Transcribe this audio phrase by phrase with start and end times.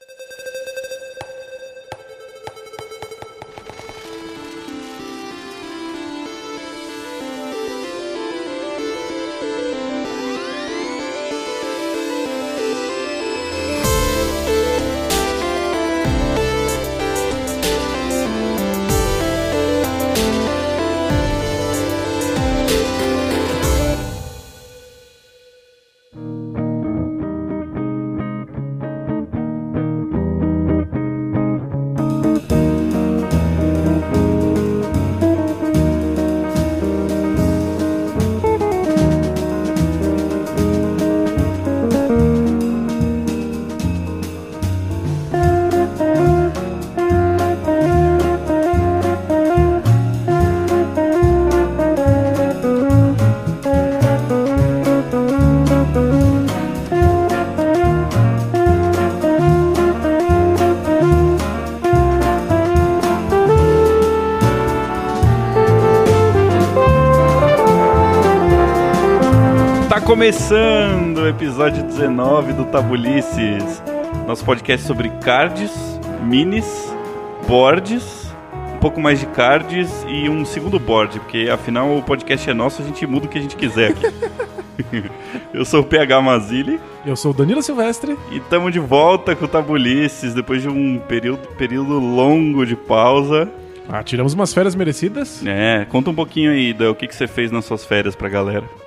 [0.00, 0.31] you
[70.22, 73.82] começando o episódio 19 do Tabulices,
[74.24, 75.72] nosso podcast sobre cards,
[76.22, 76.94] minis,
[77.48, 78.32] boards,
[78.72, 82.82] um pouco mais de cards e um segundo board, porque afinal o podcast é nosso,
[82.82, 84.06] a gente muda o que a gente quiser aqui.
[85.52, 88.16] Eu sou o PH Mazili Eu sou o Danilo Silvestre.
[88.30, 93.50] e estamos de volta com o Tabulices depois de um período, período longo de pausa.
[93.88, 95.44] Ah, tiramos umas férias merecidas.
[95.44, 98.81] É, conta um pouquinho aí do que, que você fez nas suas férias pra galera.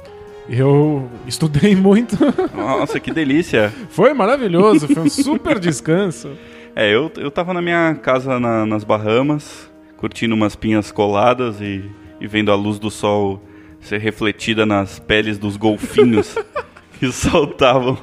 [0.50, 2.18] Eu estudei muito.
[2.56, 3.74] Nossa, que delícia!
[3.90, 6.32] Foi maravilhoso, foi um super descanso.
[6.78, 11.90] É, eu, eu tava na minha casa na- nas Bahamas, curtindo umas pinhas coladas e,
[12.20, 13.42] e vendo a luz do sol
[13.80, 16.36] ser refletida nas peles dos golfinhos
[17.00, 17.98] que saltavam.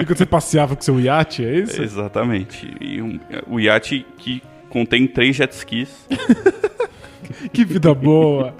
[0.00, 1.82] E quando você passeava com seu iate, é isso?
[1.82, 2.72] Exatamente.
[2.80, 6.06] E um- o iate que contém três jet skis.
[7.52, 8.54] Que vida boa.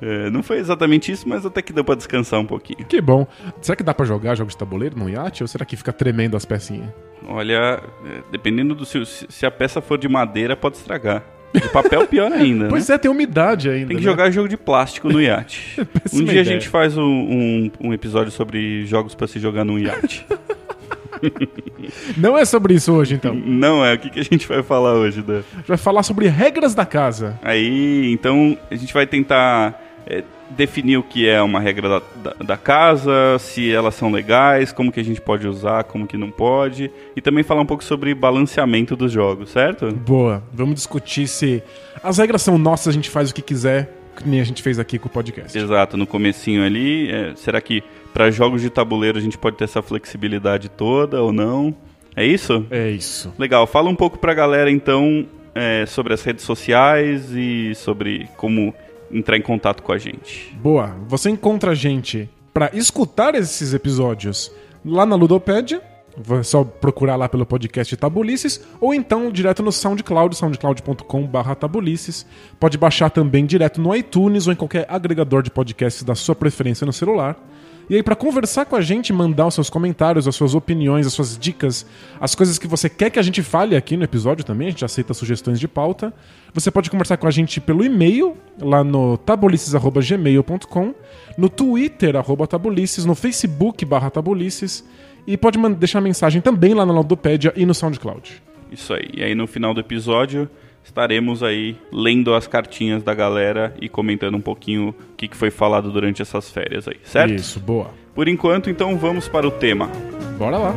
[0.00, 2.84] É, não foi exatamente isso, mas até que deu pra descansar um pouquinho.
[2.86, 3.26] Que bom.
[3.60, 5.42] Será que dá pra jogar jogos de tabuleiro no iate?
[5.42, 6.90] Ou será que fica tremendo as pecinhas?
[7.26, 11.22] Olha, é, dependendo do se, se a peça for de madeira, pode estragar.
[11.52, 12.68] De papel, pior ainda.
[12.68, 12.94] Pois né?
[12.94, 13.88] é, tem umidade ainda.
[13.88, 14.10] Tem que né?
[14.10, 15.80] jogar jogo de plástico no iate.
[16.12, 16.44] um dia a ideia.
[16.44, 20.26] gente faz um, um, um episódio sobre jogos pra se jogar num iate.
[22.16, 23.34] Não é sobre isso hoje, então.
[23.34, 25.42] Não é, o que, que a gente vai falar hoje, Dan?
[25.54, 27.38] A gente vai falar sobre regras da casa.
[27.42, 32.44] Aí, então, a gente vai tentar é, definir o que é uma regra da, da,
[32.44, 36.30] da casa, se elas são legais, como que a gente pode usar, como que não
[36.30, 36.90] pode.
[37.14, 39.92] E também falar um pouco sobre balanceamento dos jogos, certo?
[39.92, 40.42] Boa.
[40.52, 41.62] Vamos discutir se
[42.02, 44.78] as regras são nossas, a gente faz o que quiser, que nem a gente fez
[44.78, 45.56] aqui com o podcast.
[45.56, 47.82] Exato, no comecinho ali, é, será que
[48.14, 51.74] para jogos de tabuleiro a gente pode ter essa flexibilidade toda ou não?
[52.14, 52.64] É isso?
[52.70, 53.34] É isso.
[53.38, 58.74] Legal, fala um pouco pra galera então é, sobre as redes sociais e sobre como
[59.10, 60.56] entrar em contato com a gente.
[60.62, 60.96] Boa.
[61.08, 64.50] Você encontra a gente pra escutar esses episódios
[64.84, 65.82] lá na Ludopédia.
[66.38, 72.24] É só procurar lá pelo podcast Tabulices ou então direto no SoundCloud, soundcloud.com.br tabulices.
[72.58, 76.86] Pode baixar também direto no iTunes ou em qualquer agregador de podcasts da sua preferência
[76.86, 77.36] no celular.
[77.88, 81.12] E aí, pra conversar com a gente, mandar os seus comentários, as suas opiniões, as
[81.12, 81.86] suas dicas,
[82.20, 84.84] as coisas que você quer que a gente fale aqui no episódio também, a gente
[84.84, 86.12] aceita sugestões de pauta.
[86.52, 90.94] Você pode conversar com a gente pelo e-mail, lá no tabulices.gmail.com,
[91.38, 92.48] no Twitter, arroba
[93.06, 94.84] no Facebook, barra tabulices,
[95.24, 98.42] e pode deixar mensagem também lá na Ludopédia e no SoundCloud.
[98.72, 99.08] Isso aí.
[99.14, 100.50] E aí no final do episódio
[100.86, 105.50] estaremos aí lendo as cartinhas da galera e comentando um pouquinho o que que foi
[105.50, 107.34] falado durante essas férias aí, certo?
[107.34, 107.90] Isso, boa.
[108.14, 109.90] Por enquanto, então vamos para o tema.
[110.38, 110.74] Bora lá.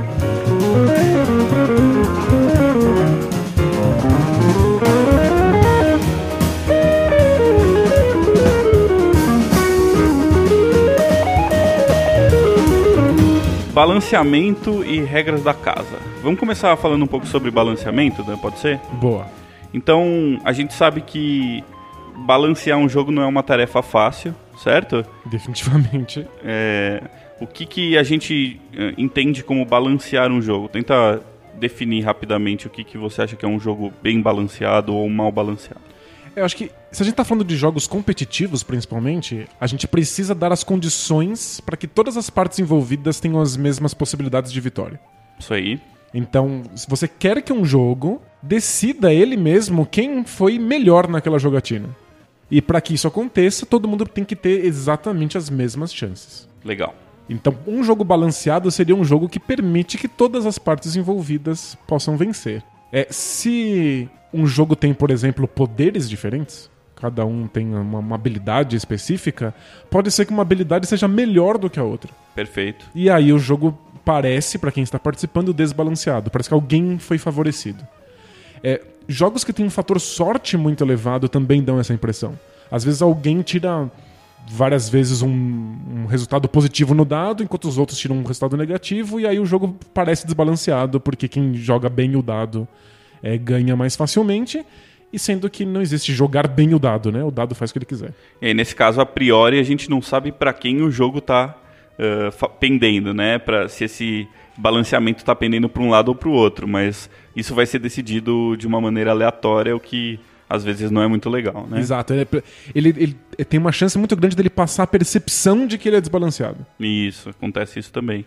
[13.71, 15.97] Balanceamento e regras da casa.
[16.21, 18.37] Vamos começar falando um pouco sobre balanceamento, né?
[18.41, 18.81] Pode ser?
[18.99, 19.38] Boa.
[19.73, 21.63] Então, a gente sabe que
[22.25, 25.05] balancear um jogo não é uma tarefa fácil, certo?
[25.25, 26.27] Definitivamente.
[26.43, 27.01] É,
[27.39, 30.67] o que, que a gente é, entende como balancear um jogo?
[30.67, 31.21] Tenta
[31.55, 35.31] definir rapidamente o que, que você acha que é um jogo bem balanceado ou mal
[35.31, 35.81] balanceado.
[36.35, 40.33] Eu acho que se a gente tá falando de jogos competitivos, principalmente, a gente precisa
[40.33, 44.99] dar as condições para que todas as partes envolvidas tenham as mesmas possibilidades de vitória.
[45.37, 45.81] Isso aí.
[46.13, 51.89] Então, se você quer que um jogo decida ele mesmo quem foi melhor naquela jogatina.
[52.51, 56.47] E para que isso aconteça, todo mundo tem que ter exatamente as mesmas chances.
[56.63, 56.95] Legal.
[57.29, 62.17] Então, um jogo balanceado seria um jogo que permite que todas as partes envolvidas possam
[62.17, 62.63] vencer.
[62.91, 68.75] É, se um jogo tem, por exemplo, poderes diferentes, cada um tem uma, uma habilidade
[68.75, 69.53] específica,
[69.91, 72.11] pode ser que uma habilidade seja melhor do que a outra.
[72.33, 72.85] Perfeito.
[72.95, 76.31] E aí o jogo parece, para quem está participando, desbalanceado.
[76.31, 77.87] Parece que alguém foi favorecido.
[78.63, 82.37] É, jogos que têm um fator sorte muito elevado também dão essa impressão.
[82.71, 83.89] Às vezes alguém tira
[84.47, 89.19] várias vezes um, um, resultado positivo no dado, enquanto os outros tiram um resultado negativo,
[89.19, 92.67] e aí o jogo parece desbalanceado, porque quem joga bem o dado
[93.21, 94.65] é, ganha mais facilmente.
[95.11, 97.23] E sendo que não existe jogar bem o dado, né?
[97.23, 98.13] O dado faz o que ele quiser.
[98.39, 101.55] E nesse caso, a priori, a gente não sabe para quem o jogo tá
[101.97, 103.39] uh, pendendo, né?
[103.39, 104.27] Pra, se esse
[104.59, 108.57] balanceamento está pendendo para um lado ou para o outro, mas isso vai ser decidido
[108.57, 110.19] de uma maneira aleatória, o que
[110.49, 111.79] às vezes não é muito legal, né?
[111.79, 112.13] Exato.
[112.13, 112.43] Ele, é
[112.75, 116.01] ele, ele, tem uma chance muito grande dele passar a percepção de que ele é
[116.01, 116.65] desbalanceado.
[116.79, 118.25] Isso, acontece isso também.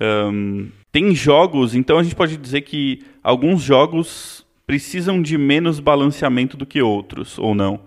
[0.00, 6.56] Um, tem jogos, então a gente pode dizer que alguns jogos precisam de menos balanceamento
[6.56, 7.80] do que outros, ou não.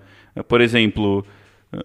[0.47, 1.25] Por exemplo,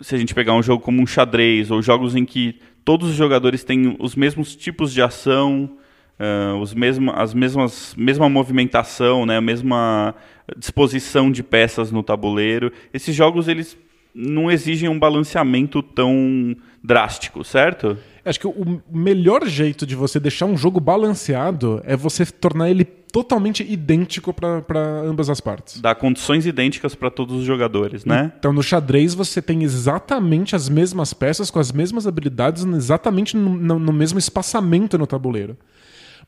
[0.00, 3.14] se a gente pegar um jogo como um xadrez, ou jogos em que todos os
[3.14, 5.70] jogadores têm os mesmos tipos de ação,
[6.22, 10.14] uh, os mesmo, as mesmas mesma movimentação, né, a mesma
[10.56, 12.72] disposição de peças no tabuleiro.
[12.94, 13.76] Esses jogos eles
[14.14, 17.96] não exigem um balanceamento tão drástico, certo?
[18.24, 22.84] Acho que o melhor jeito de você deixar um jogo balanceado é você tornar ele
[22.84, 25.80] totalmente idêntico para ambas as partes.
[25.80, 28.32] Dá condições idênticas para todos os jogadores, né?
[28.38, 33.50] Então no xadrez você tem exatamente as mesmas peças com as mesmas habilidades, exatamente no,
[33.50, 35.56] no, no mesmo espaçamento no tabuleiro.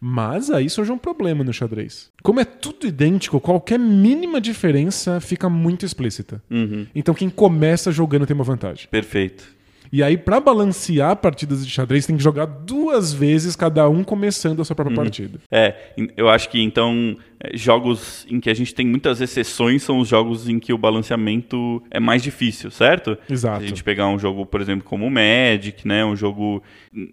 [0.00, 2.10] Mas aí surge um problema no xadrez.
[2.22, 6.42] Como é tudo idêntico, qualquer mínima diferença fica muito explícita.
[6.50, 6.86] Uhum.
[6.94, 8.88] Então quem começa jogando tem uma vantagem.
[8.90, 9.54] Perfeito.
[9.94, 14.60] E aí, para balancear partidas de xadrez, tem que jogar duas vezes, cada um começando
[14.60, 15.04] a sua própria uhum.
[15.04, 15.38] partida.
[15.48, 20.00] É, eu acho que então, é, jogos em que a gente tem muitas exceções são
[20.00, 23.16] os jogos em que o balanceamento é mais difícil, certo?
[23.30, 23.60] Exato.
[23.60, 26.04] Se a gente pegar um jogo, por exemplo, como o Magic, né?
[26.04, 26.60] Um jogo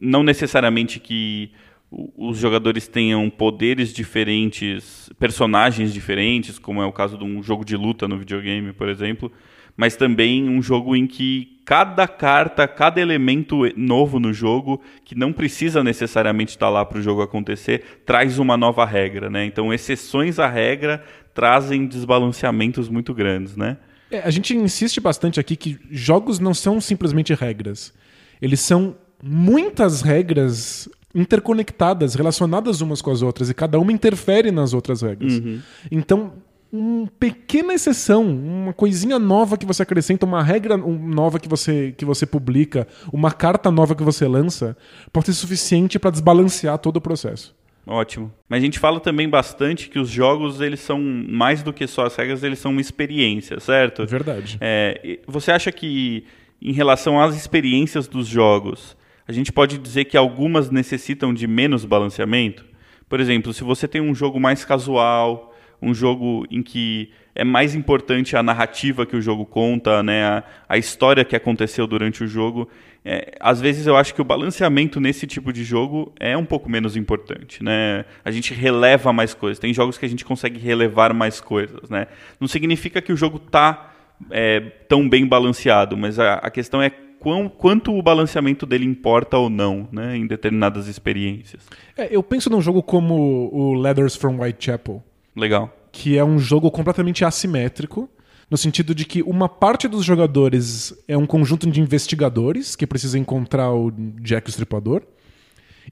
[0.02, 1.52] não necessariamente que
[1.92, 7.76] os jogadores tenham poderes diferentes, personagens diferentes, como é o caso de um jogo de
[7.76, 9.30] luta no videogame, por exemplo,
[9.76, 15.34] mas também um jogo em que cada carta, cada elemento novo no jogo, que não
[15.34, 19.46] precisa necessariamente estar lá para o jogo acontecer, traz uma nova regra, né?
[19.46, 21.04] Então, exceções à regra
[21.34, 23.78] trazem desbalanceamentos muito grandes, né?
[24.10, 27.94] É, a gente insiste bastante aqui que jogos não são simplesmente regras.
[28.42, 34.74] Eles são muitas regras interconectadas, relacionadas umas com as outras, e cada uma interfere nas
[34.74, 35.34] outras regras.
[35.34, 35.60] Uhum.
[35.92, 36.34] Então,
[36.72, 42.06] uma pequena exceção, uma coisinha nova que você acrescenta, uma regra nova que você, que
[42.06, 44.78] você publica, uma carta nova que você lança,
[45.12, 47.54] pode ser suficiente para desbalancear todo o processo.
[47.86, 48.32] Ótimo.
[48.48, 52.06] Mas a gente fala também bastante que os jogos eles são mais do que só
[52.06, 54.06] as regras, eles são uma experiência, certo?
[54.06, 54.58] Verdade.
[54.62, 56.24] É, você acha que
[56.62, 58.96] em relação às experiências dos jogos,
[59.28, 62.66] a gente pode dizer que algumas necessitam de menos balanceamento?
[63.08, 67.74] Por exemplo, se você tem um jogo mais casual, um jogo em que é mais
[67.74, 72.28] importante a narrativa que o jogo conta, né, a, a história que aconteceu durante o
[72.28, 72.70] jogo.
[73.04, 76.70] É, às vezes eu acho que o balanceamento nesse tipo de jogo é um pouco
[76.70, 78.06] menos importante, né?
[78.24, 79.58] A gente releva mais coisas.
[79.58, 82.06] Tem jogos que a gente consegue relevar mais coisas, né?
[82.40, 83.92] Não significa que o jogo tá
[84.30, 89.38] é, tão bem balanceado, mas a, a questão é quão, quanto o balanceamento dele importa
[89.38, 91.64] ou não, né, em determinadas experiências.
[91.96, 95.04] É, eu penso num jogo como o Letters from Whitechapel.
[95.36, 95.72] Legal.
[95.92, 98.10] Que é um jogo completamente assimétrico,
[98.50, 103.20] no sentido de que uma parte dos jogadores é um conjunto de investigadores que precisa
[103.20, 105.04] encontrar o Jack Stripador,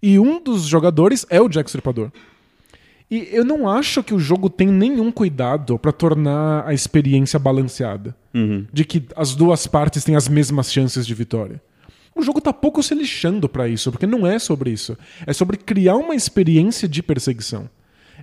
[0.01, 2.11] e um dos jogadores é o Jack Stripador.
[3.11, 8.15] E eu não acho que o jogo tem nenhum cuidado para tornar a experiência balanceada.
[8.33, 8.65] Uhum.
[8.71, 11.59] De que as duas partes têm as mesmas chances de vitória.
[12.15, 14.97] O jogo tá pouco se lixando para isso, porque não é sobre isso.
[15.25, 17.69] É sobre criar uma experiência de perseguição.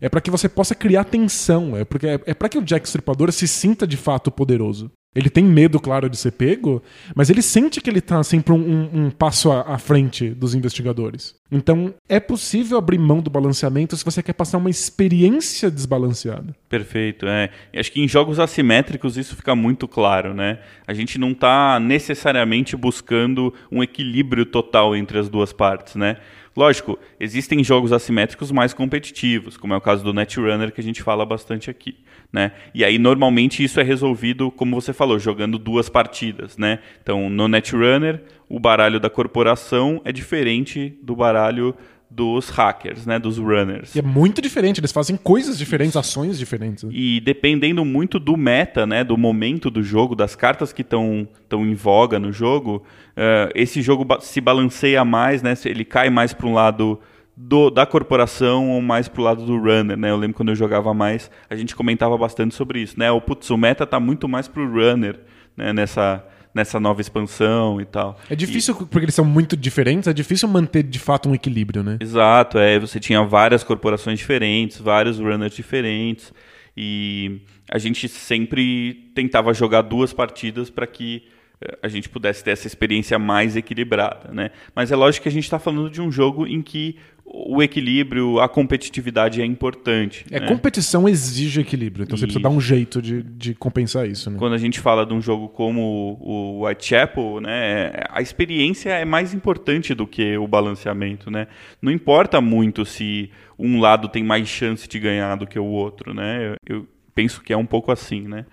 [0.00, 1.76] É para que você possa criar tensão.
[1.76, 4.90] É, porque é, é para que o Jack Stripador se sinta de fato poderoso.
[5.16, 6.82] Ele tem medo, claro, de ser pego,
[7.14, 10.54] mas ele sente que ele está sempre um, um, um passo à, à, frente dos
[10.54, 11.34] investigadores.
[11.50, 16.54] Então, é possível abrir mão do balanceamento se você quer passar uma experiência desbalanceada.
[16.68, 17.48] Perfeito, é.
[17.74, 20.58] Acho que em jogos assimétricos isso fica muito claro, né?
[20.86, 26.18] A gente não está necessariamente buscando um equilíbrio total entre as duas partes, né?
[26.56, 31.02] Lógico, existem jogos assimétricos mais competitivos, como é o caso do Netrunner que a gente
[31.02, 31.98] fala bastante aqui.
[32.32, 32.52] Né?
[32.74, 36.56] E aí, normalmente, isso é resolvido, como você falou, jogando duas partidas.
[36.56, 36.78] Né?
[37.02, 41.74] Então, no Netrunner, o baralho da corporação é diferente do baralho
[42.16, 43.94] dos hackers, né, dos runners.
[43.94, 46.84] E é muito diferente, eles fazem coisas diferentes, ações diferentes.
[46.84, 46.90] Né?
[46.94, 51.74] E dependendo muito do meta, né, do momento do jogo, das cartas que estão em
[51.74, 52.82] voga no jogo,
[53.16, 56.98] uh, esse jogo se balanceia mais, né, ele cai mais para um lado
[57.36, 60.10] do, da corporação ou mais pro lado do runner, né?
[60.10, 63.10] Eu lembro quando eu jogava mais, a gente comentava bastante sobre isso, né?
[63.10, 65.20] O putz, o meta tá muito mais pro runner,
[65.54, 66.24] né, nessa
[66.56, 68.18] nessa nova expansão e tal.
[68.30, 68.86] É difícil, e...
[68.86, 71.98] porque eles são muito diferentes, é difícil manter de fato um equilíbrio, né?
[72.00, 76.32] Exato, é, você tinha várias corporações diferentes, vários runners diferentes,
[76.74, 81.24] e a gente sempre tentava jogar duas partidas para que
[81.60, 84.50] eh, a gente pudesse ter essa experiência mais equilibrada, né?
[84.74, 86.96] Mas é lógico que a gente está falando de um jogo em que
[87.28, 90.24] o equilíbrio, a competitividade é importante.
[90.30, 90.46] É, né?
[90.46, 92.20] competição exige equilíbrio, então isso.
[92.20, 94.30] você precisa dar um jeito de, de compensar isso.
[94.30, 94.38] Né?
[94.38, 99.34] Quando a gente fala de um jogo como o Whitechapel, né, a experiência é mais
[99.34, 101.30] importante do que o balanceamento.
[101.30, 101.48] Né?
[101.82, 106.14] Não importa muito se um lado tem mais chance de ganhar do que o outro.
[106.14, 106.54] Né?
[106.64, 108.22] Eu penso que é um pouco assim.
[108.22, 108.46] Né?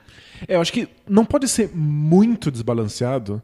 [0.48, 3.42] É, eu acho que não pode ser muito desbalanceado,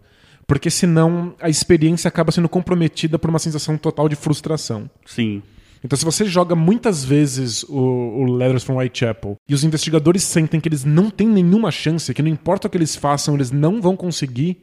[0.49, 4.89] porque senão a experiência acaba sendo comprometida por uma sensação total de frustração.
[5.05, 5.43] Sim.
[5.85, 10.59] Então, se você joga muitas vezes o, o Letters from Whitechapel e os investigadores sentem
[10.59, 13.79] que eles não têm nenhuma chance, que não importa o que eles façam, eles não
[13.79, 14.57] vão conseguir,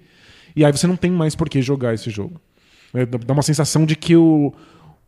[0.56, 2.40] e aí você não tem mais por que jogar esse jogo.
[2.92, 4.52] É, dá uma sensação de que o,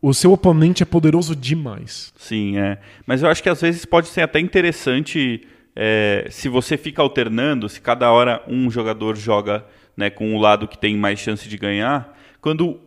[0.01, 2.13] o seu oponente é poderoso demais.
[2.15, 2.79] Sim, é.
[3.05, 5.45] Mas eu acho que às vezes pode ser até interessante
[5.75, 9.65] é, se você fica alternando, se cada hora um jogador joga
[9.99, 12.79] né, com o lado que tem mais chance de ganhar, quando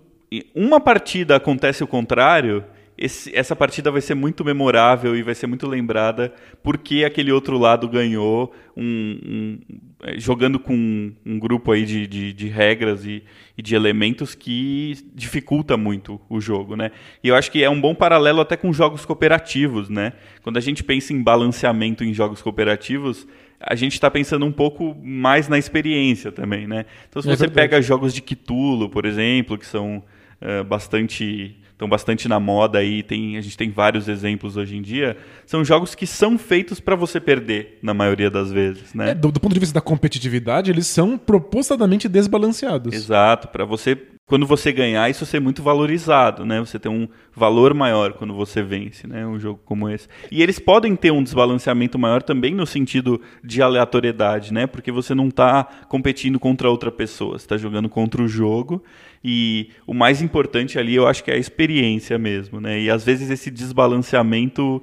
[0.55, 2.65] uma partida acontece o contrário,
[2.97, 7.59] esse, essa partida vai ser muito memorável e vai ser muito lembrada porque aquele outro
[7.59, 9.59] lado ganhou um, um,
[10.05, 13.23] é, jogando com um, um grupo aí de, de, de regras e,
[13.59, 16.93] e, de elementos que dificulta muito o jogo, né?
[17.23, 20.15] E eu acho que é um bom paralelo até com jogos cooperativos, né?
[20.43, 23.27] Quando a gente pensa em balanceamento em jogos cooperativos,
[23.63, 26.85] a gente está pensando um pouco mais na experiência também, né?
[27.09, 27.69] Então, se é você verdade.
[27.69, 30.03] pega jogos de Cthulhu, por exemplo, que são
[30.41, 34.83] uh, bastante estão bastante na moda aí, tem, a gente tem vários exemplos hoje em
[34.83, 39.11] dia, são jogos que são feitos para você perder, na maioria das vezes, né?
[39.11, 42.95] É, do, do, ponto de vista da competitividade, eles são propositadamente desbalanceados.
[42.95, 46.61] Exato, para você quando você ganhar, isso ser muito valorizado, né?
[46.61, 49.27] Você tem um valor maior quando você vence, né?
[49.27, 50.09] Um jogo como esse.
[50.31, 54.67] E eles podem ter um desbalanceamento maior também no sentido de aleatoriedade, né?
[54.67, 58.83] Porque você não está competindo contra outra pessoa, você está jogando contra o jogo.
[59.25, 62.81] E o mais importante ali, eu acho que é a experiência mesmo, né?
[62.81, 64.83] E às vezes esse desbalanceamento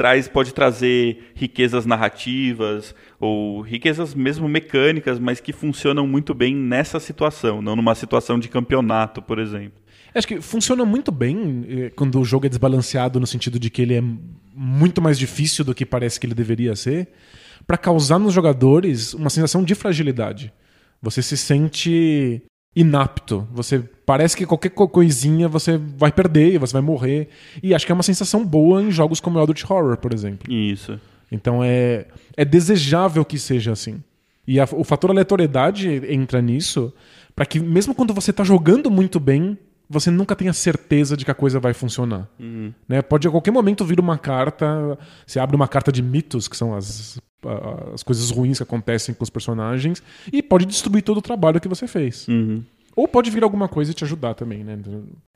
[0.00, 6.98] traz pode trazer riquezas narrativas ou riquezas mesmo mecânicas, mas que funcionam muito bem nessa
[6.98, 9.78] situação, não numa situação de campeonato, por exemplo.
[10.14, 13.82] Acho que funciona muito bem eh, quando o jogo é desbalanceado no sentido de que
[13.82, 14.02] ele é
[14.54, 17.08] muito mais difícil do que parece que ele deveria ser,
[17.66, 20.50] para causar nos jogadores uma sensação de fragilidade.
[21.02, 22.42] Você se sente
[22.74, 23.46] inapto.
[23.52, 27.28] Você parece que qualquer coisinha você vai perder, você vai morrer.
[27.62, 30.52] E acho que é uma sensação boa em jogos como Eldritch Horror, por exemplo.
[30.52, 30.98] Isso.
[31.30, 34.02] Então é, é desejável que seja assim.
[34.46, 36.92] E a, o fator aleatoriedade entra nisso
[37.34, 39.56] para que mesmo quando você está jogando muito bem,
[39.90, 42.28] você nunca tenha certeza de que a coisa vai funcionar.
[42.38, 42.72] Uhum.
[42.88, 43.02] Né?
[43.02, 46.76] Pode a qualquer momento vir uma carta, você abre uma carta de mitos, que são
[46.76, 47.20] as,
[47.92, 50.00] as coisas ruins que acontecem com os personagens,
[50.32, 52.28] e pode destruir todo o trabalho que você fez.
[52.28, 52.62] Uhum.
[52.94, 54.78] Ou pode vir alguma coisa e te ajudar também, né?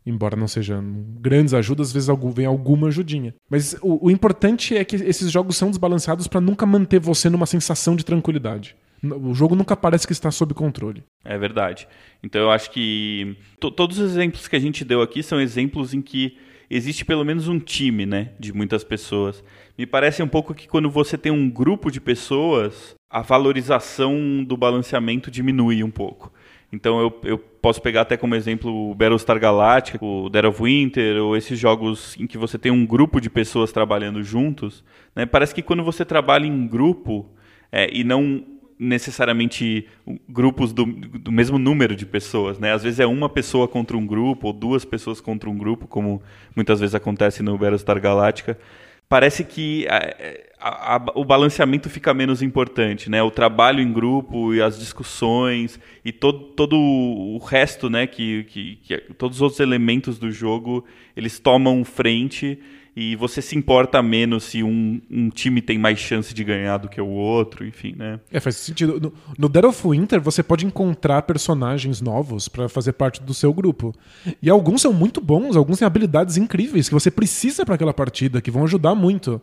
[0.06, 0.84] Embora não sejam
[1.20, 3.34] grandes ajudas, às vezes vem alguma ajudinha.
[3.50, 7.46] Mas o, o importante é que esses jogos são desbalanceados para nunca manter você numa
[7.46, 8.76] sensação de tranquilidade.
[9.20, 11.02] O jogo nunca parece que está sob controle.
[11.24, 11.86] É verdade.
[12.22, 16.00] Então eu acho que todos os exemplos que a gente deu aqui são exemplos em
[16.00, 16.36] que
[16.70, 19.42] existe pelo menos um time, né, de muitas pessoas.
[19.76, 24.56] Me parece um pouco que quando você tem um grupo de pessoas, a valorização do
[24.56, 26.32] balanceamento diminui um pouco.
[26.72, 31.22] Então eu, eu posso pegar até como exemplo o Battlestar Galactica, o Dead of Winter,
[31.22, 34.82] ou esses jogos em que você tem um grupo de pessoas trabalhando juntos.
[35.14, 35.24] Né?
[35.24, 37.30] Parece que quando você trabalha em grupo
[37.70, 38.44] é, e não
[38.78, 39.86] necessariamente
[40.28, 42.72] grupos do, do, mesmo número de pessoas, né?
[42.72, 46.22] Às vezes é uma pessoa contra um grupo ou duas pessoas contra um grupo, como
[46.54, 48.58] muitas vezes acontece no Battlestar Galactica.
[49.08, 53.22] parece que a, a, a, o balanceamento fica menos importante, né?
[53.22, 58.06] O trabalho em grupo e as discussões e todo, todo o resto, né?
[58.06, 60.84] Que, que, que todos os outros elementos do jogo
[61.16, 62.58] eles tomam frente
[62.96, 66.88] e você se importa menos se um, um, time tem mais chance de ganhar do
[66.88, 68.20] que o outro, enfim, né?
[68.30, 69.00] É, faz sentido.
[69.00, 73.52] No, no Dead of Winter, você pode encontrar personagens novos para fazer parte do seu
[73.52, 73.92] grupo.
[74.40, 78.40] E alguns são muito bons, alguns têm habilidades incríveis que você precisa para aquela partida,
[78.40, 79.42] que vão ajudar muito.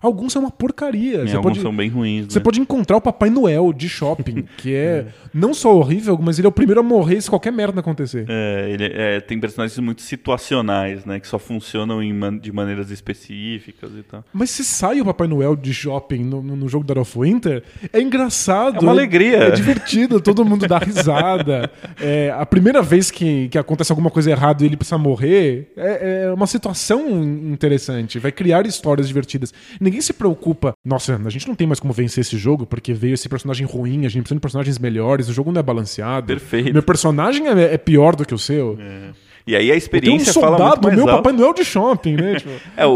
[0.00, 1.22] Alguns são uma porcaria.
[1.22, 2.26] E você alguns pode, são bem ruins.
[2.26, 2.42] Você né?
[2.42, 6.48] pode encontrar o Papai Noel de shopping, que é não só horrível, mas ele é
[6.48, 8.24] o primeiro a morrer se qualquer merda acontecer.
[8.28, 11.20] É, ele é, tem personagens muito situacionais, né?
[11.20, 14.24] Que só funcionam man de maneiras específicas e tal.
[14.32, 18.00] Mas se sai o Papai Noel de shopping no, no jogo da of Winter, é
[18.00, 18.76] engraçado.
[18.76, 19.36] É uma alegria.
[19.38, 21.70] É, é divertido, todo mundo dá risada.
[22.02, 26.24] É, a primeira vez que, que acontece alguma coisa errada e ele precisa morrer, é,
[26.24, 28.18] é uma situação interessante.
[28.18, 29.52] Vai criar histórias divertidas.
[29.90, 30.72] Ninguém se preocupa.
[30.84, 34.06] Nossa, a gente não tem mais como vencer esse jogo porque veio esse personagem ruim,
[34.06, 36.28] a gente precisa de personagens melhores, o jogo não é balanceado.
[36.28, 36.72] Perfeito.
[36.72, 38.78] Meu personagem é, é pior do que o seu.
[38.80, 39.10] É.
[39.46, 41.22] E aí a experiência um fala muito mais meu alto.
[41.22, 42.34] Papai Noel de shopping, né?
[42.36, 42.90] Tipo, É, o,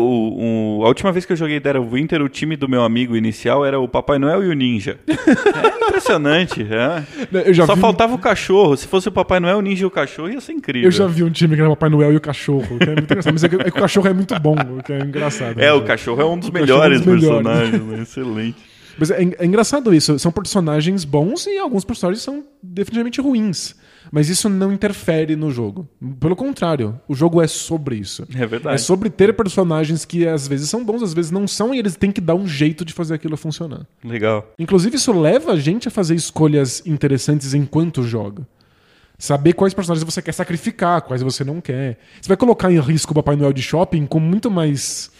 [0.79, 3.65] o- a última vez que eu joguei of Winter, o time do meu amigo inicial
[3.65, 4.99] era o Papai Noel e o Ninja.
[5.85, 7.53] É impressionante, é.
[7.55, 8.77] já Só um faltava o cachorro.
[8.77, 10.89] Se fosse o Papai Noel, o Ninja e o cachorro, ia ser incrível.
[10.89, 12.93] Eu já vi um time que era o Papai Noel e o cachorro, que é
[12.95, 13.33] muito engraçado.
[13.33, 15.59] Mas é que, é que o cachorro é muito bom, o que é engraçado.
[15.61, 15.73] É, né?
[15.73, 17.47] o cachorro é um dos O cachorro é um melhores dos melhores.
[17.47, 18.03] personagens, né?
[18.03, 18.57] excelente.
[18.99, 20.19] Mas é, é engraçado isso.
[20.19, 23.75] São personagens bons e alguns personagens são definitivamente ruins.
[24.11, 25.89] Mas isso não interfere no jogo.
[26.21, 28.27] Pelo contrário, o jogo é sobre isso.
[28.35, 28.75] É verdade.
[28.75, 31.97] É sobre ter personagens que às vezes são bons, às vezes não são, e eles
[31.97, 33.87] têm que dar um jeito de fazer aquilo funcionar.
[34.03, 34.53] Legal.
[34.59, 38.47] Inclusive, isso leva a gente a fazer escolhas interessantes enquanto joga.
[39.17, 41.99] Saber quais personagens você quer sacrificar, quais você não quer.
[42.21, 45.11] Você vai colocar em risco o Papai Noel de shopping com muito mais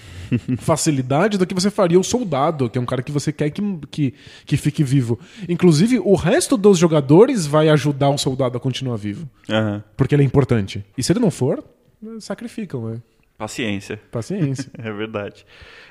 [0.59, 3.63] facilidade do que você faria o soldado, que é um cara que você quer que,
[3.91, 4.15] que,
[4.47, 5.19] que fique vivo.
[5.49, 9.29] Inclusive, o resto dos jogadores vai ajudar o soldado a continuar vivo.
[9.49, 9.83] Aham.
[9.97, 10.85] Porque ele é importante.
[10.97, 11.63] E se ele não for,
[12.21, 13.03] sacrificam, né?
[13.37, 14.01] Paciência.
[14.11, 14.71] Paciência.
[14.79, 15.45] É verdade.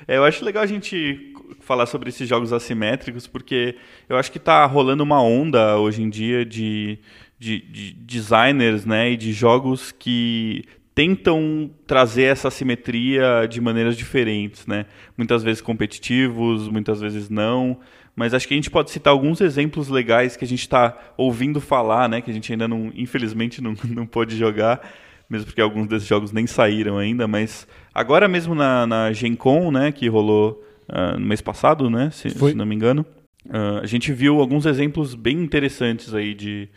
[0.08, 3.76] É, eu acho legal a gente falar sobre esses jogos assimétricos, porque
[4.08, 6.98] eu acho que tá rolando uma onda hoje em dia de,
[7.38, 10.64] de, de designers né, e de jogos que
[10.94, 14.86] tentam trazer essa assimetria de maneiras diferentes, né?
[15.16, 17.78] Muitas vezes competitivos, muitas vezes não.
[18.14, 21.60] Mas acho que a gente pode citar alguns exemplos legais que a gente está ouvindo
[21.60, 22.20] falar, né?
[22.20, 24.88] Que a gente ainda não, infelizmente, não, não pôde jogar,
[25.28, 27.26] mesmo porque alguns desses jogos nem saíram ainda.
[27.26, 29.90] Mas agora mesmo na, na Gen Con, né?
[29.90, 32.10] Que rolou ah, no mês passado, né?
[32.12, 33.04] Se, se não me engano.
[33.50, 36.68] ah, a gente viu alguns exemplos bem interessantes aí de,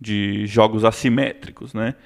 [0.00, 1.96] de jogos assimétricos, né?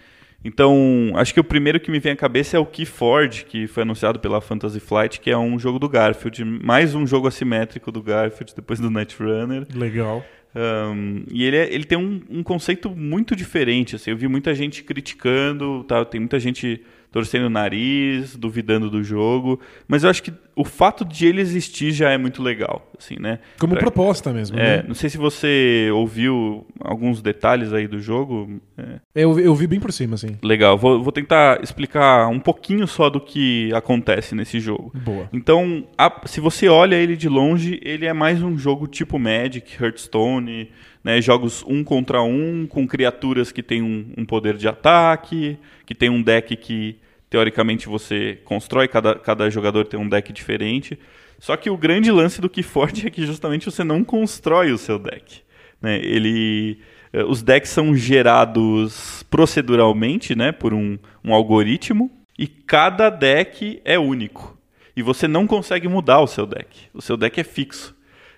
[0.45, 3.83] Então, acho que o primeiro que me vem à cabeça é o Keyforge, que foi
[3.83, 8.01] anunciado pela Fantasy Flight, que é um jogo do Garfield, mais um jogo assimétrico do
[8.03, 9.67] Garfield depois do Netrunner.
[9.75, 10.25] Legal.
[10.55, 13.97] Um, e ele, é- ele tem um, um conceito muito diferente.
[13.97, 16.05] Assim, eu vi muita gente criticando, tá?
[16.05, 19.61] tem muita gente torcendo o nariz, duvidando do jogo.
[19.87, 22.85] Mas eu acho que o fato de ele existir já é muito legal.
[22.99, 23.39] Assim, né?
[23.61, 24.59] Como Pra- proposta mesmo.
[24.59, 24.85] É, né?
[24.89, 28.61] não sei se você ouviu alguns detalhes aí do jogo.
[28.77, 30.37] É, Eu, eu vi bem por cima, assim.
[30.43, 34.91] legal, vou, vou tentar explicar um pouquinho só do que acontece nesse jogo.
[34.95, 35.29] Boa.
[35.33, 39.81] Então, a- se você olha ele de longe, ele é mais um jogo tipo Magic,
[39.81, 40.71] Hearthstone,
[41.05, 45.95] né, jogos um contra um, com criaturas que têm um, um poder de ataque, que
[45.95, 46.97] tem um deck que,
[47.31, 50.99] teoricamente, você constrói, cada, cada jogador tem um deck diferente.
[51.39, 54.99] Só que o grande lance do Keyforge é que justamente você não constrói o seu
[54.99, 55.43] deck.
[55.81, 55.97] né?
[55.99, 56.79] Ele,
[57.13, 63.99] eh, os decks são gerados proceduralmente né, por um, um algoritmo, e cada deck é
[63.99, 64.57] único.
[64.97, 66.87] E você não consegue mudar o seu deck.
[66.95, 67.95] O seu deck é fixo.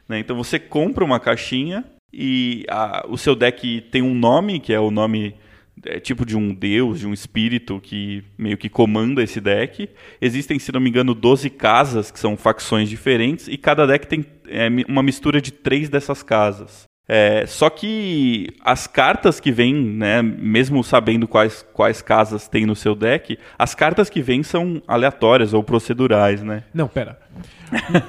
[0.09, 0.18] né?
[0.18, 4.81] Então você compra uma caixinha e a- o seu deck tem um nome, que é
[4.81, 5.35] o nome
[5.85, 9.88] é, tipo de um deus, de um espírito que meio que comanda esse deck.
[10.21, 14.25] Existem, se não me engano, 12 casas, que são facções diferentes, e cada deck tem
[14.49, 16.88] é, uma mistura de três dessas casas.
[17.12, 22.77] É, só que as cartas que vêm, né, mesmo sabendo quais, quais casas tem no
[22.77, 26.62] seu deck, as cartas que vêm são aleatórias ou procedurais, né?
[26.73, 27.19] Não, pera.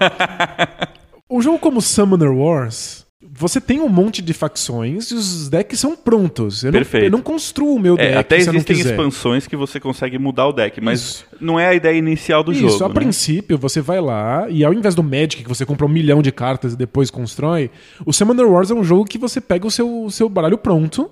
[1.27, 3.00] um jogo como Summoner Wars,
[3.41, 6.63] você tem um monte de facções e os decks são prontos.
[6.63, 7.05] Eu, não, Perfeito.
[7.05, 10.47] eu não construo o meu deck É, até não existem expansões que você consegue mudar
[10.47, 11.25] o deck, mas Isso.
[11.39, 12.85] não é a ideia inicial do Isso, jogo.
[12.85, 12.93] a né?
[12.93, 16.31] princípio você vai lá e ao invés do Magic que você compra um milhão de
[16.31, 17.71] cartas e depois constrói,
[18.05, 21.09] o Summoner Wars é um jogo que você pega o seu, o seu baralho pronto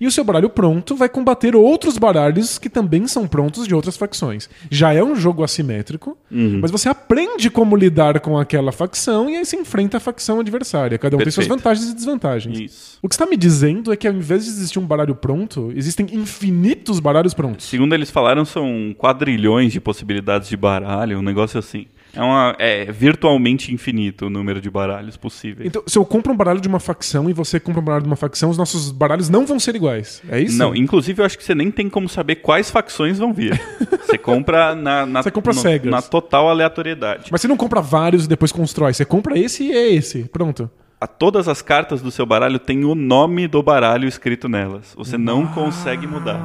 [0.00, 3.96] E o seu baralho pronto vai combater outros baralhos que também são prontos de outras
[3.96, 4.48] facções.
[4.70, 6.58] Já é um jogo assimétrico, Uhum.
[6.60, 10.98] mas você aprende como lidar com aquela facção e aí você enfrenta a facção adversária.
[10.98, 11.58] Cada um tem suas Perfeito.
[11.58, 12.58] vantagens e desvantagens.
[12.58, 12.98] Isso.
[13.02, 16.06] O que está me dizendo é que ao invés de existir um baralho pronto, existem
[16.12, 17.66] infinitos baralhos prontos.
[17.66, 21.86] Segundo eles falaram, são quadrilhões de possibilidades de baralho, um negócio assim.
[22.16, 25.68] É, uma, é virtualmente infinito o número de baralhos possíveis.
[25.68, 28.08] Então, se eu compro um baralho de uma facção e você compra um baralho de
[28.08, 30.22] uma facção, os nossos baralhos não vão ser iguais.
[30.28, 30.56] É isso?
[30.58, 33.60] Não, inclusive eu acho que você nem tem como saber quais facções vão vir.
[34.06, 35.90] Você compra na, na, Você compra no- cegas.
[35.90, 37.24] na total aleatoriedade.
[37.32, 38.94] Mas você não compra vários e depois constrói.
[38.94, 40.22] Você compra esse e é esse.
[40.26, 40.70] Pronto.
[41.00, 44.94] A todas as cartas do seu baralho tem o nome do baralho escrito nelas.
[44.96, 46.40] Você não consegue mudar.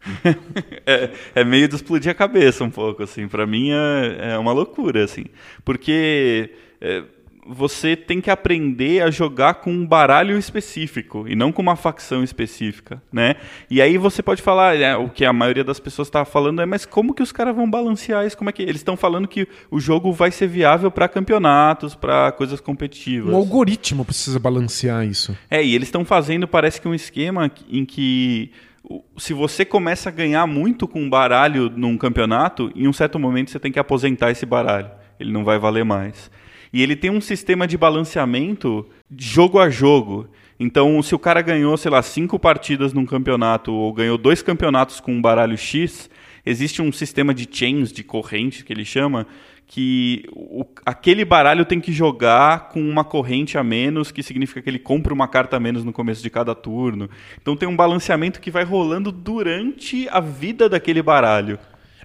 [0.86, 3.28] é, é meio de explodir a cabeça um pouco, assim.
[3.28, 5.24] Pra mim é, é uma loucura, assim.
[5.64, 7.02] Porque é,
[7.46, 12.22] você tem que aprender a jogar com um baralho específico e não com uma facção
[12.22, 13.36] específica, né?
[13.70, 16.66] E aí você pode falar, é, o que a maioria das pessoas está falando é,
[16.66, 18.36] mas como que os caras vão balancear isso?
[18.36, 22.30] Como é que eles estão falando que o jogo vai ser viável para campeonatos, para
[22.32, 23.32] coisas competitivas?
[23.32, 25.36] Um algoritmo precisa balancear isso.
[25.50, 28.67] É, e eles estão fazendo, parece que um esquema em que o-
[29.16, 33.50] se você começa a ganhar muito com um baralho num campeonato, em um certo momento
[33.50, 34.90] você tem que aposentar esse baralho.
[35.18, 36.30] Ele não vai valer mais.
[36.72, 40.28] E ele tem um sistema de balanceamento jogo a jogo.
[40.60, 45.00] Então, se o cara ganhou, sei lá, cinco partidas num campeonato ou ganhou dois campeonatos
[45.00, 46.10] com um baralho X,
[46.44, 49.26] existe um sistema de chains, de corrente que ele chama,
[49.70, 54.70] que o- aquele baralho tem que jogar com uma corrente a menos, que significa que
[54.70, 57.08] ele compra uma carta a menos no começo de cada turno.
[57.40, 61.58] Então tem um balanceamento que vai rolando durante a vida daquele baralho.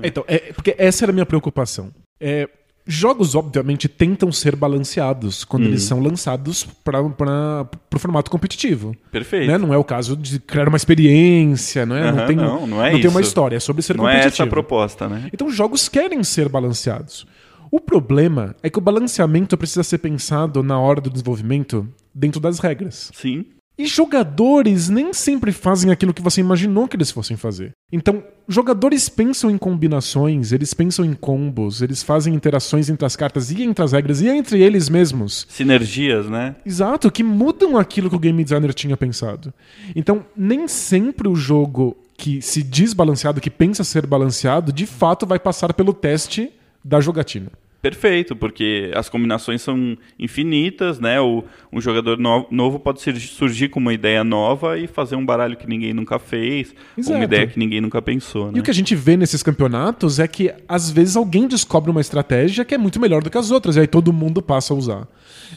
[0.04, 1.90] Então, é, porque essa era a minha preocupação.
[2.20, 2.50] É,
[2.86, 8.94] jogos, obviamente, tentam ser balanceados quando eles são lançados para o formato competitivo.
[9.10, 9.48] Perfeito.
[9.48, 9.58] Né?
[9.58, 12.12] Não é o caso de criar uma experiência, não é?
[12.12, 14.34] não tem, não, não é tem uma história, é sobre ser Não é competitivo.
[14.34, 15.30] essa a proposta, né?
[15.32, 17.26] Então, os jogos querem ser balanceados.
[17.76, 22.60] O problema é que o balanceamento precisa ser pensado na hora do desenvolvimento dentro das
[22.60, 23.10] regras.
[23.16, 23.48] Sim.
[23.76, 27.72] E jogadores nem sempre fazem aquilo que você imaginou que eles fossem fazer.
[27.92, 33.50] Então, jogadores pensam em combinações, eles pensam em combos, eles fazem interações entre as cartas
[33.50, 35.48] e entre as regras e entre eles mesmos.
[35.50, 36.56] Sinergias, né?
[36.64, 39.52] Exato, que mudam aquilo que o game designer tinha pensado.
[39.96, 45.26] Então, nem sempre o jogo que se diz balanceado, que pensa ser balanceado, de fato
[45.26, 46.52] vai passar pelo teste
[46.86, 47.50] da jogatina.
[47.84, 51.20] Perfeito, porque as combinações são infinitas, né?
[51.20, 55.26] O, um jogador no- novo pode sur- surgir com uma ideia nova e fazer um
[55.26, 57.18] baralho que ninguém nunca fez, ou Exato.
[57.18, 58.54] uma ideia que ninguém nunca pensou, né?
[58.56, 62.00] E o que a gente vê nesses campeonatos é que às vezes alguém descobre uma
[62.00, 64.78] estratégia que é muito melhor do que as outras, e aí todo mundo passa a
[64.78, 65.06] usar.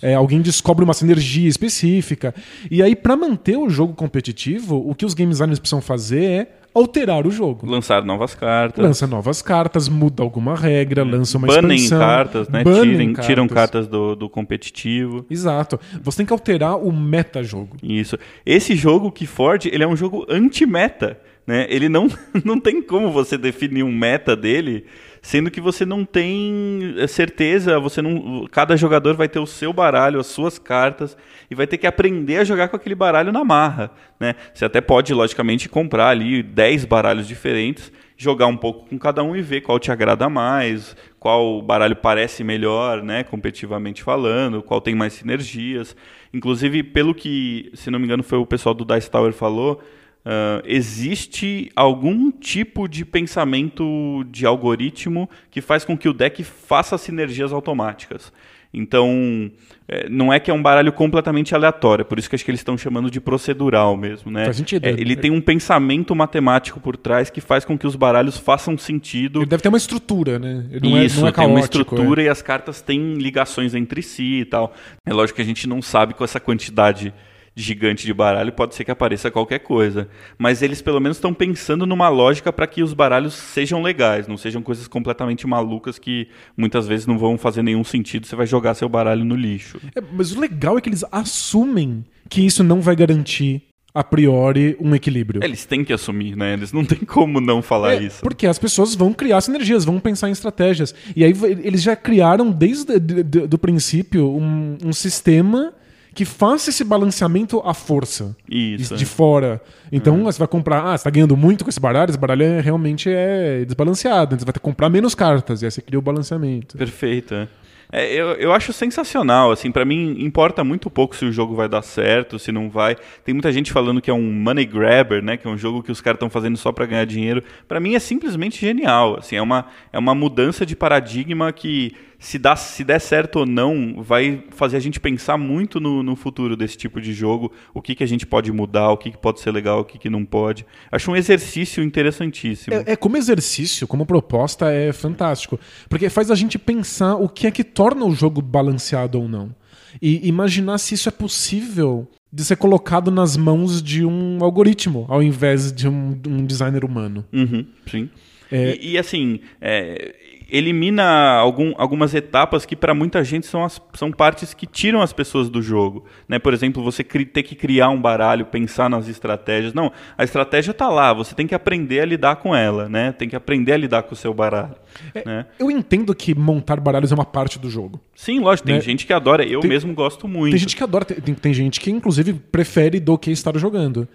[0.03, 2.35] É, alguém descobre uma sinergia específica.
[2.69, 6.49] E aí, para manter o jogo competitivo, o que os game designers precisam fazer é
[6.79, 7.67] alterar o jogo.
[7.69, 8.85] Lançar novas cartas.
[8.85, 11.99] Lança novas cartas, muda alguma regra, lança uma Banem expansão.
[11.99, 12.63] cartas, né?
[12.63, 15.25] banem Tirem- Tiram cartas do, do competitivo.
[15.31, 15.79] Exato.
[16.03, 17.77] Você tem que alterar o metajogo.
[17.83, 18.19] Isso.
[18.45, 21.67] Esse jogo que Ford, ele é um jogo anti-meta, né?
[21.69, 22.09] Ele não,
[22.45, 24.85] não tem como você definir um meta dele,
[25.27, 29.73] sendo que você não tem eh, certeza, você não, cada jogador vai ter o seu
[29.73, 31.17] baralho, as suas cartas
[31.51, 34.37] e vai ter que aprender a jogar com aquele baralho na marra, né?
[34.55, 39.35] Você até pode logicamente comprar ali 10 baralhos diferentes, jogar um pouco com cada um
[39.35, 44.95] e ver qual te agrada mais, qual baralho parece melhor, né, competitivamente falando, qual tem
[44.95, 45.97] mais sinergias.
[46.33, 49.83] Inclusive, pelo que, se não me engano, foi o pessoal do Dice Tower falou,
[50.29, 56.99] ah, existe algum tipo de pensamento de algoritmo que faz com que o deck faça
[56.99, 58.33] sinergias automáticas.
[58.75, 59.51] Então,
[59.89, 62.61] eh, não é que é um baralho completamente aleatório, por isso que acho que eles
[62.61, 64.45] estão chamando de procedural mesmo, né?
[64.47, 64.85] Faz sentido.
[64.85, 68.77] É, ele tem um pensamento matemático por trás que faz com que os baralhos façam
[68.77, 70.67] sentido Ele deve ter uma estrutura, né?
[70.73, 74.03] Ele não isso, é, é tem uma caótico, estrutura e as cartas têm ligações entre
[74.03, 74.75] si e tal.
[75.07, 77.15] É lógico que a gente não sabe com essa quantidade
[77.59, 80.09] gigante de baralho, pode ser que apareça qualquer coisa.
[80.37, 84.37] Mas eles pelo menos estão pensando numa lógica para que os baralhos sejam legais, não
[84.37, 88.75] sejam coisas completamente malucas que muitas vezes não vão fazer nenhum sentido, você vai jogar
[88.75, 89.81] seu baralho no lixo.
[89.97, 93.63] É, mas o legal é que eles assumem que isso não vai garantir,
[93.95, 95.43] a priori, um equilíbrio.
[95.43, 96.53] Eles têm que assumir, né?
[96.53, 98.21] Eles não tem como não falar É, isso.
[98.21, 100.95] Porque as pessoas vão criar sinergias, vão pensar em estratégias.
[101.17, 101.33] E aí
[101.65, 105.73] eles já criaram, desde de, de- do princípio, um, um sistema
[106.17, 108.35] que faça esse balanceamento à força.
[108.51, 108.97] Isso.
[108.97, 109.07] De é.
[109.07, 109.61] fora.
[109.93, 110.83] Então você vai comprar.
[110.83, 114.35] Ah, você tá ganhando muito com esse baralho, esse baralho é, realmente é desbalanceado.
[114.35, 115.61] Então você vai ter que comprar menos cartas.
[115.61, 116.79] E aí você cria o balanceamento.
[116.79, 117.35] Perfeito.
[117.35, 117.49] é.
[117.93, 121.69] É, eu, eu acho sensacional, assim, para mim importa muito pouco se o jogo vai
[121.69, 122.97] dar certo, se não vai.
[123.25, 125.93] Tem muita gente falando que é um money grabber, né, que é um jogo que
[125.93, 127.45] os caras estão fazendo só para ganhar dinheiro.
[127.69, 132.39] Para mim é simplesmente genial, assim, é uma, é uma mudança de paradigma que se,
[132.39, 136.57] dá, se der certo ou não, vai fazer a gente pensar muito no, no futuro
[136.57, 139.41] desse tipo de jogo, o que, que a gente pode mudar, o que, que pode
[139.41, 140.67] ser legal, o que, que não pode.
[140.91, 142.75] Acho um exercício interessantíssimo.
[142.75, 145.59] É, é, como exercício, como proposta, é fantástico.
[145.89, 149.55] Porque faz a gente pensar o que é que torna o jogo balanceado ou não.
[150.01, 155.23] E imaginar se isso é possível de ser colocado nas mãos de um algoritmo, ao
[155.23, 157.25] invés de um, um designer humano.
[157.33, 158.11] Uhum, sim.
[158.51, 158.77] É...
[158.77, 160.15] E, e, assim, é,
[160.49, 165.13] elimina algum, algumas etapas que para muita gente são, as, são partes que tiram as
[165.13, 166.05] pessoas do jogo.
[166.29, 166.39] Né?
[166.39, 169.75] Por exemplo, você ter que criar um baralho, pensar nas estratégias.
[169.75, 173.13] Não, a estratégia está lá, você tem que aprender a lidar com ela, né?
[173.13, 174.77] tem que aprender a lidar com o seu baralho.
[175.15, 175.47] É, né?
[175.59, 178.01] Eu entendo que montar baralhos é uma parte do jogo.
[178.15, 178.81] Sim, lógico, tem né?
[178.81, 180.53] gente que adora, eu tem, mesmo gosto muito.
[180.53, 184.09] Tem gente que adora, tem, tem gente que inclusive prefere do que estar jogando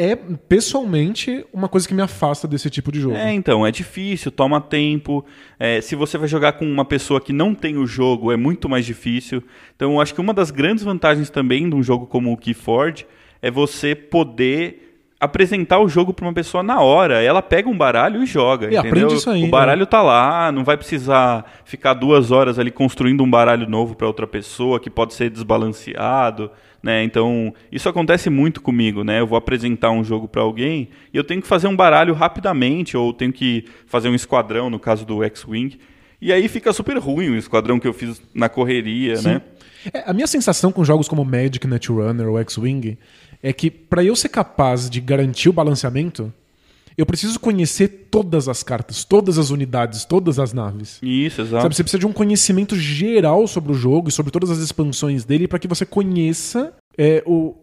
[0.00, 3.16] é, pessoalmente, uma coisa que me afasta desse tipo de jogo.
[3.16, 5.22] É, então, é difícil, toma tempo.
[5.58, 8.66] É, se você vai jogar com uma pessoa que não tem o jogo, é muito
[8.66, 9.44] mais difícil.
[9.76, 13.06] Então, eu acho que uma das grandes vantagens também de um jogo como o Keyforge
[13.42, 14.89] é você poder
[15.20, 17.22] apresentar o jogo para uma pessoa na hora.
[17.22, 18.66] Ela pega um baralho e joga.
[18.66, 18.90] E entendeu?
[18.90, 19.44] aprende isso aí.
[19.44, 19.86] O baralho né?
[19.86, 24.26] tá lá, não vai precisar ficar duas horas ali construindo um baralho novo para outra
[24.26, 26.50] pessoa que pode ser desbalanceado.
[26.82, 27.04] Né?
[27.04, 29.20] Então, isso acontece muito comigo, né?
[29.20, 32.96] Eu vou apresentar um jogo para alguém e eu tenho que fazer um baralho rapidamente,
[32.96, 35.78] ou tenho que fazer um esquadrão, no caso do X-Wing.
[36.22, 39.28] E aí fica super ruim o esquadrão que eu fiz na correria, Sim.
[39.28, 39.42] né?
[39.92, 42.98] É, a minha sensação com jogos como Magic, Netrunner ou X-Wing
[43.42, 46.32] é que para eu ser capaz de garantir o balanceamento,
[46.96, 50.98] eu preciso conhecer todas as cartas, todas as unidades, todas as naves.
[51.02, 51.62] Isso, exato.
[51.62, 55.24] Sabe, você precisa de um conhecimento geral sobre o jogo e sobre todas as expansões
[55.24, 57.54] dele para que você conheça é, o,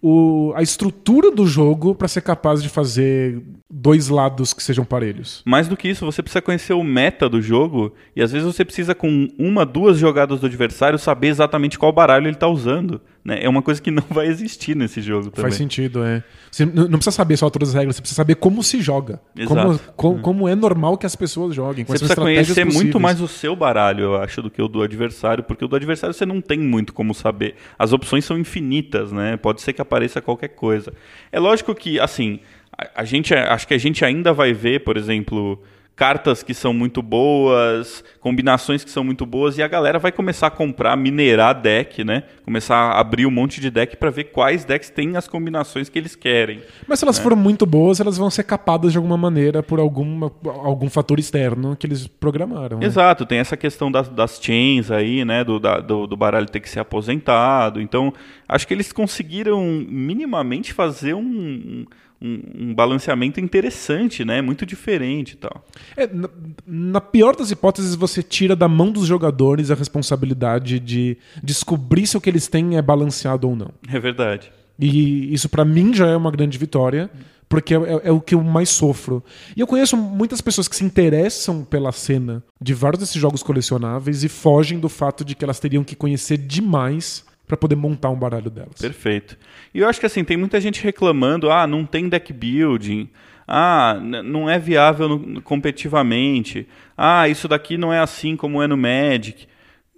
[0.00, 5.42] o, a estrutura do jogo para ser capaz de fazer dois lados que sejam parelhos.
[5.44, 8.64] Mais do que isso, você precisa conhecer o meta do jogo e às vezes você
[8.64, 13.00] precisa com uma, duas jogadas do adversário saber exatamente qual baralho ele está usando.
[13.26, 13.40] Né?
[13.42, 15.50] É uma coisa que não vai existir nesse jogo também.
[15.50, 16.22] Faz sentido, é.
[16.48, 19.20] Você não precisa saber só todas as regras, você precisa saber como se joga.
[19.48, 21.84] Como, como, como, é normal que as pessoas joguem.
[21.84, 22.74] Você precisa conhecer possíveis.
[22.76, 25.74] muito mais o seu baralho, eu acho, do que o do adversário, porque o do
[25.74, 27.56] adversário você não tem muito como saber.
[27.76, 29.36] As opções são infinitas, né?
[29.36, 30.92] Pode ser que apareça qualquer coisa.
[31.32, 32.38] É lógico que, assim,
[32.78, 35.60] a, a gente, acho que a gente ainda vai ver, por exemplo
[35.96, 40.48] cartas que são muito boas, combinações que são muito boas, e a galera vai começar
[40.48, 42.24] a comprar, minerar deck, né?
[42.44, 45.98] Começar a abrir um monte de deck para ver quais decks têm as combinações que
[45.98, 46.60] eles querem.
[46.86, 47.22] Mas se elas né?
[47.22, 51.74] forem muito boas, elas vão ser capadas de alguma maneira por alguma, algum fator externo
[51.74, 52.78] que eles programaram.
[52.78, 52.84] Né?
[52.84, 55.42] Exato, tem essa questão das, das chains aí, né?
[55.42, 57.80] Do, da, do, do baralho ter que ser aposentado.
[57.80, 58.12] Então,
[58.46, 61.86] acho que eles conseguiram minimamente fazer um
[62.20, 64.40] um, um, balanceamento interessante, né?
[64.40, 65.64] Muito diferente e tal.
[65.96, 66.28] É, na,
[66.66, 72.16] na, pior das hipóteses, você tira da mão dos jogadores a responsabilidade de descobrir se
[72.16, 73.70] o que eles têm é balanceado ou não.
[73.88, 74.50] É verdade.
[74.78, 77.10] E isso para mim já é uma grande vitória,
[77.48, 79.22] porque é, é, é, o que eu mais sofro.
[79.56, 84.24] E eu conheço muitas pessoas que se interessam pela cena de vários desses jogos colecionáveis
[84.24, 88.16] e fogem do fato de que elas teriam que conhecer demais para poder montar um
[88.16, 88.80] baralho delas.
[88.80, 89.38] Perfeito.
[89.72, 93.08] E eu acho que assim, tem muita gente reclamando, ah, não tem deck building,
[93.46, 98.76] ah, não é viável no, competitivamente, ah, isso daqui não é assim como é no
[98.76, 99.46] Magic.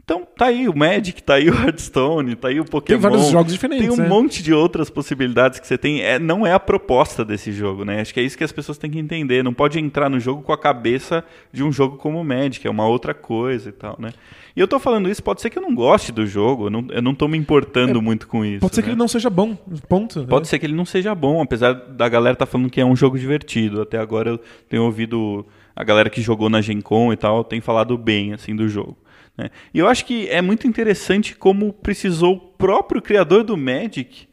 [0.08, 2.98] Então tá aí o Magic, tá aí o Hearthstone, tá aí o Pokémon.
[2.98, 3.86] Tem vários jogos diferentes.
[3.86, 4.08] Tem um né?
[4.08, 6.00] monte de outras possibilidades que você tem.
[6.00, 8.00] É, não é a proposta desse jogo, né?
[8.00, 9.44] Acho que é isso que as pessoas têm que entender.
[9.44, 12.70] Não pode entrar no jogo com a cabeça de um jogo como o Magic, é
[12.70, 14.14] uma outra coisa e tal, né?
[14.56, 16.86] E eu tô falando isso, pode ser que eu não goste do jogo, eu não,
[16.88, 18.60] eu não tô me importando é, muito com isso.
[18.60, 18.84] Pode ser né?
[18.86, 19.54] que ele não seja bom,
[19.90, 20.26] ponto.
[20.26, 20.48] Pode é.
[20.48, 23.18] ser que ele não seja bom, apesar da galera tá falando que é um jogo
[23.18, 23.82] divertido.
[23.82, 24.40] Até agora eu
[24.70, 25.44] tenho ouvido
[25.76, 28.96] a galera que jogou na Gen Con e tal, tem falado bem, assim, do jogo.
[29.38, 29.51] Né?
[29.72, 34.27] E eu acho que é muito interessante como precisou o próprio criador do Magic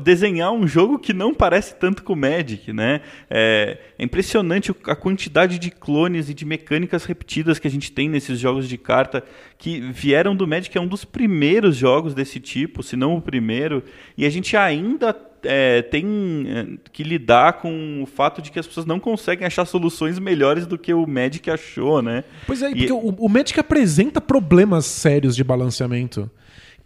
[0.00, 3.00] desenhar um jogo que não parece tanto com o Magic, né?
[3.30, 8.06] É, é, impressionante a quantidade de clones e de mecânicas repetidas que a gente tem
[8.06, 9.24] nesses jogos de carta
[9.56, 13.22] que vieram do Magic, que é um dos primeiros jogos desse tipo, se não o
[13.22, 13.82] primeiro,
[14.16, 18.66] e a gente ainda é, tem é, que lidar com o fato de que as
[18.66, 22.24] pessoas não conseguem achar soluções melhores do que o Magic achou, né?
[22.46, 22.74] Pois é, e...
[22.74, 26.30] porque o, o Magic apresenta problemas sérios de balanceamento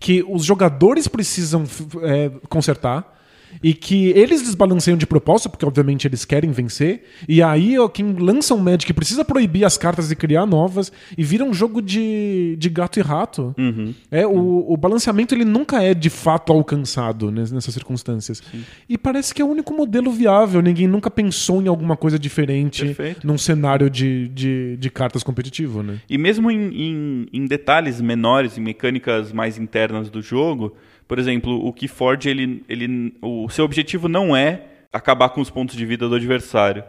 [0.03, 1.63] que os jogadores precisam
[2.03, 3.22] é, consertar
[3.63, 7.03] E que eles desbalanceiam de propósito, porque obviamente eles querem vencer.
[7.29, 10.93] E aí ó, quem lança um Magic precisa proibir as cartas e criar novas.
[11.17, 13.55] E vira um jogo de, de gato e rato.
[13.59, 13.95] Uhum.
[14.11, 18.43] É, o, o balanceamento ele nunca é de fato alcançado nes- nessas circunstâncias.
[18.89, 20.61] E parece que é o único modelo viável.
[20.63, 23.27] Ninguém nunca pensou em alguma coisa diferente Perfeito.
[23.27, 25.99] num cenário de, de, de cartas competitivo, né?
[26.09, 30.75] E mesmo em, em- em detalhes menores, em mecânicas mais internas do jogo,
[31.07, 35.77] por exemplo, o Keyforge, ele, ele, o seu objetivo não é acabar com os pontos
[35.77, 36.85] de vida do adversário.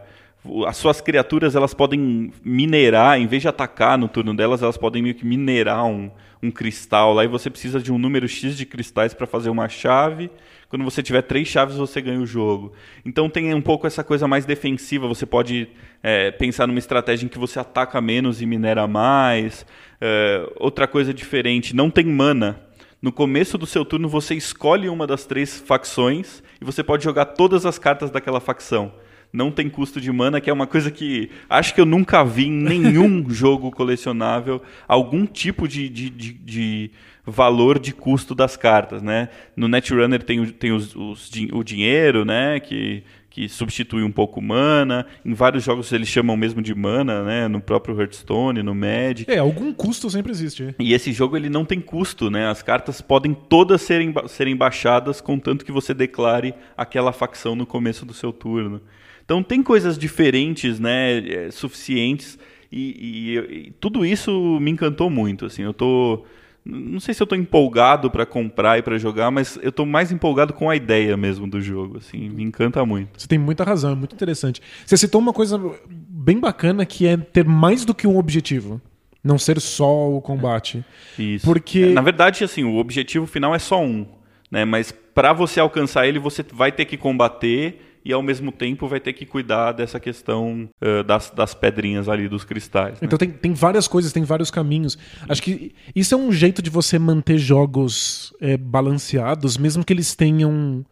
[0.66, 5.02] As suas criaturas elas podem minerar, em vez de atacar no turno delas, elas podem
[5.02, 6.10] meio que minerar um,
[6.42, 9.68] um cristal lá e você precisa de um número X de cristais para fazer uma
[9.68, 10.30] chave.
[10.68, 12.74] Quando você tiver três chaves, você ganha o jogo.
[13.06, 15.08] Então tem um pouco essa coisa mais defensiva.
[15.08, 15.68] Você pode
[16.02, 19.64] é, pensar numa estratégia em que você ataca menos e minera mais.
[19.98, 22.60] É, outra coisa diferente, não tem mana.
[23.04, 27.26] No começo do seu turno, você escolhe uma das três facções e você pode jogar
[27.26, 28.94] todas as cartas daquela facção.
[29.30, 32.46] Não tem custo de mana, que é uma coisa que acho que eu nunca vi
[32.46, 36.90] em nenhum jogo colecionável algum tipo de, de, de, de
[37.26, 39.28] valor de custo das cartas, né?
[39.54, 42.58] No Netrunner tem, o- tem os, os o dinheiro, né?
[42.58, 43.02] Que,
[43.34, 45.04] que substitui um pouco mana.
[45.24, 47.48] Em vários jogos eles chamam mesmo de mana, né?
[47.48, 49.28] No próprio Hearthstone, no Magic.
[49.28, 50.72] É, algum custo sempre existe.
[50.78, 52.46] E esse jogo ele não tem custo, né?
[52.46, 57.66] As cartas podem todas serem, ba- serem baixadas, contanto que você declare aquela facção no
[57.66, 58.80] começo do seu turno.
[59.24, 61.18] Então tem coisas diferentes, né?
[61.46, 62.38] é, suficientes.
[62.70, 65.44] E, e- e tudo isso me encantou muito.
[65.46, 66.24] Assim, eu tô.
[66.64, 70.10] Não sei se eu tô empolgado para comprar e para jogar, mas eu tô mais
[70.10, 71.98] empolgado com a ideia mesmo do jogo.
[71.98, 73.20] Assim, me encanta muito.
[73.20, 74.62] Você tem muita razão, é muito interessante.
[74.86, 75.60] Você citou uma coisa
[76.08, 78.80] bem bacana que é ter mais do que um objetivo.
[79.22, 80.82] Não ser só o combate.
[81.18, 81.44] Isso.
[81.46, 84.06] Porque- É, Na verdade, assim, o objetivo final é só um,
[84.50, 84.64] né?
[84.64, 89.00] Mas para você alcançar ele, você vai ter que combater e ao mesmo tempo vai
[89.00, 92.94] ter que cuidar dessa questão eh, das, das pedrinhas ali, dos cristais.
[92.94, 92.98] né?
[93.02, 94.98] Então tem, tem várias coisas, tem vários caminhos.
[95.28, 100.14] Acho que isso é um jeito de você manter jogos é, balanceados, mesmo que eles
[100.14, 100.84] tenham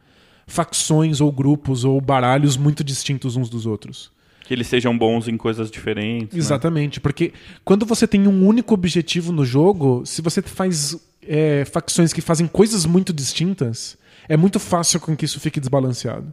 [0.47, 4.11] facções ou grupos ou baralhos muito distintos uns dos outros.
[4.45, 6.35] Que eles sejam bons em coisas diferentes.
[6.35, 6.39] né?
[6.39, 7.33] Exatamente, porque
[7.65, 12.47] quando você tem um único objetivo no jogo, se você faz é, facções que fazem
[12.47, 13.99] coisas muito distintas,
[14.29, 16.33] é muito fácil com que isso fique desbalanceado.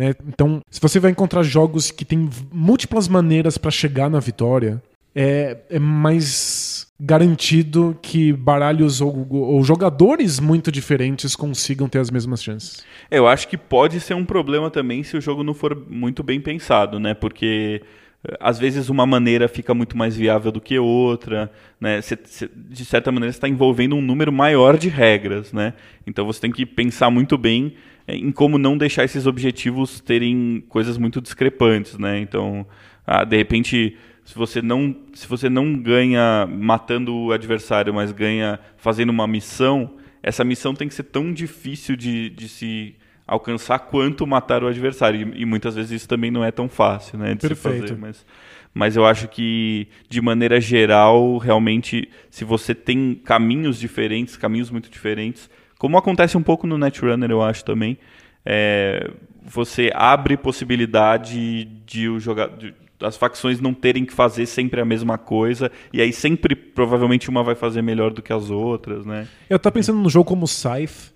[0.00, 0.14] Né?
[0.26, 4.82] então, se você vai encontrar jogos que têm múltiplas maneiras para chegar na vitória,
[5.14, 12.42] é, é mais garantido que baralhos ou, ou jogadores muito diferentes consigam ter as mesmas
[12.42, 12.84] chances.
[13.10, 16.40] Eu acho que pode ser um problema também se o jogo não for muito bem
[16.40, 17.14] pensado, né?
[17.14, 17.82] Porque
[18.26, 22.00] eh, às vezes uma maneira fica muito mais viável do que outra, né?
[22.02, 25.72] Cê- cê- de certa maneira está envolvendo um número maior de regras, né?
[26.06, 27.74] Então você tem que pensar muito bem
[28.14, 32.18] em como não deixar esses objetivos terem coisas muito discrepantes, né?
[32.18, 32.66] Então,
[33.06, 38.60] ah, de repente se você não se você não ganha matando o adversário, mas ganha
[38.76, 42.94] fazendo uma missão, essa missão tem que ser tão difícil de, de se
[43.26, 45.32] alcançar quanto matar o adversário.
[45.34, 47.34] E, e muitas vezes isso também não é tão fácil, né?
[47.34, 47.80] De se Perfeito.
[47.80, 47.96] fazer.
[47.98, 48.26] Mas,
[48.74, 54.90] mas eu acho que, de maneira geral, realmente, se você tem caminhos diferentes, caminhos muito
[54.90, 55.48] diferentes,
[55.80, 57.96] como acontece um pouco no Netrunner, eu acho também,
[58.44, 59.10] é,
[59.42, 62.74] você abre possibilidade de o jogador.
[63.02, 67.42] as facções não terem que fazer sempre a mesma coisa, e aí sempre, provavelmente, uma
[67.42, 69.26] vai fazer melhor do que as outras, né?
[69.48, 71.14] Eu tava pensando num jogo como Scythe,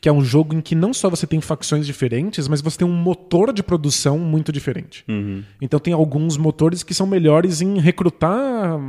[0.00, 2.88] que é um jogo em que não só você tem facções diferentes, mas você tem
[2.88, 5.04] um motor de produção muito diferente.
[5.60, 8.80] Então tem alguns motores que são melhores em recrutar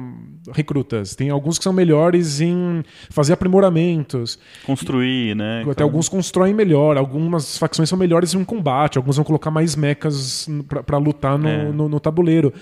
[0.53, 5.63] recrutas, tem alguns que são melhores em fazer aprimoramentos, Construir, né?
[5.69, 10.47] até alguns constroem melhor, algumas facções são melhores em combate, alguns vão colocar mais mechas
[10.67, 11.71] pra- pra lutar no, É.
[11.71, 12.53] no- no tabuleiro.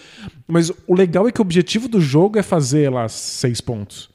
[0.48, 4.10] Mas o legal é que o objetivo do jogo é fazer lá seis pontos.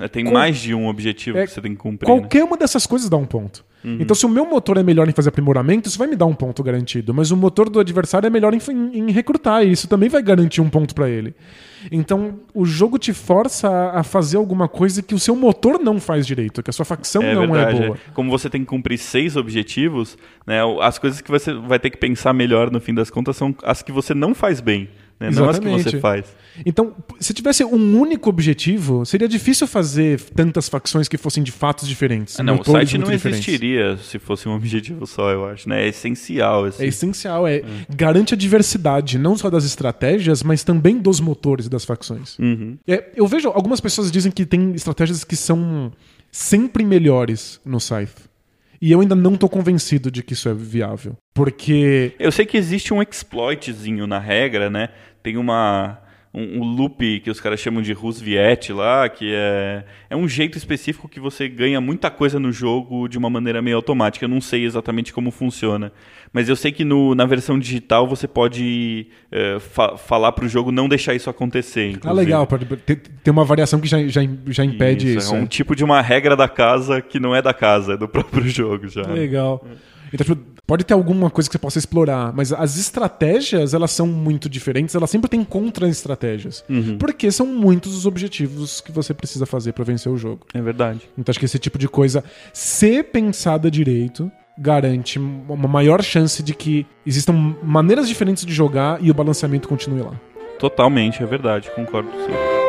[0.00, 2.08] É, tem Qual- mais de um objetivo É, que você tem que cumprir.
[2.08, 2.18] né?
[2.20, 3.64] Qualquer uma dessas coisas dá um ponto.
[3.84, 3.98] Uhum.
[4.00, 6.34] Então, se o meu motor é melhor em fazer aprimoramento, isso vai me dar um
[6.34, 7.12] ponto garantido.
[7.12, 10.22] Mas o motor do adversário é melhor em, em- em recrutar, e isso também vai
[10.22, 11.34] garantir um ponto pra ele.
[11.90, 16.26] Então, o jogo te força a, fazer alguma coisa que o seu motor não faz
[16.26, 17.82] direito, que a sua facção É não verdade.
[17.82, 17.96] é boa.
[17.96, 18.12] é.
[18.12, 20.16] Como você tem que cumprir seis objetivos,
[20.46, 23.54] né, as coisas que você vai ter que pensar melhor no fim das contas são
[23.62, 24.88] as que você não faz bem,
[25.30, 26.24] né, não as que você faz.
[26.64, 31.88] Então, se tivesse um único objetivo, seria difícil fazer tantas facções que fossem de fatos
[31.88, 32.38] diferentes.
[32.38, 33.46] Ah, não, o site não diferentes.
[33.46, 35.68] existiria se fosse um objetivo só, eu acho.
[35.68, 35.84] Né?
[35.84, 36.64] É essencial.
[36.64, 36.84] Assim.
[36.84, 37.62] É essencial, é
[37.94, 42.38] garante a diversidade, não só das estratégias, mas também dos motores das facções.
[42.38, 42.78] Uhum.
[42.86, 45.92] É, eu vejo algumas pessoas dizem que tem estratégias que são
[46.30, 48.34] sempre melhores no Scythe.
[48.80, 51.16] E eu ainda não tô convencido de que isso é viável.
[51.32, 52.12] Porque.
[52.18, 54.90] Eu sei que existe um exploitzinho na regra, né?
[55.24, 55.98] Tem uma
[56.34, 60.58] um, um loop que os caras chamam de Roosevelt lá, que é, é um jeito
[60.58, 64.24] específico que você ganha muita coisa no jogo de uma maneira meio automática.
[64.24, 65.92] Eu não sei exatamente como funciona.
[66.32, 70.48] Mas eu sei que no, na versão digital você pode é, fa falar para o
[70.48, 71.90] jogo não deixar isso acontecer.
[71.92, 72.10] Inclusive.
[72.10, 72.48] Ah, legal.
[72.84, 75.18] Tem, tem uma variação que já, já, já impede isso.
[75.18, 75.46] isso é um é.
[75.46, 78.88] tipo de uma regra da casa que não é da casa, é do próprio jogo
[78.88, 79.02] já.
[79.02, 79.64] Legal.
[80.14, 84.06] Então, tipo, pode ter alguma coisa que você possa explorar, mas as estratégias, elas são
[84.06, 86.64] muito diferentes, elas sempre têm contra-estratégias.
[86.68, 86.96] Uhum.
[86.98, 90.46] Porque são muitos os objetivos que você precisa fazer para vencer o jogo.
[90.54, 91.00] É verdade.
[91.18, 96.54] Então acho que esse tipo de coisa, ser pensada direito, garante uma maior chance de
[96.54, 100.12] que existam maneiras diferentes de jogar e o balanceamento continue lá.
[100.60, 102.63] Totalmente, é verdade, concordo com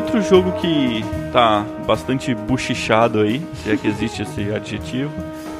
[0.00, 5.12] outro jogo que tá bastante buchichado aí, se é que existe esse adjetivo,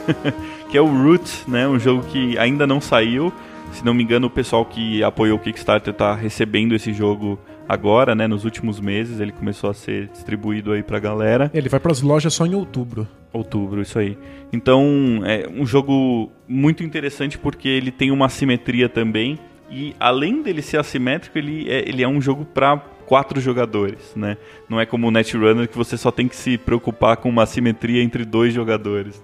[0.71, 1.69] que é o Root, né?
[1.69, 3.31] Um jogo que ainda não saiu.
[3.71, 7.39] Se não me engano, o pessoal que apoiou o Kickstarter tá recebendo esse jogo
[7.69, 8.27] agora, né?
[8.27, 11.51] Nos últimos meses ele começou a ser distribuído aí pra galera.
[11.53, 13.07] Ele vai para as lojas só em outubro.
[13.35, 14.17] Outubro, isso aí.
[14.51, 19.39] Então, é um jogo muito interessante porque ele tem uma assimetria também.
[19.71, 24.37] E além dele ser assimétrico, ele é, ele é um jogo para quatro jogadores, né?
[24.69, 28.05] Não é como o Netrunner que você só tem que se preocupar com uma simetria
[28.05, 29.21] entre dois jogadores.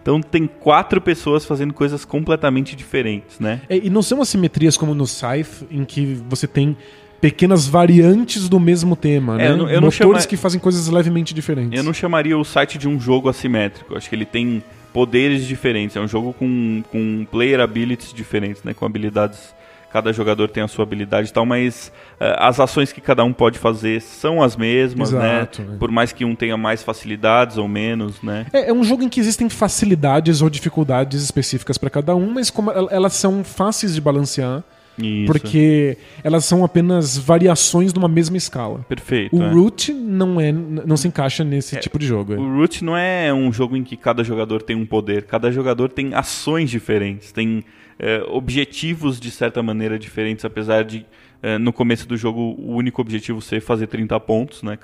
[0.00, 3.60] Então tem quatro pessoas fazendo coisas completamente diferentes, né?
[3.68, 6.76] É, e não são assimetrias como no Scythe, em que você tem
[7.20, 9.50] pequenas variantes do mesmo tema, é, né?
[9.50, 10.26] Eu não, eu Motores chama...
[10.28, 11.76] que fazem coisas levemente diferentes.
[11.76, 13.96] Eu não chamaria o site de um jogo assimétrico.
[13.96, 14.62] Acho que ele tem
[14.92, 15.96] poderes diferentes.
[15.96, 18.72] É um jogo com, com player abilities diferentes, né?
[18.72, 19.52] Com habilidades
[19.94, 23.32] cada jogador tem a sua habilidade e tal, mas uh, as ações que cada um
[23.32, 25.36] pode fazer são as mesmas, né?
[25.36, 25.76] Exato, né?
[25.78, 28.44] Por mais que um tenha mais facilidades ou menos, né?
[28.52, 32.50] É, é um jogo em que existem facilidades ou dificuldades específicas para cada um, mas
[32.50, 34.64] como elas são fáceis de balancear.
[34.98, 35.26] Isso.
[35.26, 38.80] Porque elas são apenas variações de uma mesma escala.
[38.88, 39.36] Perfeito.
[39.36, 39.50] O é.
[39.52, 42.34] Root não é, não se encaixa nesse é, tipo de jogo.
[42.34, 45.88] O Root não é um jogo em que cada jogador tem um poder, cada jogador
[45.88, 47.64] tem ações diferentes, tem
[47.98, 51.06] é, objetivos de certa maneira diferentes, apesar de
[51.44, 54.78] é, no começo do jogo o único objetivo ser fazer 30 pontos, né?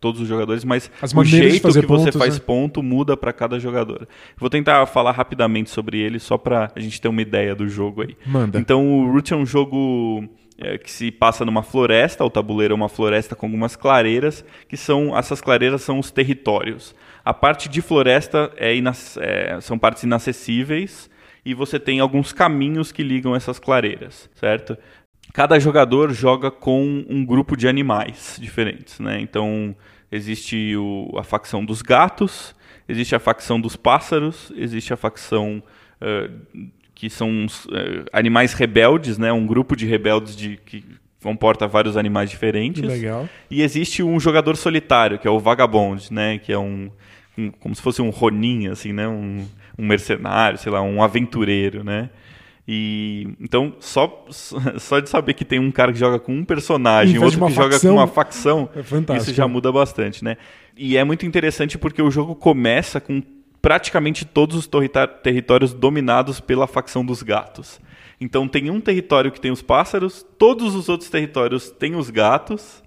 [0.00, 2.42] Todos os jogadores, mas As o jeito que pontos, você faz né?
[2.44, 4.08] ponto muda para cada jogador.
[4.36, 8.00] Vou tentar falar rapidamente sobre ele só para a gente ter uma ideia do jogo
[8.00, 8.16] aí.
[8.24, 8.58] Manda.
[8.58, 10.26] Então o Root é um jogo
[10.58, 14.76] é, que se passa numa floresta, o tabuleiro é uma floresta com algumas clareiras, que
[14.76, 16.94] são essas clareiras são os territórios.
[17.22, 18.72] A parte de floresta é,
[19.18, 21.10] é são partes inacessíveis
[21.46, 24.76] e você tem alguns caminhos que ligam essas clareiras, certo?
[25.32, 29.20] Cada jogador joga com um grupo de animais diferentes, né?
[29.20, 29.74] Então
[30.10, 32.52] existe o, a facção dos gatos,
[32.88, 35.62] existe a facção dos pássaros, existe a facção
[36.02, 39.32] uh, que são uh, animais rebeldes, né?
[39.32, 40.84] Um grupo de rebeldes de, que
[41.22, 42.82] comporta vários animais diferentes.
[42.82, 43.28] Legal.
[43.48, 46.38] E existe um jogador solitário, que é o vagabond, né?
[46.38, 46.90] Que é um,
[47.38, 49.06] um como se fosse um ronin, assim, né?
[49.06, 49.46] Um,
[49.78, 52.10] um mercenário, sei lá, um aventureiro, né?
[52.68, 54.26] E então só
[54.78, 57.62] só de saber que tem um cara que joga com um personagem, outro que facção,
[57.62, 60.36] joga com uma facção, é isso já muda bastante, né?
[60.76, 63.22] E é muito interessante porque o jogo começa com
[63.62, 64.68] praticamente todos os
[65.22, 67.80] territórios dominados pela facção dos gatos.
[68.20, 72.82] Então tem um território que tem os pássaros, todos os outros territórios têm os gatos.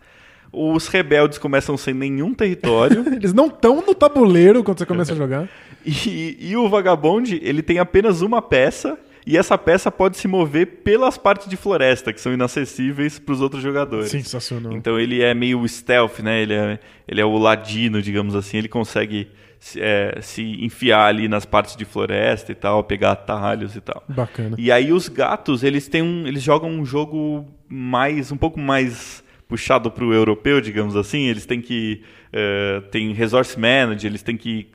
[0.52, 3.06] Os rebeldes começam sem nenhum território.
[3.14, 5.50] Eles não estão no tabuleiro quando você começa a jogar.
[5.86, 10.66] E, e o Vagabond, ele tem apenas uma peça e essa peça pode se mover
[10.84, 14.10] pelas partes de floresta que são inacessíveis para os outros jogadores.
[14.10, 14.74] Sensacional.
[14.74, 16.42] Então ele é meio stealth, né?
[16.42, 18.58] Ele é, ele é o ladino, digamos assim.
[18.58, 19.30] Ele consegue
[19.78, 24.04] é, se enfiar ali nas partes de floresta e tal, pegar atalhos e tal.
[24.08, 24.56] Bacana.
[24.58, 29.24] E aí os gatos, eles têm um, eles jogam um jogo mais um pouco mais
[29.50, 31.28] puxado para o europeu, digamos assim.
[31.28, 34.68] Eles têm que uh, tem resource manager, eles têm que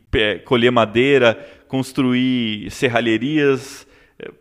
[0.45, 3.87] colher madeira, construir serralherias,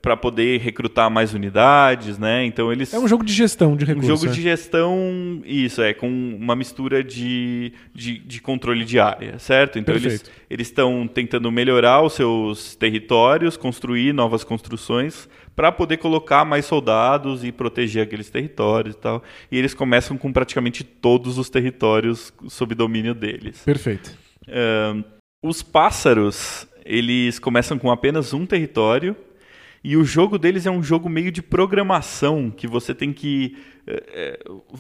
[0.02, 2.46] para poder recrutar mais unidades, né?
[2.46, 4.20] Então eles É um jogo de gestão de um recursos.
[4.20, 4.36] jogo é.
[4.36, 9.80] de gestão, isso, é, com uma mistura de, de, de controle de área, certo?
[9.80, 10.32] Então eles Perfeito.
[10.50, 17.44] eles estão tentando melhorar os seus territórios, construir novas construções para poder colocar mais soldados
[17.44, 19.24] e proteger aqueles territórios e tal.
[19.52, 23.62] E eles começam com praticamente todos os territórios sob domínio deles.
[23.64, 24.18] Perfeito.
[24.48, 25.04] Ahn,
[25.42, 29.16] os pássaros, eles começam com apenas um território
[29.84, 34.40] e o jogo deles é um jogo meio de programação que você tem que eh,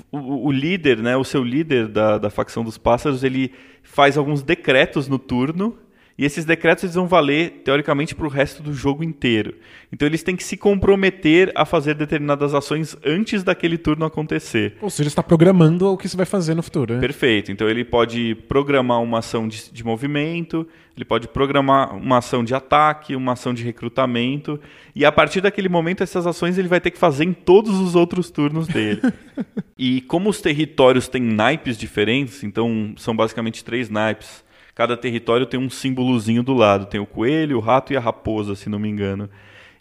[0.09, 3.51] o, o líder, né, o seu líder da, da facção dos pássaros, ele
[3.82, 5.78] faz alguns decretos no turno
[6.18, 9.55] e esses decretos eles vão valer teoricamente para o resto do jogo inteiro.
[9.91, 14.78] Então eles têm que se comprometer a fazer determinadas ações antes daquele turno acontecer.
[14.82, 16.95] Ou seja, está programando o que você vai fazer no futuro.
[16.95, 16.99] né?
[16.99, 17.51] Perfeito.
[17.51, 22.53] Então ele pode programar uma ação de, de movimento, ele pode programar uma ação de
[22.53, 24.59] ataque, uma ação de recrutamento,
[24.95, 27.95] e a partir daquele momento essas ações ele vai ter que fazer em todos os
[27.95, 29.01] outros turnos dele.
[29.78, 34.43] e como os territórios têm naipes diferentes, então são basicamente três naipes.
[34.76, 38.55] Cada território tem um símbolozinho do lado, tem o coelho, o rato e a raposa,
[38.55, 39.30] se não me engano.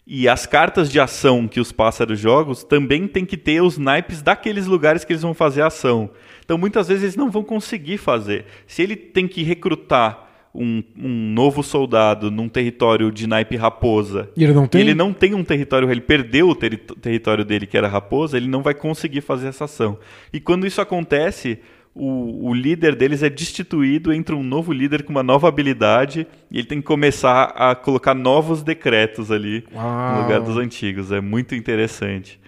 [0.05, 4.21] E as cartas de ação que os pássaros jogam também tem que ter os naipes
[4.21, 6.09] daqueles lugares que eles vão fazer a ação.
[6.43, 8.45] Então muitas vezes eles não vão conseguir fazer.
[8.67, 14.43] Se ele tem que recrutar um, um novo soldado num território de naipe raposa E
[14.43, 14.81] ele não tem?
[14.81, 18.47] ele não tem um território, ele perdeu o teri- território dele que era raposa, ele
[18.47, 19.97] não vai conseguir fazer essa ação.
[20.31, 21.57] E quando isso acontece,
[21.95, 26.57] o, o líder deles é destituído, entra um novo líder com uma nova habilidade e
[26.57, 30.15] ele tem que começar a colocar novos decretos ali Uau.
[30.15, 31.11] no lugar dos antigos.
[31.11, 32.39] É muito interessante.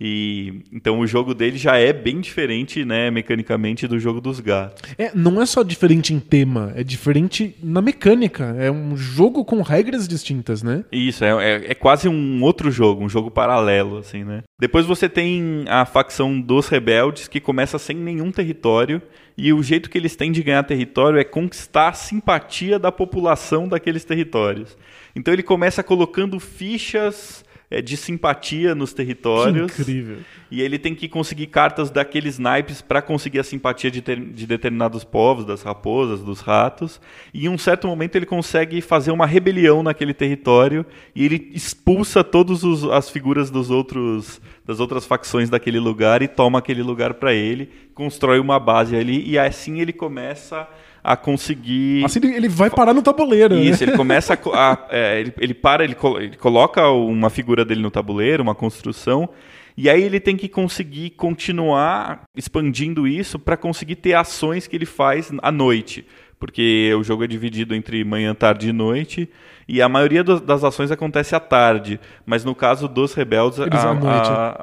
[0.00, 4.82] E então o jogo dele já é bem diferente, né, mecanicamente do jogo dos gatos.
[4.96, 8.56] É, não é só diferente em tema, é diferente na mecânica.
[8.58, 10.84] É um jogo com regras distintas, né?
[10.90, 14.42] Isso, é, é, é quase um outro jogo, um jogo paralelo, assim, né?
[14.58, 19.02] Depois você tem a facção dos rebeldes, que começa sem nenhum território,
[19.36, 23.68] e o jeito que eles têm de ganhar território é conquistar a simpatia da população
[23.68, 24.76] daqueles territórios.
[25.14, 27.44] Então ele começa colocando fichas
[27.80, 29.72] de simpatia nos territórios.
[29.72, 30.18] Que incrível.
[30.50, 34.46] E ele tem que conseguir cartas daqueles naipes para conseguir a simpatia de, ter- de
[34.46, 37.00] determinados povos, das raposas, dos ratos.
[37.32, 42.24] E em um certo momento ele consegue fazer uma rebelião naquele território e ele expulsa
[42.24, 47.32] todas as figuras dos outros, das outras facções daquele lugar e toma aquele lugar para
[47.32, 50.66] ele, constrói uma base ali e assim ele começa
[51.02, 53.54] a conseguir Assim ele vai parar no tabuleiro.
[53.54, 53.62] né?
[53.62, 54.72] isso, ele começa a.
[54.72, 58.54] a- é, ele, ele para, ele, colo- ele coloca uma figura dele no tabuleiro, uma
[58.54, 59.28] construção,
[59.76, 64.86] e aí ele tem que conseguir continuar expandindo isso para conseguir ter ações que ele
[64.86, 66.04] faz à noite.
[66.40, 69.28] Porque o jogo é dividido entre manhã, tarde e noite,
[69.68, 72.00] e a maioria do- das ações acontece à tarde.
[72.24, 73.66] Mas no caso dos rebeldes, a-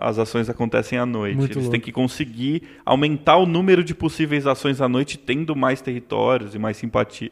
[0.02, 1.36] a- as ações acontecem à noite.
[1.38, 1.72] Muito Eles louco.
[1.72, 6.60] têm que conseguir aumentar o número de possíveis ações à noite, tendo mais territórios e
[6.60, 7.32] mais simpatia.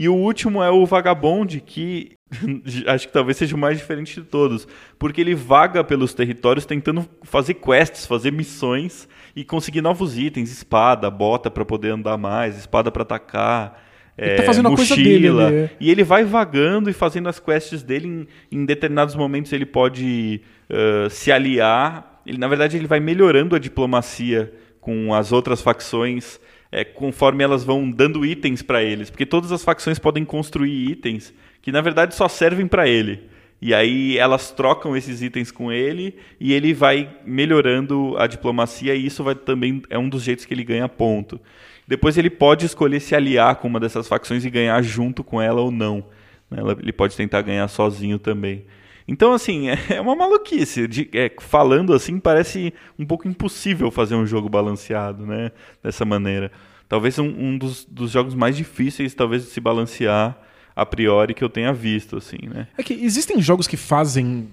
[0.00, 2.12] E o último é o Vagabond, que
[2.86, 4.66] acho que talvez seja o mais diferente de todos,
[4.98, 11.10] porque ele vaga pelos territórios tentando fazer quests, fazer missões e conseguir novos itens, espada,
[11.10, 13.78] bota para poder andar mais, espada para atacar.
[14.16, 15.50] Ele é, tá fazendo a coisa mochila.
[15.50, 15.70] dele, é.
[15.78, 18.08] E ele vai vagando e fazendo as quests dele.
[18.08, 20.40] Em, em determinados momentos ele pode
[20.70, 22.22] ãh, se aliar.
[22.24, 26.40] Ele, na verdade, ele vai melhorando a diplomacia com as outras facções
[26.72, 29.10] é, conforme elas vão dando itens para eles.
[29.10, 33.28] Porque todas as facções podem construir itens que, na verdade, só servem para ele.
[33.62, 39.04] E aí elas trocam esses itens com ele e ele vai melhorando a diplomacia e
[39.04, 41.38] isso vai também é um dos jeitos que ele ganha ponto.
[41.86, 45.60] Depois ele pode escolher se aliar com uma dessas facções e ganhar junto com ela
[45.60, 46.04] ou não.
[46.50, 46.62] né?
[46.80, 48.64] Ele pode tentar ganhar sozinho também.
[49.10, 50.86] Então, assim, é uma maluquice.
[50.86, 55.50] De- é, falando assim, parece um pouco impossível fazer um jogo balanceado, né?
[55.82, 56.52] Dessa maneira.
[56.88, 60.38] Talvez um, um dos, dos jogos mais difíceis, talvez, de se balancear
[60.74, 62.68] a priori que eu tenha visto, assim, né?
[62.78, 64.48] É que existem jogos que fazem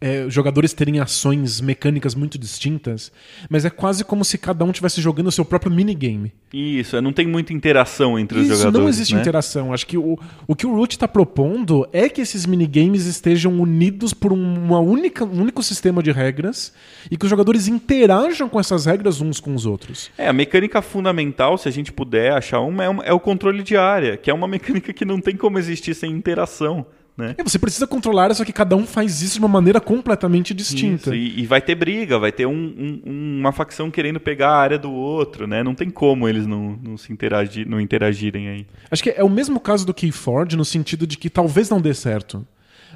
[0.00, 3.10] é, jogadores terem ações mecânicas muito distintas,
[3.48, 6.32] mas é quase como se cada um estivesse jogando o seu próprio minigame.
[6.52, 8.82] Isso, é, não tem muita interação entre os Isso jogadores.
[8.82, 9.20] não existe né?
[9.20, 9.72] interação.
[9.72, 14.12] Acho que o, o que o Root está propondo é que esses minigames estejam unidos
[14.12, 16.72] por uma única, um único sistema de regras
[17.10, 20.10] e que os jogadores interajam com essas regras uns com os outros.
[20.18, 23.62] É, a mecânica fundamental, se a gente puder achar uma, é, uma- é o controle
[23.62, 26.86] de área, que é uma mecânica que não tem como existir sem interação,
[27.16, 27.34] né?
[27.38, 31.10] É, você precisa controlar, só que cada um faz isso de uma maneira completamente distinta.
[31.10, 34.58] Isso, e, e vai ter briga, vai ter um- um- uma facção querendo pegar a
[34.58, 35.62] área do outro, né?
[35.62, 38.66] Não tem como eles não, não se interagir, não interagirem aí.
[38.90, 41.94] Acho que é o mesmo caso do Keyforge, no sentido de que talvez não dê
[41.94, 42.46] certo.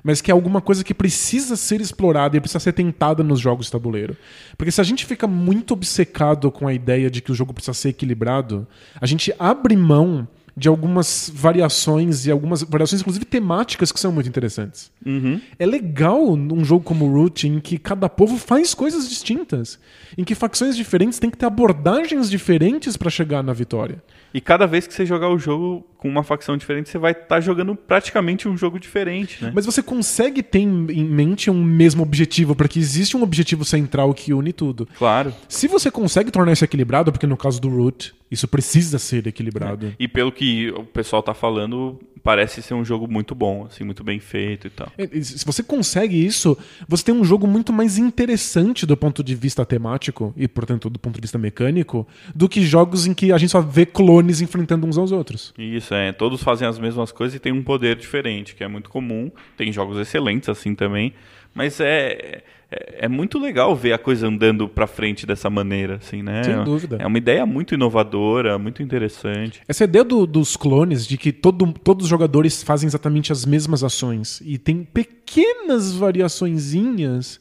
[0.03, 3.67] mas que é alguma coisa que precisa ser explorada e precisa ser tentada nos jogos
[3.67, 4.17] de tabuleiro.
[4.57, 7.75] Porque se a gente fica muito obcecado com a ideia de que o jogo precisa
[7.75, 8.67] ser equilibrado,
[8.99, 10.27] a gente abre mão
[10.57, 14.91] de algumas variações e algumas variações, inclusive temáticas, que são muito interessantes.
[15.05, 15.41] Uhum.
[15.59, 19.79] É legal num jogo como Root, em que cada povo faz coisas distintas,
[20.17, 24.03] em que facções diferentes têm que ter abordagens diferentes para chegar na vitória.
[24.33, 27.27] E cada vez que você jogar o jogo com uma facção diferente, você vai estar
[27.27, 29.53] tá jogando praticamente um jogo diferente, né?
[29.55, 34.33] Mas você consegue ter em mente um mesmo objetivo, porque existe um objetivo central que
[34.33, 34.89] une tudo.
[34.97, 35.35] Claro.
[35.47, 39.89] Se você consegue tornar isso equilibrado, porque no caso do Root, isso precisa ser equilibrado.
[39.89, 39.93] É.
[39.99, 44.05] E pelo que o pessoal tá falando, parece ser um jogo muito bom, assim, muito
[44.05, 44.91] bem feito e tal.
[44.97, 49.35] É, se você consegue isso, você tem um jogo muito mais interessante do ponto de
[49.35, 53.39] vista temático e, portanto, do ponto de vista mecânico, do que jogos em que a
[53.39, 55.53] gente só vê clones enfrentando uns aos outros.
[55.59, 56.13] Isso, é.
[56.13, 59.31] Todos fazem as mesmas coisas e tem um poder diferente, que é muito comum.
[59.57, 61.15] Tem jogos excelentes assim também,
[61.55, 66.23] mas é é, é, muito legal ver a coisa andando para frente dessa maneira, assim,
[66.23, 66.45] né?
[66.45, 66.99] Sem dúvida.
[67.01, 69.61] É uma ideia muito inovadora, muito interessante.
[69.67, 73.83] Essa ideia do, dos clones, de que todo, todos os jogadores fazem exatamente as mesmas
[73.83, 77.41] ações e tem pequenas variaçõezinhas,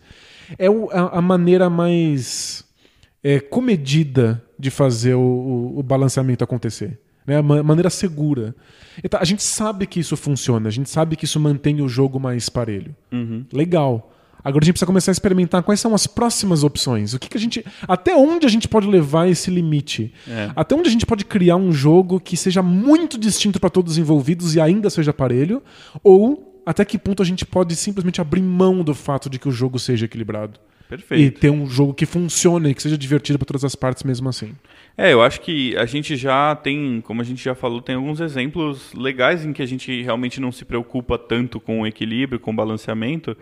[0.58, 2.66] é o, a, a, maneira mais
[3.24, 7.00] é, comedida de fazer o, o, o balanceamento acontecer.
[7.30, 7.42] Né?
[7.42, 8.56] Maneira segura.
[9.04, 12.20] Então, a gente sabe que isso funciona, a gente sabe que isso mantém o jogo
[12.20, 12.96] mais parelho.
[13.12, 13.46] Uhum.
[13.54, 14.12] Legal.
[14.44, 17.14] Agora a gente precisa começar a experimentar quais são as próximas opções.
[17.14, 17.64] O que, que a gente.
[17.88, 20.14] Até onde a gente pode levar esse limite?
[20.28, 20.50] É.
[20.56, 23.98] Até onde a gente pode criar um jogo que seja muito distinto para todos os
[23.98, 25.62] envolvidos e ainda seja aparelho?
[26.02, 29.52] Ou até que ponto a gente pode simplesmente abrir mão do fato de que o
[29.52, 30.60] jogo seja equilibrado?
[30.90, 31.22] Perfeito.
[31.22, 34.28] E ter um jogo que funcione e que seja divertido para todas as partes mesmo
[34.28, 34.56] assim.
[34.98, 38.20] É, eu acho que a gente já tem, como a gente já falou, tem alguns
[38.20, 42.50] exemplos legais em que a gente realmente não se preocupa tanto com o equilíbrio, com
[42.50, 43.38] o balanceamento.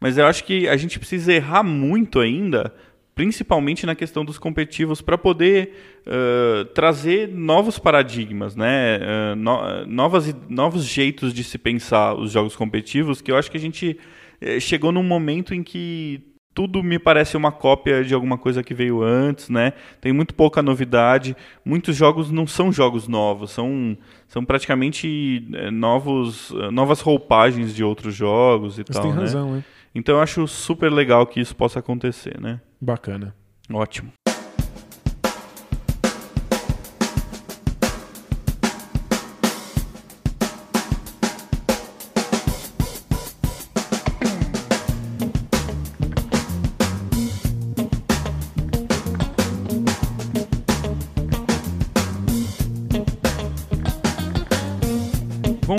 [0.00, 2.74] Mas eu acho que a gente precisa errar muito ainda,
[3.14, 5.74] principalmente na questão dos competitivos, para poder
[6.04, 8.98] uh, trazer novos paradigmas, né?
[8.98, 13.56] Uh, no, novas, novos jeitos de se pensar os jogos competitivos, que eu acho que
[13.56, 13.96] a gente
[14.42, 16.27] uh, chegou num momento em que
[16.58, 19.74] tudo me parece uma cópia de alguma coisa que veio antes, né?
[20.00, 21.36] Tem muito pouca novidade.
[21.64, 23.96] Muitos jogos não são jogos novos, são,
[24.26, 29.02] são praticamente eh, novos, novas roupagens de outros jogos e Você tal.
[29.02, 29.20] tem né?
[29.20, 29.64] razão, hein?
[29.94, 32.60] Então eu acho super legal que isso possa acontecer, né?
[32.80, 33.36] Bacana.
[33.72, 34.10] Ótimo.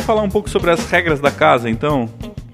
[0.10, 2.10] Falar um pouco sobre as regras da casa, então?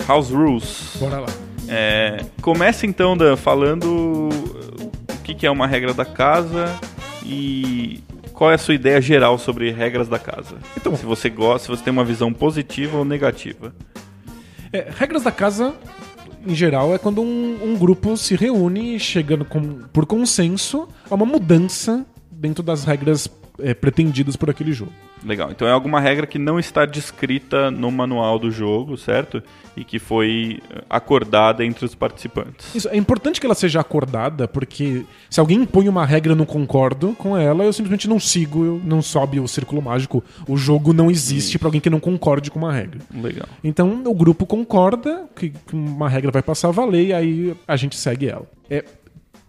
[0.05, 0.97] House Rules.
[0.99, 1.27] Bora lá.
[1.69, 6.65] É, começa então Dan, falando o que, que é uma regra da casa
[7.23, 8.03] e
[8.33, 10.57] qual é a sua ideia geral sobre regras da casa.
[10.75, 13.73] Então, se você gosta, se você tem uma visão positiva ou negativa.
[14.73, 15.73] É, regras da casa,
[16.45, 21.25] em geral, é quando um, um grupo se reúne chegando com, por consenso a uma
[21.25, 23.29] mudança dentro das regras
[23.59, 24.91] é, pretendidas por aquele jogo.
[25.24, 25.51] Legal.
[25.51, 29.41] Então é alguma regra que não está descrita no manual do jogo, certo?
[29.76, 32.74] E que foi eh, acordada entre os participantes.
[32.76, 36.38] Isso, é importante que ela seja acordada, porque se alguém impõe uma regra e eu
[36.38, 40.24] não concordo com ela, eu simplesmente não sigo, não sobe o círculo mágico.
[40.47, 42.99] O jogo não existe para alguém que não concorde com uma regra.
[43.13, 43.47] Legal.
[43.63, 47.95] Então o grupo concorda que uma regra vai passar a valer e aí a gente
[47.95, 48.45] segue ela.
[48.70, 48.84] É,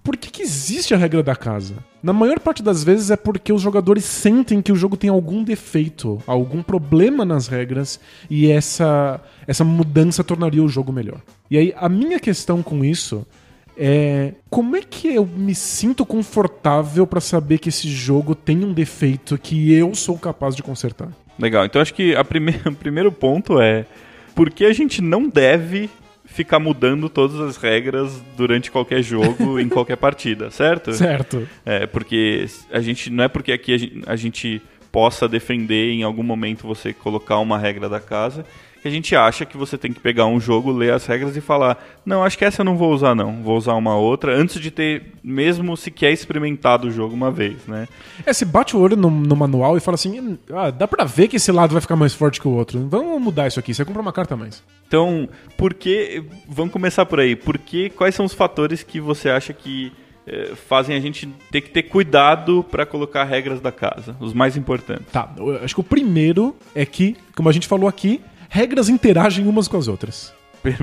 [0.06, 1.74] por que, que existe a regra da casa?
[2.00, 5.42] Na maior parte das vezes é porque os jogadores sentem que o jogo tem algum
[5.42, 7.98] defeito, algum problema nas regras
[8.30, 11.20] e essa, essa mudança tornaria o jogo melhor.
[11.50, 13.26] E aí a minha questão com isso
[13.76, 18.72] é como é que eu me sinto confortável para saber que esse jogo tem um
[18.72, 21.08] defeito que eu sou capaz de consertar?
[21.36, 21.64] Legal.
[21.64, 23.84] Então acho que a prime o primeiro ponto é
[24.36, 25.90] por que a gente não deve
[26.26, 30.92] ficar mudando todas as regras durante qualquer jogo, em qualquer partida, certo?
[30.92, 31.48] Certo.
[31.64, 34.62] É, porque a gente não é porque aqui a gente, a gente
[34.92, 38.44] possa defender em algum momento você colocar uma regra da casa
[38.86, 41.40] que a gente acha que você tem que pegar um jogo, ler as regras e
[41.40, 43.42] falar: não, acho que essa eu não vou usar, não.
[43.42, 47.88] Vou usar uma outra, antes de ter mesmo sequer experimentado o jogo uma vez, né?
[48.24, 51.26] É, você bate o olho no, no manual e fala assim: ah, dá pra ver
[51.28, 52.86] que esse lado vai ficar mais forte que o outro.
[52.88, 54.62] Vamos mudar isso aqui, você compra uma carta a mais.
[54.86, 56.24] Então, por que.
[56.48, 57.34] Vamos começar por aí.
[57.34, 59.92] Por que, quais são os fatores que você acha que
[60.28, 64.16] eh, fazem a gente ter que ter cuidado para colocar regras da casa?
[64.20, 65.06] Os mais importantes.
[65.10, 65.28] Tá,
[65.62, 68.20] acho que o primeiro é que, como a gente falou aqui,
[68.56, 70.32] regras interagem umas com as outras.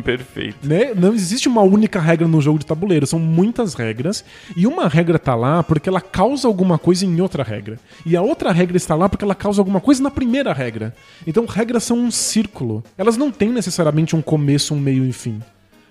[0.05, 0.57] Perfeito.
[0.61, 0.93] Né?
[0.93, 4.23] Não existe uma única regra no jogo de tabuleiro, são muitas regras.
[4.55, 7.79] E uma regra tá lá porque ela causa alguma coisa em outra regra.
[8.05, 10.95] E a outra regra está lá porque ela causa alguma coisa na primeira regra.
[11.25, 12.83] Então, regras são um círculo.
[12.95, 15.41] Elas não têm necessariamente um começo, um meio e fim.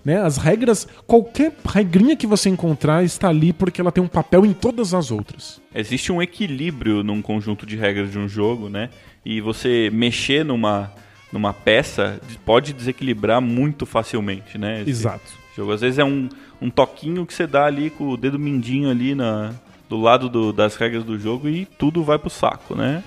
[0.04, 0.22] Né?
[0.22, 4.52] As regras, qualquer regrinha que você encontrar está ali porque ela tem um papel em
[4.52, 5.60] todas as outras.
[5.74, 8.88] Existe um equilíbrio num conjunto de regras de um jogo, né?
[9.24, 10.92] E você mexer numa
[11.32, 14.84] numa peça pode desequilibrar muito facilmente, né?
[14.86, 15.40] Exato.
[15.56, 16.28] Jogo às vezes é um,
[16.60, 19.52] um toquinho que você dá ali com o dedo mindinho ali na,
[19.88, 23.02] do lado do, das regras do jogo e tudo vai pro saco, né?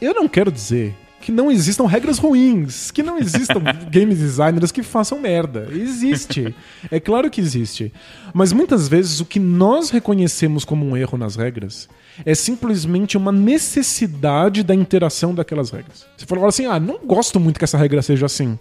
[0.00, 4.82] Eu não quero dizer que não existam regras ruins, que não existam game designers que
[4.82, 5.68] façam merda.
[5.72, 6.54] Existe.
[6.90, 7.90] É claro que existe.
[8.34, 11.88] Mas muitas vezes o que nós reconhecemos como um erro nas regras
[12.24, 16.06] é simplesmente uma necessidade da interação daquelas regras.
[16.16, 18.58] Você fala assim: ah, não gosto muito que essa regra seja assim.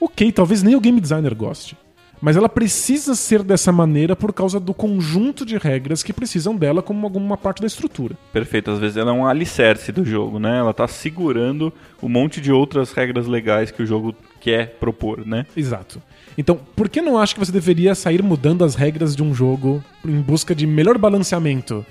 [0.00, 1.76] Ok, talvez nem o game designer goste.
[2.20, 6.82] Mas ela precisa ser dessa maneira por causa do conjunto de regras que precisam dela
[6.82, 8.16] como alguma parte da estrutura.
[8.32, 10.58] Perfeito, às vezes ela é um alicerce do jogo, né?
[10.58, 11.72] Ela está segurando
[12.02, 15.44] um monte de outras regras legais que o jogo quer propor, né?
[15.56, 16.02] Exato.
[16.38, 19.82] Então, por que não acha que você deveria sair mudando as regras de um jogo
[20.04, 21.84] em busca de melhor balanceamento?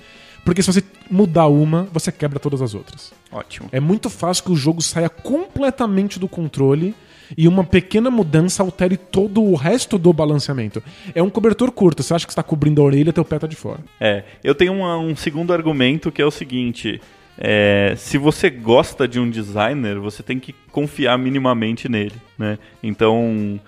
[0.46, 3.12] Porque se você mudar uma, você quebra todas as outras.
[3.32, 3.68] Ótimo.
[3.72, 6.94] É muito fácil que o jogo saia completamente do controle
[7.36, 10.80] e uma pequena mudança altere todo o resto do balanceamento.
[11.16, 13.56] É um cobertor curto, você acha que está cobrindo a orelha, teu pé tá de
[13.56, 13.80] fora.
[14.00, 17.00] É, eu tenho uma, um segundo argumento que é o seguinte.
[17.36, 22.56] É, se você gosta de um designer, você tem que confiar minimamente nele, né?
[22.80, 23.60] Então,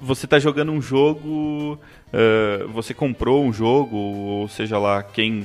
[0.00, 1.76] você está jogando um jogo,
[2.12, 5.44] uh, você comprou um jogo, ou seja lá, quem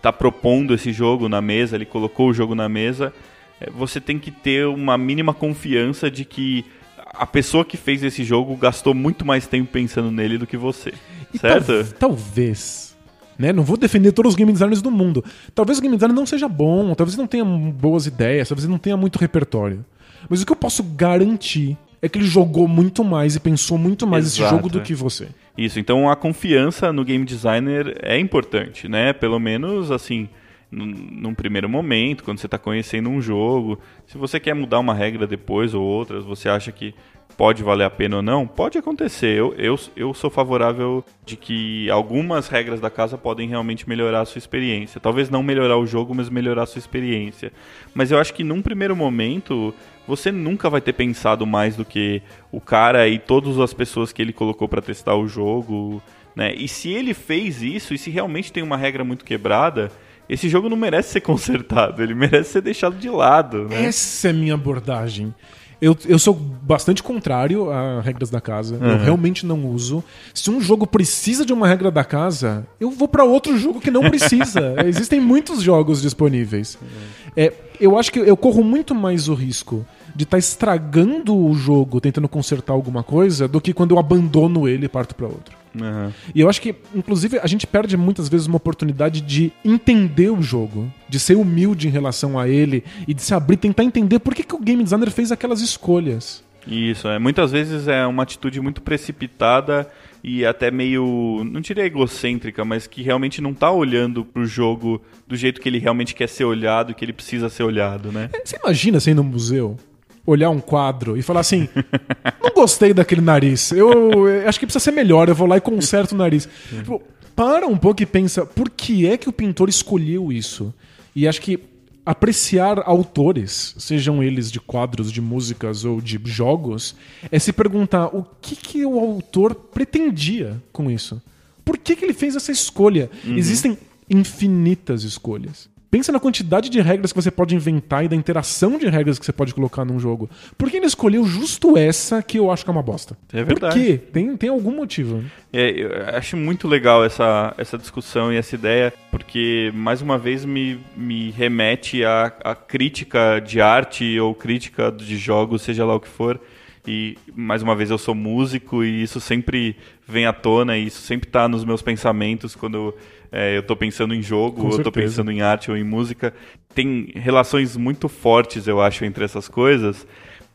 [0.00, 3.12] está propondo esse jogo na mesa, ele colocou o jogo na mesa,
[3.60, 6.64] é, você tem que ter uma mínima confiança de que
[7.12, 10.94] a pessoa que fez esse jogo gastou muito mais tempo pensando nele do que você.
[11.32, 11.84] E certo?
[11.98, 12.96] Tal, talvez.
[13.38, 13.52] Né?
[13.52, 15.24] Não vou defender todos os game designers do mundo.
[15.54, 18.96] Talvez o game designer não seja bom, talvez não tenha boas ideias, talvez não tenha
[18.96, 19.84] muito repertório.
[20.28, 24.06] Mas o que eu posso garantir é que ele jogou muito mais e pensou muito
[24.06, 25.28] mais Exato, esse jogo do que você.
[25.56, 29.12] Isso, então a confiança no game designer é importante, né?
[29.12, 30.28] Pelo menos assim,
[30.70, 33.78] num, primeiro momento, quando você está conhecendo um jogo.
[34.06, 36.94] Se você quer mudar uma regra depois ou outras, você acha que
[37.36, 39.38] pode valer a pena ou não, pode acontecer.
[39.38, 44.24] Eu, eu, eu sou favorável de que algumas regras da casa podem realmente melhorar a
[44.24, 45.00] sua experiência.
[45.00, 47.52] Talvez não melhorar o jogo, mas melhorar a sua experiência.
[47.94, 49.74] Mas eu acho que num primeiro momento,
[50.06, 52.20] você nunca vai ter pensado mais do que
[52.52, 56.02] o cara e todas as pessoas que ele colocou para testar o jogo.
[56.36, 56.54] Né?
[56.54, 59.90] E se ele fez isso, e se realmente tem uma regra muito quebrada,
[60.30, 63.68] esse jogo não merece ser consertado, ele merece ser deixado de lado.
[63.68, 63.86] Né?
[63.86, 65.34] Essa é a minha abordagem.
[65.80, 68.76] Eu, eu sou bastante contrário a regras da casa.
[68.76, 68.86] Uhum.
[68.86, 70.04] Eu realmente não uso.
[70.34, 73.90] Se um jogo precisa de uma regra da casa, eu vou para outro jogo que
[73.90, 74.74] não precisa.
[74.86, 76.76] Existem muitos jogos disponíveis.
[76.80, 76.88] Uhum.
[77.34, 81.54] É, eu acho que eu corro muito mais o risco de estar tá estragando o
[81.54, 85.59] jogo tentando consertar alguma coisa do que quando eu abandono ele e parto para outro.
[85.74, 86.12] Uhum.
[86.34, 90.42] E eu acho que, inclusive, a gente perde muitas vezes uma oportunidade de entender o
[90.42, 94.34] jogo, de ser humilde em relação a ele e de se abrir, tentar entender por
[94.34, 96.42] que, que o game designer fez aquelas escolhas.
[96.66, 97.18] Isso, é.
[97.18, 99.88] Muitas vezes é uma atitude muito precipitada
[100.22, 105.34] e até meio, não diria egocêntrica, mas que realmente não está olhando pro jogo do
[105.36, 108.28] jeito que ele realmente quer ser olhado e que ele precisa ser olhado, né?
[108.32, 109.78] É, você imagina você ir no museu
[110.26, 111.68] olhar um quadro e falar assim:
[112.42, 115.60] não gostei daquele nariz, eu, eu acho que precisa ser melhor, eu vou lá e
[115.60, 116.48] conserto o nariz.
[116.68, 117.02] Tipo,
[117.34, 120.74] para um pouco e pensa: por que é que o pintor escolheu isso?
[121.14, 121.58] E acho que
[122.04, 126.96] apreciar autores, sejam eles de quadros, de músicas ou de jogos,
[127.30, 131.22] é se perguntar o que, que o autor pretendia com isso.
[131.64, 133.10] Por que, que ele fez essa escolha?
[133.24, 133.36] Uhum.
[133.36, 135.69] Existem infinitas escolhas.
[135.90, 139.24] Pensa na quantidade de regras que você pode inventar e da interação de regras que
[139.26, 140.30] você pode colocar num jogo.
[140.56, 143.18] Por que ele escolheu justo essa que eu acho que é uma bosta?
[143.32, 143.74] É verdade.
[143.74, 143.98] Por quê?
[143.98, 145.24] Tem, tem algum motivo.
[145.52, 150.44] É, eu acho muito legal essa, essa discussão e essa ideia, porque, mais uma vez,
[150.44, 156.00] me, me remete à, à crítica de arte ou crítica de jogos, seja lá o
[156.00, 156.40] que for.
[156.86, 159.76] E, mais uma vez, eu sou músico e isso sempre
[160.06, 162.94] vem à tona e isso sempre está nos meus pensamentos quando
[163.32, 166.34] é, eu estou pensando em jogo, ou eu estou pensando em arte ou em música.
[166.74, 170.06] Tem relações muito fortes, eu acho, entre essas coisas.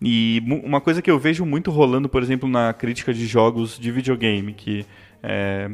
[0.01, 3.91] E uma coisa que eu vejo muito rolando, por exemplo, na crítica de jogos de
[3.91, 4.85] videogame, que
[5.23, 5.71] é,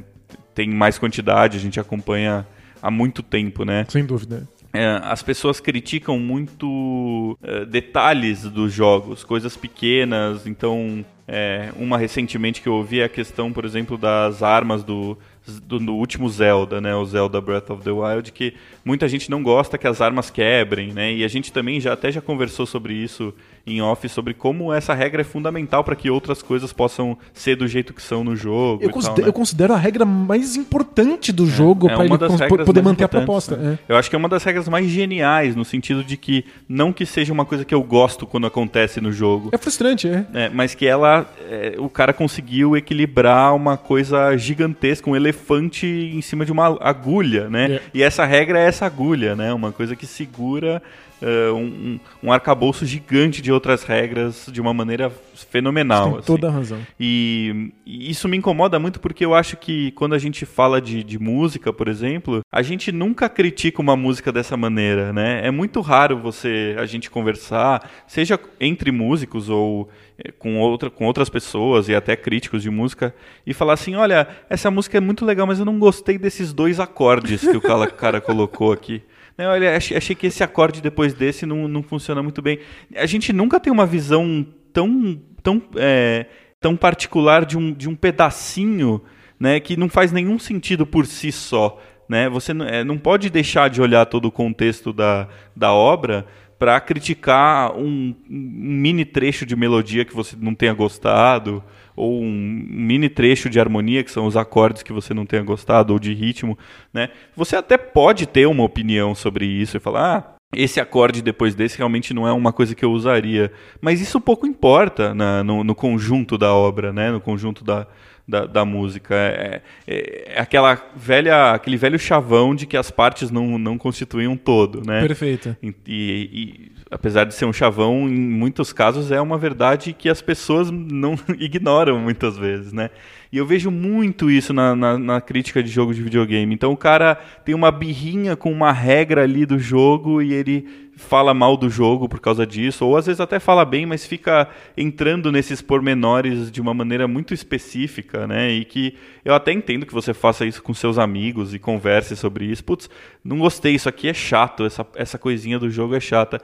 [0.53, 2.45] tem mais quantidade, a gente acompanha
[2.81, 3.85] há muito tempo, né?
[3.89, 4.47] Sem dúvida.
[4.73, 10.45] é, as pessoas criticam muito é, detalhes dos jogos, coisas pequenas.
[10.47, 15.17] Então, é, uma recentemente que eu ouvi é a questão, por exemplo, das armas do,
[15.47, 18.53] do, do, último Zelda, né, o Zelda Breath of the Wild, que
[18.83, 21.13] muita gente não gosta que as armas quebrem, né?
[21.13, 23.33] E a gente também já até já conversou sobre isso
[23.65, 27.67] em off sobre como essa regra é fundamental para que outras coisas possam ser do
[27.67, 28.83] jeito que são no jogo.
[28.83, 29.29] Eu, considero, tal, né?
[29.29, 33.07] eu considero, a regra mais importante do jogo é, é para ele poder manter a
[33.07, 33.55] proposta.
[33.55, 33.77] Né?
[33.87, 33.93] É.
[33.93, 37.05] Eu acho que é uma das regras mais geniais, no sentido de que não que
[37.05, 39.49] seja uma coisa que eu gosto quando acontece no jogo.
[39.51, 40.25] É frustrante, é.
[40.33, 41.25] é mas que ela.
[41.49, 47.49] É, o cara conseguiu equilibrar uma coisa gigantesca, um elefante em cima de uma agulha,
[47.49, 47.73] né?
[47.73, 47.81] É.
[47.93, 49.53] E essa regra é essa agulha, né?
[49.53, 50.81] Uma coisa que segura
[51.21, 55.11] uh, um, um arcabouço gigante de outras regras de uma maneira
[55.49, 56.09] fenomenal.
[56.09, 56.27] Tem assim.
[56.27, 56.79] toda a razão.
[56.99, 61.03] E, e, isso me incomoda muito porque eu acho que quando a gente fala de,
[61.03, 65.45] de música, por exemplo, a gente nunca critica uma música dessa maneira, né?
[65.45, 71.05] É muito raro você a gente conversar, seja entre músicos ou eh, com, outra, com
[71.05, 73.13] outras pessoas e até críticos de música
[73.45, 76.79] e falar assim, olha, essa música é muito legal, mas eu não gostei desses dois
[76.79, 79.01] acordes que o cara, cara colocou aqui.
[79.37, 82.59] Olha, achei, achei que esse acorde depois desse não, não funciona muito bem.
[82.95, 86.25] A gente nunca tem uma visão tão, tão, é,
[86.59, 89.01] tão particular de um, de um pedacinho
[89.39, 91.81] né, que não faz nenhum sentido por si só.
[92.07, 92.29] Né?
[92.29, 96.27] Você não, é, não pode deixar de olhar todo o contexto da, da obra
[96.59, 101.63] para criticar um, um, mini trecho de melodia que você não tenha gostado,
[101.95, 105.93] ou um mini trecho de harmonia, que são os acordes que você não tenha gostado,
[105.93, 106.57] ou de ritmo.
[106.93, 107.09] Né?
[107.35, 111.77] Você até pode ter uma opinião sobre isso e falar, ah, esse acorde depois desse
[111.77, 113.51] realmente não é uma coisa que eu usaria.
[113.79, 117.09] Mas isso pouco importa na, no, no, conjunto da obra, né?
[117.09, 117.87] no conjunto da,
[118.27, 119.15] da, da música.
[119.15, 124.27] É, é, é, aquela velha, aquele velho chavão de que as partes não, não constituem
[124.27, 125.01] um todo, né?
[125.07, 125.55] Perfeito.
[125.63, 130.21] E, e, apesar de ser um chavão, em muitos casos é uma verdade que as
[130.21, 132.89] pessoas não ignoram muitas vezes, né?
[133.31, 136.53] E eu vejo muito isso na, na, na, crítica de jogo de videogame.
[136.53, 137.15] Então o cara
[137.45, 140.67] tem uma birrinha com uma regra ali do jogo e ele
[141.01, 144.47] fala mal do jogo por causa disso, ou às vezes até fala bem, mas fica
[144.77, 148.51] entrando nesses pormenores de uma maneira muito específica, né?
[148.51, 152.45] E que eu até entendo que você faça isso com seus amigos e converse sobre
[152.45, 152.63] isso.
[152.63, 152.89] Putz,
[153.23, 156.39] não gostei, isso aqui é chato, essa, essa coisinha do jogo é chata.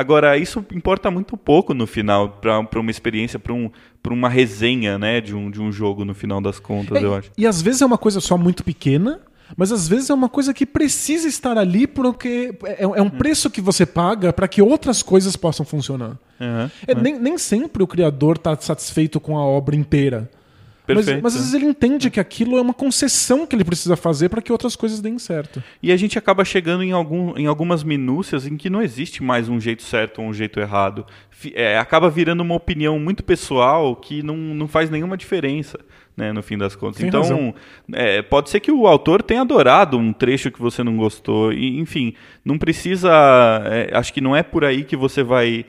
[0.00, 3.70] Agora, isso importa muito pouco no final, para uma experiência, para um,
[4.08, 7.30] uma resenha né, de, um, de um jogo no final das contas, é, eu acho.
[7.36, 9.20] E às vezes é uma coisa só muito pequena,
[9.54, 13.10] mas às vezes é uma coisa que precisa estar ali porque é, é um hum.
[13.10, 16.16] preço que você paga para que outras coisas possam funcionar.
[16.40, 20.30] Uhum, é, Nem, nem sempre o criador está satisfeito com a obra inteira.
[20.86, 21.22] Perfeito.
[21.22, 24.28] Mas, mas, às vezes ele entende que aquilo é uma concessão que ele precisa fazer
[24.28, 25.62] para que outras coisas deem certo.
[25.82, 29.48] E a gente acaba chegando em, algum, em algumas minúcias em que não existe mais
[29.48, 31.06] um jeito certo ou um jeito errado.
[31.54, 35.78] É, acaba virando uma opinião muito pessoal que não, não faz nenhuma diferença.
[36.16, 36.98] Né, no fim das contas.
[36.98, 37.54] Tem então,
[37.92, 41.50] é, pode ser que o autor tenha adorado um trecho que você não gostou.
[41.50, 42.12] E, enfim,
[42.44, 43.10] não precisa.
[43.64, 45.64] É, acho que não é por aí que você vai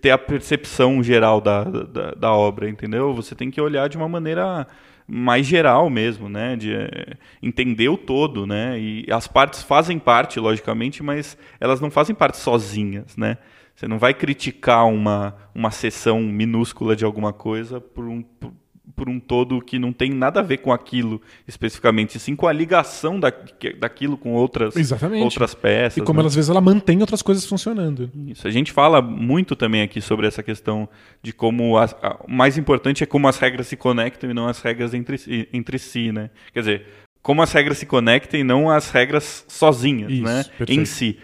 [0.00, 3.14] ter a percepção geral da, da, da, obra, entendeu?
[3.14, 4.66] Você tem que olhar de uma maneira
[5.06, 6.56] mais geral mesmo, né?
[6.56, 8.78] De é, entender o todo, né?
[8.78, 13.38] E as partes fazem parte, logicamente, mas elas não fazem parte sozinhas, né?
[13.74, 18.52] Você não vai criticar uma, uma seção minúscula de alguma coisa por um, por,
[18.94, 22.52] por um todo que não tem nada a ver com aquilo especificamente, sim com a
[22.52, 23.32] ligação da,
[23.78, 25.22] daquilo com outras, Exatamente.
[25.22, 25.96] outras peças.
[25.96, 26.26] E como né?
[26.26, 28.10] às vezes ela mantém outras coisas funcionando.
[28.26, 28.46] Isso.
[28.46, 30.88] A gente fala muito também aqui sobre essa questão
[31.22, 34.46] de como a, a, o mais importante é como as regras se conectam e não
[34.46, 36.30] as regras entre, entre si, né?
[36.52, 36.86] Quer dizer,
[37.22, 40.44] como as regras se conectam e não as regras sozinhas, Isso, né?
[40.58, 40.80] Perfeito.
[40.80, 41.18] Em si.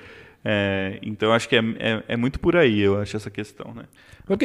[0.51, 3.83] É, então acho que é, é, é, muito por aí, eu acho, essa questão, né?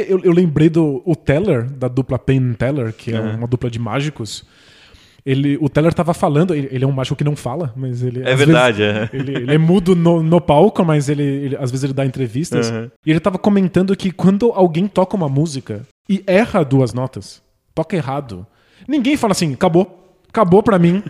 [0.06, 3.38] Eu, eu lembrei do o Teller, da dupla Penn Teller, que é uhum.
[3.38, 4.44] uma dupla de mágicos.
[5.26, 8.22] Ele, o Teller estava falando, ele, ele, é um mágico que não fala, mas ele.
[8.22, 9.10] É verdade, vezes, é.
[9.16, 12.70] Ele, ele, é mudo no, no palco, mas ele, ele, às vezes ele dá entrevistas.
[12.70, 12.92] Uhum.
[13.06, 17.42] E ele estava comentando que quando alguém toca uma música e erra duas notas,
[17.74, 18.46] toca errado,
[18.86, 20.03] ninguém fala assim, acabou
[20.34, 21.04] acabou para mim.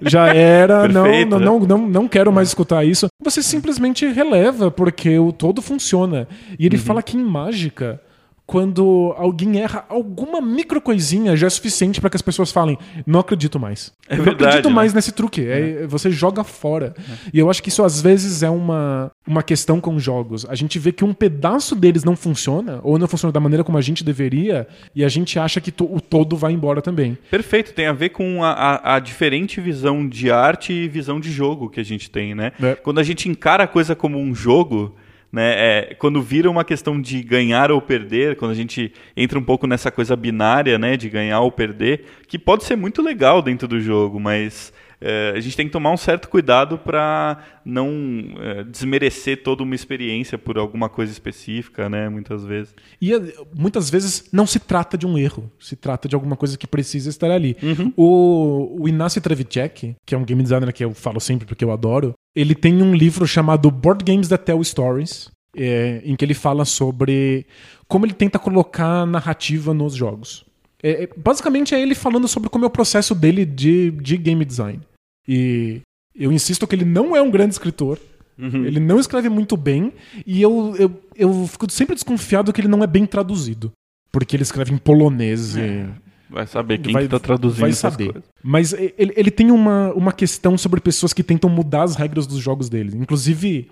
[0.00, 1.66] Já era, Perfeito, não, não, né?
[1.66, 3.08] não, não, não quero mais escutar isso.
[3.22, 6.28] Você simplesmente releva, porque o todo funciona.
[6.56, 6.82] E ele uhum.
[6.82, 8.00] fala que em mágica,
[8.48, 13.20] quando alguém erra alguma micro coisinha já é suficiente para que as pessoas falem, não
[13.20, 13.92] acredito mais.
[14.08, 14.74] É não verdade, acredito né?
[14.74, 15.46] mais nesse truque.
[15.46, 16.94] É, Você joga fora.
[17.30, 20.46] E eu acho que isso às vezes é uma, uma questão com jogos.
[20.48, 23.76] A gente vê que um pedaço deles não funciona, ou não funciona da maneira como
[23.76, 27.18] a gente deveria, e a gente acha que to- o todo vai embora também.
[27.30, 31.30] Perfeito, tem a ver com a, a- a diferente visão de arte e visão de
[31.30, 32.52] jogo que a gente tem, né?
[32.62, 32.74] É.
[32.76, 34.96] Quando a gente encara a coisa como um jogo,
[35.30, 35.54] né?
[35.56, 39.66] é, quando vira uma questão de ganhar ou perder, quando a gente entra um pouco
[39.66, 40.96] nessa coisa binária, né?
[40.96, 45.40] De ganhar ou perder, que pode ser muito legal dentro do jogo, mas é, a
[45.40, 47.90] gente tem que tomar um certo cuidado para não
[48.38, 52.08] é, desmerecer toda uma experiência por alguma coisa específica, né?
[52.08, 52.74] Muitas vezes.
[53.00, 56.58] E eh, muitas vezes não se trata de um erro, se trata de alguma coisa
[56.58, 57.56] que precisa estar ali.
[57.62, 57.92] Uhum.
[57.96, 61.70] O, o Inácio Trevicek, que é um game designer que eu falo sempre porque eu
[61.70, 66.34] adoro, ele tem um livro chamado Board Games That Tell Stories, é, em que ele
[66.34, 67.46] fala sobre
[67.86, 70.47] como ele tenta colocar narrativa nos jogos.
[70.82, 74.44] É, é, basicamente é ele falando sobre como é o processo dele de, de game
[74.44, 74.80] design.
[75.26, 75.80] E
[76.14, 77.98] eu insisto que ele não é um grande escritor,
[78.38, 79.92] ele não escreve muito bem,
[80.24, 83.72] e eu, eu, eu fico sempre desconfiado que ele não é bem traduzido.
[84.12, 85.86] Porque ele escreve em polonês e
[86.30, 88.12] Vai saber quem vai, que tá traduzindo vai saber.
[88.12, 88.28] coisas.
[88.42, 92.38] Mas ele, ele tem uma, uma questão sobre pessoas que tentam mudar as regras dos
[92.38, 92.96] jogos dele.
[92.96, 93.70] Inclusive,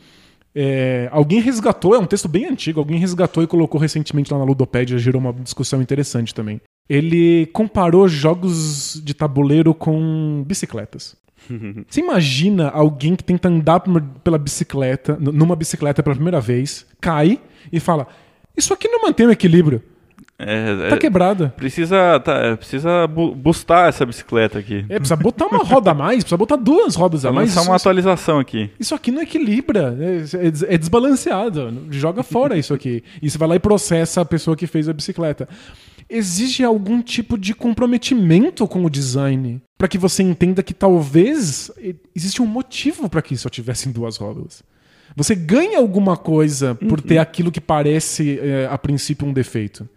[0.55, 4.45] é, alguém resgatou, é um texto bem antigo, alguém resgatou e colocou recentemente lá na
[4.45, 6.61] Ludopédia, gerou uma discussão interessante também.
[6.89, 11.17] Ele comparou jogos de tabuleiro com bicicletas.
[11.89, 13.81] Você imagina alguém que tenta andar
[14.23, 17.41] pela bicicleta, numa bicicleta pela primeira vez, cai
[17.73, 18.07] e fala:
[18.57, 19.83] Isso aqui não mantém o equilíbrio,
[20.39, 21.53] É, tá é- quebrada.
[21.57, 24.85] Precisa, tá, é, precisa bu- bustar essa bicicleta aqui.
[24.89, 27.55] É, precisa botar uma roda a mais, precisa botar duas rodas a mais.
[27.55, 28.71] lançar uma atualização aqui.
[28.79, 31.87] isso aqui não equilibra, é, é é desbalanceado.
[31.91, 33.03] Joga fora isso aqui.
[33.23, 35.49] E você vai lá e processa a pessoa que fez a bicicleta.
[36.09, 41.71] Exige algum tipo de comprometimento com o design para que você entenda que talvez
[42.15, 44.63] existe um motivo para que só tivessem duas rodas.
[45.17, 49.89] Você ganha alguma coisa por ter aquilo que parece, é, a princípio, um defeito.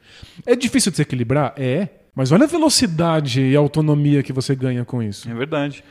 [0.45, 1.53] É difícil de se equilibrar?
[1.57, 1.89] É.
[2.15, 5.29] Mas olha a velocidade e a autonomia que você ganha com isso.
[5.29, 5.83] É verdade.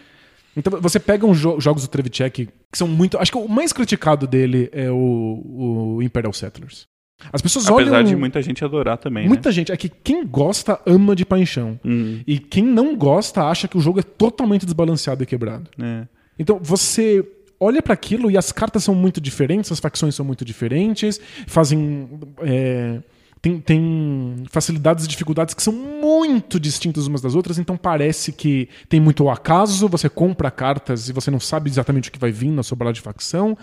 [0.57, 3.16] Então você pega uns jo- jogos do Trevicek que são muito.
[3.19, 6.87] Acho que o mais criticado dele é o, o Imperial Settlers.
[7.33, 8.05] As pessoas Apesar olham.
[8.05, 9.73] de muita gente adorar também, Muita gente.
[9.73, 11.79] É que quem gosta ama de paixão.
[11.83, 12.21] né?
[12.27, 15.69] E quem não gosta acha que o jogo é totalmente desbalanceado e quebrado.
[15.81, 16.07] É.
[16.39, 17.27] Então você
[17.61, 22.09] olha pra aquilo e as cartas são muito diferentes, as facções são muito diferentes, fazem.
[22.43, 23.01] é,
[23.43, 28.69] tem, tem facilidades e dificuldades que são muito distintas umas das outras, então parece que
[28.89, 32.51] tem muito acaso, você compra cartas e você não sabe exatamente o que vai vir
[32.51, 33.57] na sua bola de facção.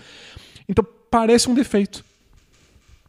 [0.68, 2.04] Então parece um defeito.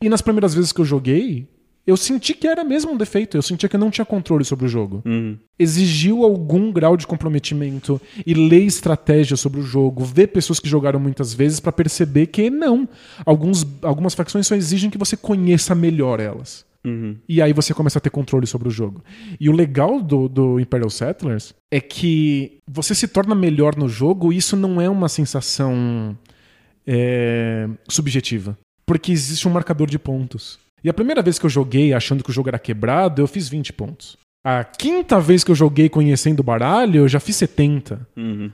[0.01, 1.47] E nas primeiras vezes que eu joguei,
[1.85, 4.65] eu senti que era mesmo um defeito, eu sentia que eu não tinha controle sobre
[4.65, 5.37] o jogo Uhum.
[5.57, 10.99] exigiu algum grau de comprometimento e ler estratégia sobre o jogo, ver pessoas que jogaram
[10.99, 12.87] muitas vezes pra perceber que não.
[13.25, 16.65] Alguns, algumas facções só exigem que você conheça melhor elas.
[16.85, 17.17] Uhum.
[17.27, 19.03] E aí você começa a ter controle sobre o jogo.
[19.39, 24.31] E o legal do, do Imperial Settlers é que você se torna melhor no jogo
[24.31, 26.17] e isso não é uma sensação
[26.85, 28.57] é, subjetiva.
[28.87, 30.57] Porque existe um marcador de pontos.
[30.83, 33.49] E a primeira vez que eu joguei achando que o jogo era quebrado, eu fiz
[33.49, 34.17] 20 pontos.
[34.45, 38.07] A quinta vez que eu joguei conhecendo o baralho, eu já fiz 70.
[38.15, 38.49] Uhum.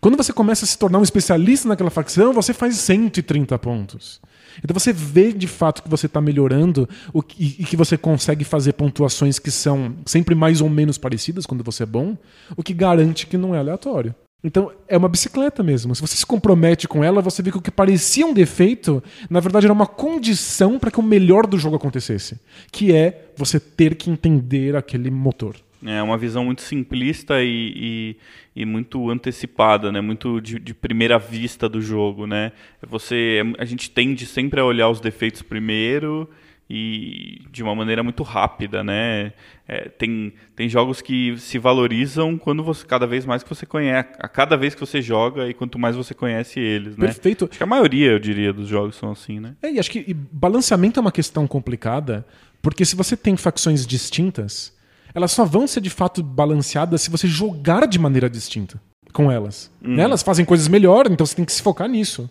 [0.00, 4.20] Quando você começa a se tornar um especialista naquela facção, você faz 130 pontos.
[4.62, 8.44] Então você vê de fato que você está melhorando o que- e que você consegue
[8.44, 12.16] fazer pontuações que são sempre mais ou menos parecidas quando você é bom,
[12.56, 14.14] o que garante que não é aleatório.
[14.44, 15.94] Então é uma bicicleta mesmo.
[15.94, 19.40] Se você se compromete com ela, você vê que o que parecia um defeito, na
[19.40, 22.38] verdade era uma condição para que o melhor do jogo acontecesse,
[22.70, 25.56] que é você ter que entender aquele motor.
[25.86, 28.16] É uma visão muito simplista e,
[28.56, 30.00] e, e muito antecipada, né?
[30.00, 32.52] Muito de, de primeira vista do jogo, né?
[32.88, 36.28] Você, a gente tende sempre a olhar os defeitos primeiro
[36.68, 39.32] e de uma maneira muito rápida, né?
[39.68, 44.08] É, tem, tem jogos que se valorizam quando você cada vez mais que você conhece,
[44.18, 47.06] a cada vez que você joga e quanto mais você conhece eles, né?
[47.06, 47.46] Perfeito.
[47.50, 49.54] Acho que a maioria, eu diria, dos jogos são assim, né?
[49.62, 52.26] É, e acho que e balanceamento é uma questão complicada,
[52.62, 54.74] porque se você tem facções distintas,
[55.14, 58.80] elas só vão ser de fato balanceadas se você jogar de maneira distinta
[59.12, 59.70] com elas.
[59.80, 60.02] Né?
[60.02, 62.28] Elas fazem coisas melhor, então você tem que se focar nisso.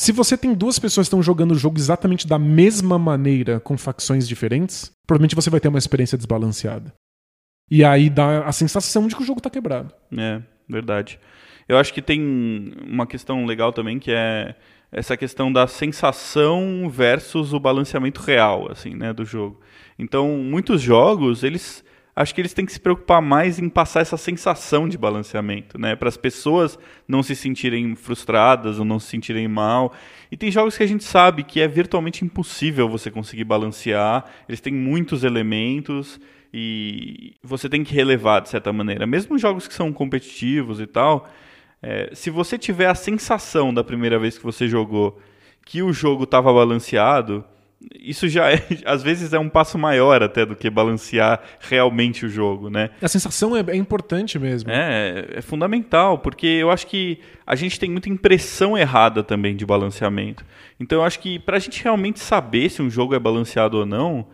[0.00, 3.76] Se você tem duas pessoas que estão jogando o jogo exatamente da mesma maneira, com
[3.76, 6.94] facções diferentes, provavelmente você vai ter uma experiência desbalanceada.
[7.70, 9.92] E aí dá a sensação de que o jogo tá quebrado.
[10.16, 11.20] É, verdade.
[11.68, 14.54] Eu acho que tem uma questão legal também que é
[14.90, 19.60] essa questão da sensação versus o balanceamento real, assim, né, do jogo.
[19.98, 21.84] Então, muitos jogos, eles
[22.14, 25.94] acho que eles têm que se preocupar mais em passar essa sensação de balanceamento, né,
[25.96, 29.92] para as pessoas não se sentirem frustradas ou não se sentirem mal.
[30.30, 34.60] E tem jogos que a gente sabe que é virtualmente impossível você conseguir balancear, eles
[34.60, 36.20] têm muitos elementos
[36.52, 39.06] e você tem que relevar de certa maneira.
[39.06, 41.28] Mesmo jogos que são competitivos e tal,
[41.82, 45.20] é, se você tiver a sensação da primeira vez que você jogou
[45.64, 47.44] que o jogo estava balanceado,
[47.98, 52.28] isso já é, às vezes é um passo maior até do que balancear realmente o
[52.28, 52.90] jogo, né?
[53.00, 54.70] A sensação é, é, importante mesmo.
[54.70, 59.64] É, é fundamental, porque eu acho que a gente tem muita impressão errada também de
[59.64, 60.44] balanceamento.
[60.78, 63.86] Então eu acho que para a gente realmente saber se um jogo é balanceado ou
[63.86, 64.26] não,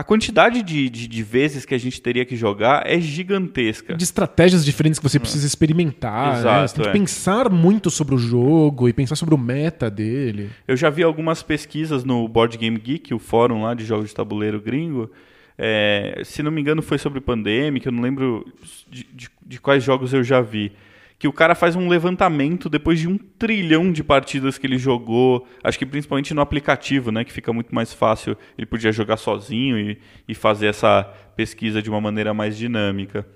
[0.00, 3.94] a quantidade de, de, de, vezes que a gente teria que jogar é gigantesca.
[3.94, 5.20] De estratégias diferentes que você hum.
[5.20, 6.38] precisa experimentar.
[6.38, 6.68] Exato, né?
[6.68, 6.92] Você tem que é.
[6.92, 10.48] pensar muito sobre o jogo e pensar sobre o meta dele.
[10.66, 14.14] Eu já vi algumas pesquisas no Board Game Geek, o fórum lá de jogos de
[14.14, 15.10] tabuleiro gringo.
[15.58, 18.50] É, se não me engano, foi sobre Pandemic, eu não lembro
[18.88, 20.72] de, de, de quais jogos eu já vi
[21.20, 25.46] que o cara faz um levantamento depois de um trilhão de partidas que ele jogou,
[25.62, 29.78] acho que principalmente no aplicativo, né, que fica muito mais fácil, ele podia jogar sozinho
[29.78, 31.04] e, e fazer essa
[31.36, 33.28] pesquisa de uma maneira mais dinâmica.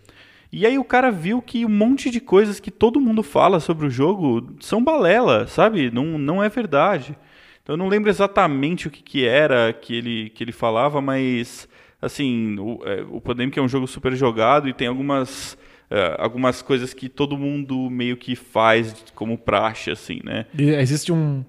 [0.50, 3.86] E aí o cara viu que um monte de coisas que todo mundo fala sobre
[3.86, 5.90] o jogo são balela, sabe?
[5.90, 7.14] Não, não é verdade.
[7.62, 11.68] Então eu não lembro exatamente o que, que era que ele, que ele falava, mas
[12.00, 15.58] assim, o, é, o Pandemic é um jogo super jogado e tem algumas
[15.90, 20.46] uh, algumas coisas que todo mundo meio que faz como praxe, assim, né?
[20.58, 21.44] E existe um,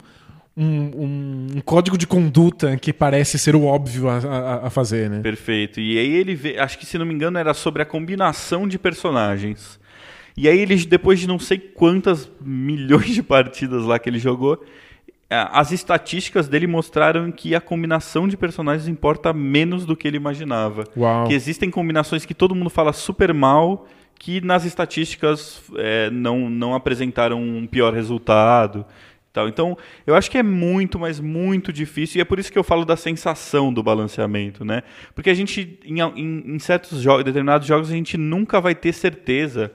[0.55, 5.19] um, um, código de conduta que parece ser o óbvio a, a, a, fazer, né?
[5.21, 5.79] Perfeito.
[5.79, 8.79] E aí ele vê, acho que se não me engano era sobre a combinação de
[8.79, 9.79] personagens.
[10.38, 14.63] E aí ele, depois de não sei quantas milhões de partidas lá que ele jogou,
[15.29, 20.83] as estatísticas dele mostraram que a combinação de personagens importa menos do que ele imaginava.
[20.95, 21.27] Uau.
[21.27, 23.88] Que existem combinações que todo mundo fala super mal
[24.20, 28.86] que nas estatísticas é, não, não apresentaram um pior resultado.
[29.32, 29.49] Tal.
[29.49, 32.63] Então, eu acho que é muito, mas muito difícil, e é por isso que eu
[32.63, 34.82] falo da sensação do balanceamento, né?
[35.13, 38.93] Porque a gente, em, em, em certos jogos, determinados jogos, a gente nunca vai ter
[38.93, 39.74] certeza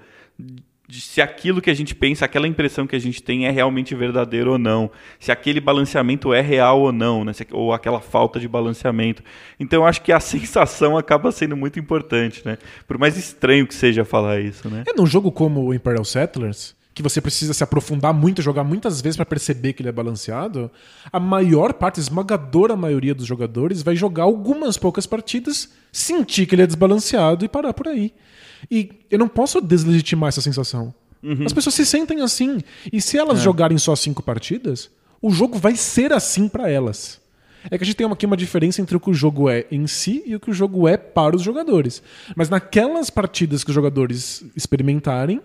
[0.91, 4.53] se aquilo que a gente pensa, aquela impressão que a gente tem é realmente verdadeiro
[4.53, 7.33] ou não, se aquele balanceamento é real ou não, né?
[7.53, 9.23] Ou aquela falta de balanceamento.
[9.59, 12.59] Então acho que a sensação acaba sendo muito importante, né?
[12.89, 14.85] Por mais estranho que seja falar isso, né?
[14.89, 19.01] É num jogo como o Imperial Settlers, que você precisa se aprofundar muito, jogar muitas
[19.01, 20.71] vezes para perceber que ele é balanceado,
[21.13, 26.55] a maior parte, a esmagadora maioria dos jogadores vai jogar algumas poucas partidas, sentir que
[26.55, 28.13] ele é desbalanceado e parar por aí.
[28.71, 30.93] E eu não posso deslegitimar essa sensação.
[31.23, 31.45] Uhum.
[31.45, 32.61] As pessoas se sentem assim.
[32.93, 33.43] E se elas é.
[33.43, 34.91] jogarem só cinco partidas,
[35.21, 37.21] o jogo vai ser assim para elas.
[37.71, 39.87] É que a gente tem aqui uma diferença entre o que o jogo é em
[39.87, 42.03] si e o que o jogo é para os jogadores.
[42.35, 45.43] Mas naquelas partidas que os jogadores experimentarem,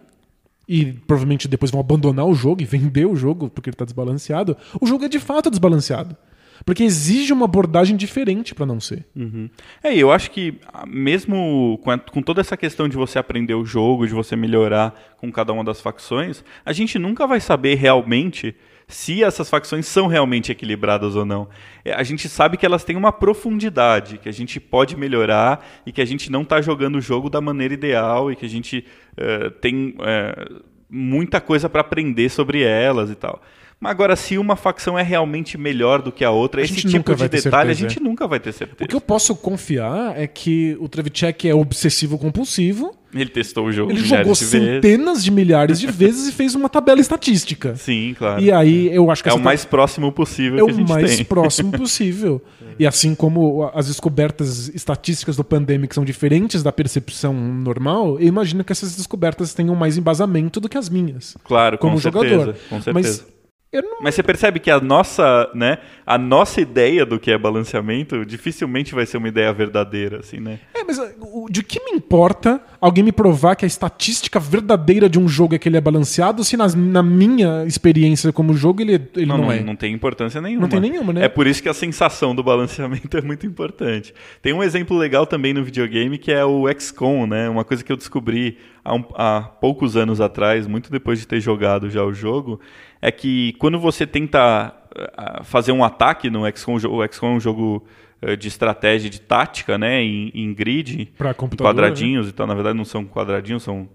[0.68, 4.56] e provavelmente depois vão abandonar o jogo e vender o jogo porque ele está desbalanceado,
[4.80, 6.16] o jogo é de fato desbalanceado.
[6.64, 9.06] Porque exige uma abordagem diferente para não ser.
[9.16, 9.50] Uhum.
[9.84, 11.80] É, eu acho que ah, mesmo
[12.12, 15.64] com, toda essa questão de você aprender o jogo, de você melhorar com cada uma
[15.64, 18.56] das facções, a gente nunca vai saber realmente
[18.88, 21.48] se essas facções são realmente equilibradas ou não.
[21.84, 25.92] É, a gente sabe que elas têm uma profundidade, que a gente pode melhorar e
[25.92, 28.86] que a gente não está jogando o jogo da maneira ideal e que a gente
[29.14, 33.42] uh, tem uh, muita coisa para aprender sobre elas e tal.
[33.80, 37.16] Mas agora, se uma facção é realmente melhor do que a outra, a esse tipo
[37.16, 38.86] de detalhe a gente nunca vai ter certeza.
[38.86, 42.96] O que eu posso confiar é que o Trevicek é obsessivo compulsivo.
[43.14, 45.24] Ele testou o jogo Ele jogou de centenas vezes.
[45.24, 47.76] de milhares de vezes e fez uma tabela estatística.
[47.76, 48.42] Sim, claro.
[48.42, 51.26] E aí eu acho que é o mais próximo possível é o mais tem.
[51.26, 52.42] próximo possível.
[52.78, 58.64] e assim como as descobertas estatísticas do Pandemic são diferentes da percepção normal, eu imagino
[58.66, 61.38] que essas descobertas tenham mais embasamento do que as minhas.
[61.46, 62.28] Claro, como com jogador.
[62.28, 62.58] certeza.
[62.70, 63.24] Com certeza.
[63.24, 63.35] Mas
[63.82, 63.98] não...
[64.02, 68.94] Mas você percebe que a nossa, né, a nossa ideia do que é balanceamento dificilmente
[68.94, 70.60] vai ser uma ideia verdadeira, assim, né?
[70.74, 75.20] É, mas uh, de que me importa alguém me provar que a estatística verdadeira de
[75.20, 78.94] um jogo é que ele é balanceado, se nas, na minha experiência como jogo ele,
[79.16, 79.62] ele não, não, não é?
[79.62, 80.62] Não tem importância nenhuma.
[80.62, 81.26] Não tem nenhuma, né?
[81.26, 84.14] É por isso que a sensação do balanceamento é muito importante.
[84.42, 87.50] Tem um exemplo legal também no videogame que é o XCOM, né?
[87.50, 91.40] Uma coisa que eu descobri há, um, há poucos anos atrás, muito depois de ter
[91.40, 92.60] jogado já o jogo,
[93.06, 97.40] é que quando você tenta eh, fazer um ataque no XCOM, o XCOM é um
[97.40, 97.86] jogo
[98.20, 101.14] eh, de estratégia, de tática, né, em, em grid,
[101.56, 102.32] quadradinhos né?
[102.32, 102.48] e tal.
[102.48, 103.88] Na verdade, não são quadradinhos, são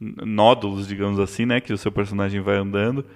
[0.00, 3.06] nódulos, digamos assim, né, que o seu personagem vai andando.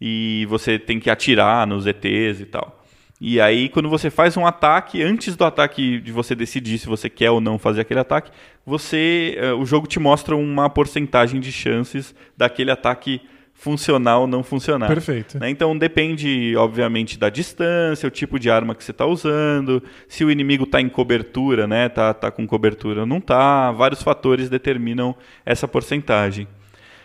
[0.00, 2.84] e você tem que atirar nos ETs e tal.
[3.20, 7.08] E aí, quando você faz um ataque, antes do ataque de você decidir se você
[7.08, 8.30] quer ou não fazer aquele ataque,
[8.64, 13.20] você, uh, o jogo te mostra uma porcentagem de chances daquele ataque
[13.62, 14.88] funcionar ou não funcionar.
[14.88, 15.38] Perfeito.
[15.38, 15.48] Né?
[15.48, 20.32] Então depende, obviamente, da distância, o tipo de arma que você está usando, se o
[20.32, 21.88] inimigo está em cobertura, né?
[21.88, 23.70] Tá, tá com cobertura ou não tá.
[23.70, 25.14] Vários fatores determinam
[25.46, 26.48] essa porcentagem.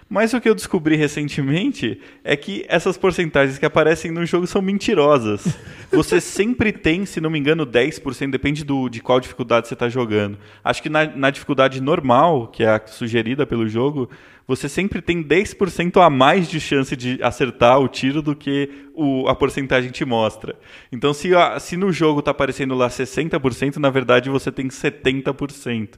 [0.10, 4.62] Mas o que eu descobri recentemente é que essas porcentagens que aparecem no jogo são
[4.62, 5.58] mentirosas.
[5.92, 9.88] Você sempre tem, se não me engano, 10%, depende do, de qual dificuldade você está
[9.88, 10.38] jogando.
[10.64, 14.10] Acho que na, na, dificuldade normal, que é a sugerida pelo jogo,
[14.48, 19.28] você sempre tem 10% a mais de chance de acertar o tiro do que o,
[19.28, 20.56] a porcentagem te mostra.
[20.92, 25.98] Então, se, a, se no jogo está aparecendo lá 60%, na verdade você tem 70%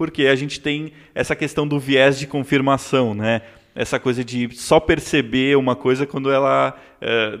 [0.00, 3.42] porque a gente tem essa questão do viés de confirmação, né?
[3.74, 7.38] Essa coisa de só perceber uma coisa quando ela é,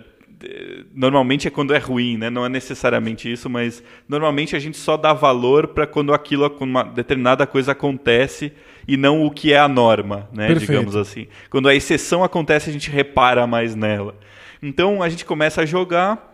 [0.94, 2.30] normalmente é quando é ruim, né?
[2.30, 6.70] Não é necessariamente isso, mas normalmente a gente só dá valor para quando aquilo, quando
[6.70, 8.52] uma determinada coisa acontece
[8.88, 10.46] e não o que é a norma, né?
[10.48, 10.72] Perfeito.
[10.72, 11.26] Digamos assim.
[11.50, 14.16] Quando a exceção acontece, a gente repara mais nela.
[14.62, 16.30] Então a gente começa a jogar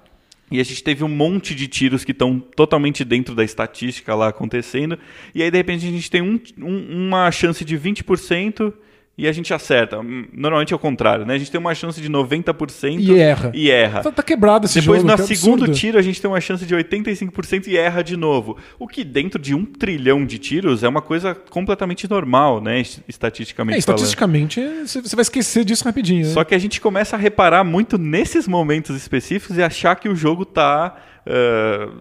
[0.51, 4.29] e a gente teve um monte de tiros que estão totalmente dentro da estatística lá
[4.29, 4.97] acontecendo.
[5.35, 8.73] E aí, de repente, a gente tem um, um, uma chance de 20%
[9.19, 9.99] e a gente acerta.
[10.33, 11.35] Normalmente é o contrário, né?
[11.35, 13.51] A gente tem uma chance de 90% e erra.
[13.55, 14.03] E erra.
[14.03, 15.11] Tá, tá quebrado esse Depois, jogo.
[15.13, 15.79] no que segundo absurdo.
[15.79, 18.57] tiro, a gente tem uma chance de 85% e erra de novo.
[18.79, 22.83] O que dentro de um trilhão de tiros é uma coisa completamente normal, né?
[23.09, 26.27] Estatisticamente É, estatisticamente, você vai esquecer disso rapidinho.
[26.27, 26.33] né?
[26.33, 30.15] Só que a gente começa a reparar muito nesses momentos específicos e achar que o
[30.15, 30.95] jogo tá
[31.27, 31.93] uh,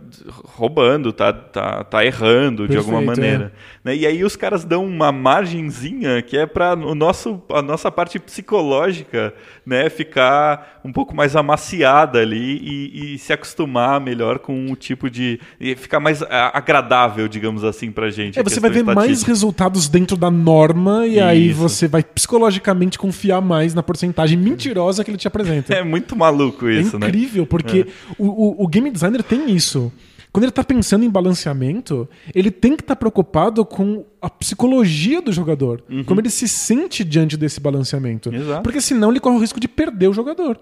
[0.43, 3.51] roubando, tá, tá, tá errando de Perfeito, alguma maneira.
[3.83, 3.95] Né?
[3.95, 8.19] E aí os caras dão uma margenzinha que é para o nosso a nossa parte
[8.19, 9.33] psicológica,
[9.65, 15.09] né, ficar um pouco mais amaciada ali e, e se acostumar melhor com o tipo
[15.09, 18.39] de e ficar mais agradável, digamos assim, pra gente.
[18.39, 21.23] É, você vai ver mais resultados dentro da norma e Isso.
[21.23, 25.75] aí você vai psicologicamente confiar mais na porcentagem mentirosa que ele te apresenta.
[25.75, 27.07] É muito maluco isso, é né?
[27.07, 28.13] incrível, porque é.
[28.17, 29.91] o, o, o game designer tem isso.
[30.31, 35.21] Quando ele está pensando em balanceamento, ele tem que estar tá preocupado com a psicologia
[35.21, 35.81] do jogador.
[35.89, 36.03] Uhum.
[36.03, 38.33] Como ele se sente diante desse balanceamento.
[38.35, 38.61] Exato.
[38.61, 40.59] Porque senão ele corre o risco de perder o jogador.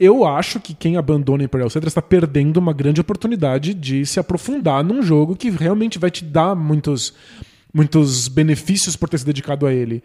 [0.00, 4.82] Eu acho que quem abandona Imperial Cedra está perdendo uma grande oportunidade de se aprofundar
[4.82, 7.12] num jogo que realmente vai te dar muitos,
[7.72, 10.02] muitos benefícios por ter se dedicado a ele.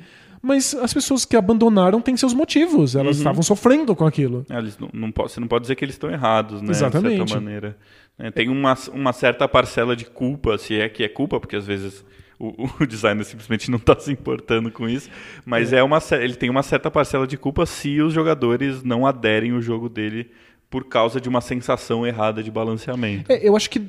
[0.47, 3.21] Mas as pessoas que abandonaram têm seus motivos, elas uhum.
[3.21, 4.45] estavam sofrendo com aquilo.
[4.49, 6.71] É, eles não, não, você não pode dizer que eles estão errados, né?
[6.71, 7.23] Exatamente.
[7.23, 7.77] De certa maneira.
[8.17, 11.67] É, tem uma, uma certa parcela de culpa, se é que é culpa, porque às
[11.67, 12.03] vezes
[12.39, 15.09] o, o designer simplesmente não está se importando com isso,
[15.45, 15.79] mas é.
[15.79, 19.61] é uma, ele tem uma certa parcela de culpa se os jogadores não aderem o
[19.61, 20.31] jogo dele
[20.69, 23.31] por causa de uma sensação errada de balanceamento.
[23.31, 23.81] É, eu acho que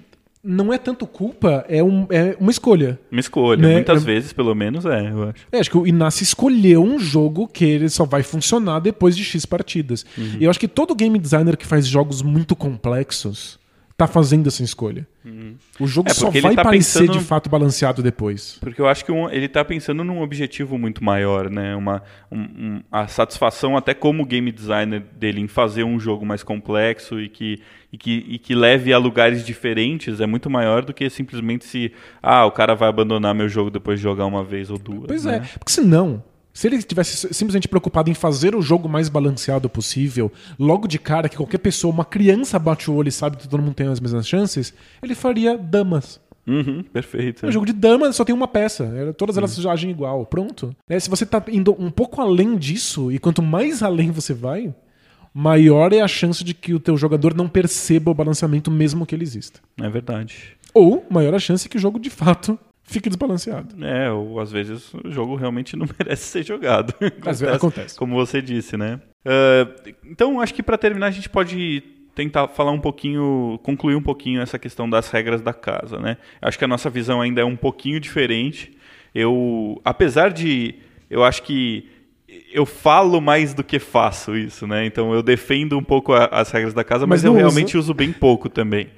[0.48, 2.98] não é tanto culpa, é, um, é uma escolha.
[3.12, 3.74] Uma escolha, né?
[3.74, 4.06] muitas é...
[4.06, 5.46] vezes, pelo menos, é, eu acho.
[5.52, 9.22] É, acho que o Inácio escolheu um jogo que ele só vai funcionar depois de
[9.22, 10.06] X partidas.
[10.16, 10.38] Uhum.
[10.40, 13.58] E eu acho que todo game designer que faz jogos muito complexos
[13.98, 15.06] tá fazendo essa escolha.
[15.24, 15.56] Uhum.
[15.80, 17.18] O jogo é só vai tá parecer pensando...
[17.18, 18.56] de fato balanceado depois.
[18.60, 21.74] Porque eu acho que um, ele está pensando num objetivo muito maior, né?
[21.74, 26.44] Uma, um, um, a satisfação até como game designer dele em fazer um jogo mais
[26.44, 27.60] complexo e que,
[27.92, 31.92] e que, e que leve a lugares diferentes é muito maior do que simplesmente se
[32.22, 35.06] ah, o cara vai abandonar meu jogo depois de jogar uma vez ou duas.
[35.06, 35.36] Pois né?
[35.36, 40.32] é, porque senão se ele estivesse simplesmente preocupado em fazer o jogo mais balanceado possível,
[40.58, 43.62] logo de cara que qualquer pessoa, uma criança bate o olho e sabe que todo
[43.62, 46.20] mundo tem as mesmas chances, ele faria damas.
[46.48, 47.46] Uhum, perfeito.
[47.46, 48.90] É um jogo de damas, só tem uma peça.
[48.92, 49.70] É, todas elas uhum.
[49.70, 50.26] agem igual.
[50.26, 50.74] Pronto.
[50.88, 54.74] É, se você está indo um pouco além disso, e quanto mais além você vai,
[55.38, 59.14] maior é a chance de que o teu jogador não perceba o balanceamento mesmo que
[59.14, 59.60] ele exista.
[59.80, 60.56] É verdade.
[60.74, 63.84] Ou maior a chance que o jogo de fato fique desbalanceado.
[63.84, 66.92] É, ou às vezes o jogo realmente não merece ser jogado.
[67.24, 67.96] às vezes acontece.
[67.96, 69.00] Como você disse, né?
[69.24, 71.84] Uh, então, acho que para terminar a gente pode
[72.16, 76.16] tentar falar um pouquinho, concluir um pouquinho essa questão das regras da casa, né?
[76.42, 78.76] Acho que a nossa visão ainda é um pouquinho diferente.
[79.14, 80.74] Eu, apesar de,
[81.08, 81.88] eu acho que
[82.52, 84.84] eu falo mais do que faço isso, né?
[84.84, 87.38] Então eu defendo um pouco a, as regras da casa, mas, mas eu uso.
[87.38, 88.88] realmente uso bem pouco também.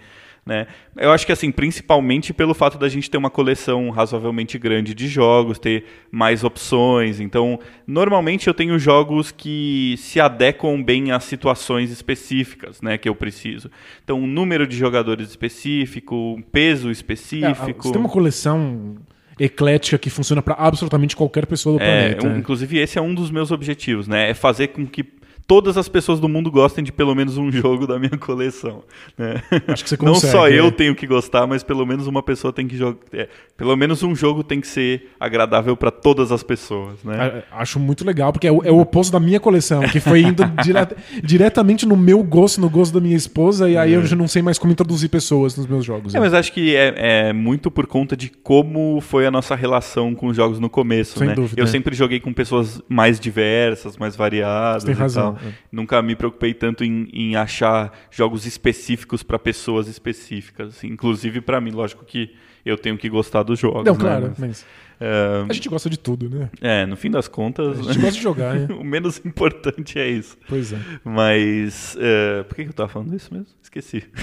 [0.44, 0.66] Né?
[0.96, 5.06] Eu acho que assim, principalmente pelo fato da gente ter uma coleção razoavelmente grande de
[5.06, 7.20] jogos, ter mais opções.
[7.20, 13.14] Então, normalmente eu tenho jogos que se adequam bem às situações específicas, né, que eu
[13.14, 13.70] preciso.
[14.02, 17.70] Então, um número de jogadores específico, um peso específico.
[17.70, 18.96] É, você tem uma coleção
[19.40, 22.28] eclética que funciona para absolutamente qualquer pessoa do é, planeta.
[22.28, 24.30] Um, inclusive esse é um dos meus objetivos, né?
[24.30, 25.02] É fazer com que
[25.50, 28.84] todas as pessoas do mundo gostem de pelo menos um jogo da minha coleção.
[29.18, 29.42] Né?
[29.66, 30.56] Acho que você Não consegue, só é.
[30.56, 33.00] eu tenho que gostar, mas pelo menos uma pessoa tem que jogar.
[33.12, 37.42] é, pelo menos um jogo tem que ser agradável para todas as pessoas, né?
[37.50, 40.20] A- Acho muito legal, porque é o, é o oposto da minha coleção, que foi
[40.20, 40.94] indo dire-
[41.24, 44.42] diretamente no meu gosto, no gosto da minha esposa, e aí eu já não sei
[44.42, 46.14] mais como introduzir pessoas nos meus jogos.
[46.14, 46.24] É, né?
[46.24, 50.28] mas acho que é, é muito por conta de como foi a nossa relação com
[50.28, 51.34] os jogos no começo, Sem né?
[51.34, 51.66] dúvida, eu é.
[51.66, 54.82] sempre joguei com pessoas mais diversas, mais variadas.
[54.82, 55.39] Você tem e razão, tal.
[55.42, 55.52] É.
[55.70, 60.76] Nunca me preocupei tanto em, em achar jogos específicos para pessoas específicas.
[60.76, 60.88] assim.
[60.88, 62.34] Inclusive para mim, lógico que
[62.64, 63.84] eu tenho que gostar dos jogos.
[63.84, 63.98] Não, né?
[63.98, 64.66] claro, Mas, mas
[65.00, 66.50] é, a gente gosta de tudo, né?
[66.60, 68.68] é, no fim das contas, A gente gosta de jogar, né?
[68.78, 70.36] o menos importante é isso.
[70.46, 70.78] Pois é.
[71.02, 73.48] Mas é, por que eu tava falando isso mesmo?
[73.62, 74.04] Esqueci.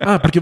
[0.00, 0.40] Ah, porque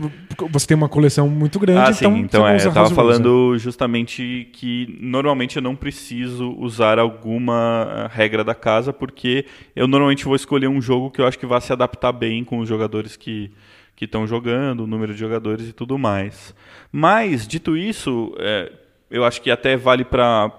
[0.51, 2.13] você tem uma coleção muito grande, Ah, então.
[2.15, 3.25] sim, então você é, usa eu tava House Rules, né?
[3.25, 9.87] falando justamente que normalmente eu não preciso usar alguma eh, regra da casa, porque eu
[9.87, 12.69] normalmente vou escolher um jogo que eu acho que vai se adaptar bem com os
[12.69, 13.51] jogadores que
[13.99, 16.55] que estão jogando, o número de jogadores e tudo mais.
[16.93, 18.71] Mas, dito isso, é,
[19.11, 20.51] eu acho que até vale para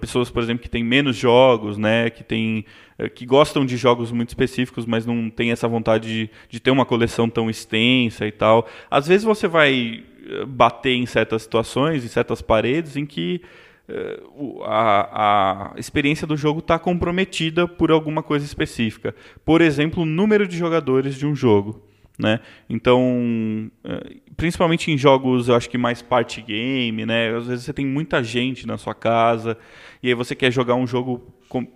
[0.00, 2.64] pessoas, por exemplo, que têm menos jogos, né, que tem
[2.98, 6.70] eh, que gostam de jogos muito específicos, mas não tem essa vontade de, de ter
[6.70, 8.68] uma coleção tão extensa e tal.
[8.90, 13.40] Às vezes você vai eh, bater em certas situações, em certas paredes, em que
[13.88, 14.20] eh,
[14.64, 19.14] a, a experiência do jogo está comprometida por alguma coisa específica.
[19.44, 21.82] Por exemplo, o número de jogadores de um jogo.
[22.18, 22.40] Né?
[22.68, 23.70] Então,
[24.36, 27.36] principalmente em jogos, eu acho que mais party game, né?
[27.36, 29.56] Às vezes você tem muita gente na sua casa
[30.02, 31.20] e aí você quer jogar um jogo,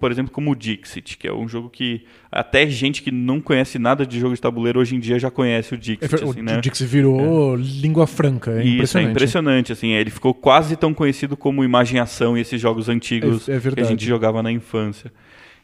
[0.00, 3.78] por exemplo, como o Dixit, que é um jogo que até gente que não conhece
[3.78, 6.40] nada de jogo de tabuleiro hoje em dia já conhece o É, Dixit, ver- assim,
[6.40, 6.60] o né?
[6.60, 8.50] Dixie virou língua franca.
[8.52, 9.10] É Isso, é impressionante.
[9.10, 13.56] impressionante, assim, ele ficou quase tão conhecido como Imagem e Ação esses jogos antigos É-
[13.56, 15.12] é que a gente jogava na infância.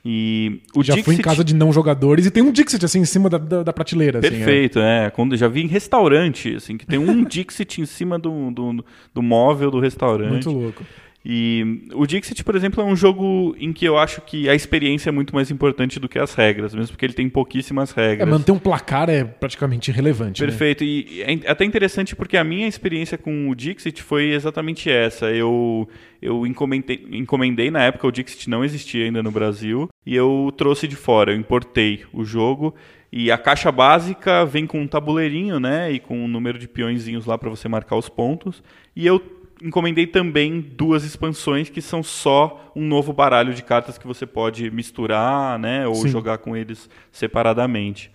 [0.05, 2.99] E o Já fui em Dixit- casa de não jogadores e tem um Dixit assim
[3.01, 4.19] em cima da, da, da prateleira.
[4.19, 4.31] assim, é.
[4.31, 5.11] Perfeito, é.
[5.11, 8.85] Quando já vi em restaurante, assim, que tem um Dixit em cima do, do,
[9.15, 10.31] do móvel do restaurante.
[10.33, 10.85] Muito louco.
[11.25, 15.09] E o Dixit, por exemplo, é um jogo em que eu acho que a experiência
[15.09, 18.29] é muito mais importante do que as regras, mesmo porque ele tem pouquíssimas É, regras.
[18.29, 20.41] manter um placar é praticamente irrelevante.
[20.43, 20.49] né?
[20.49, 20.83] Perfeito.
[20.83, 25.31] E é até interessante porque a minha experiência com o Dixit foi exatamente essa.
[25.31, 25.89] Eu,
[26.21, 30.89] eu encomendei, encomendei na época, o Dixit não existia ainda no Brasil, e eu trouxe
[30.89, 32.75] de fora, eu importei o jogo.
[33.13, 35.93] E a caixa básica vem com um tabuleirinho, né?
[35.93, 38.63] E com um número de peõezinhos lá para você marcar os pontos.
[38.97, 39.21] E eu
[39.63, 44.71] encomendei também duas expansões que são só um novo baralho de cartas que você pode
[44.71, 45.87] misturar, né?
[45.87, 46.09] Ou Sim.
[46.09, 48.11] jogar com eles separadamente.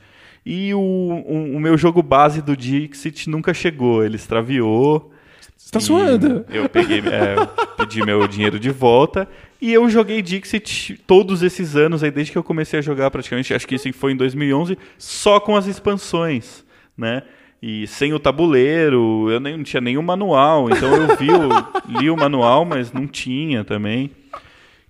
[0.45, 5.11] E o, o, o meu jogo base do Dixit nunca chegou, ele extraviou.
[5.57, 6.45] Você tá suando.
[6.49, 7.35] Eu peguei, é,
[7.75, 9.27] pedi meu dinheiro de volta
[9.59, 13.53] e eu joguei Dixit todos esses anos aí desde que eu comecei a jogar praticamente,
[13.53, 16.63] acho que isso foi em 2011, só com as expansões,
[16.95, 17.23] né?
[17.61, 21.49] E sem o tabuleiro, eu nem não tinha nenhum manual, então eu vi, o,
[21.99, 24.11] li o manual, mas não tinha também.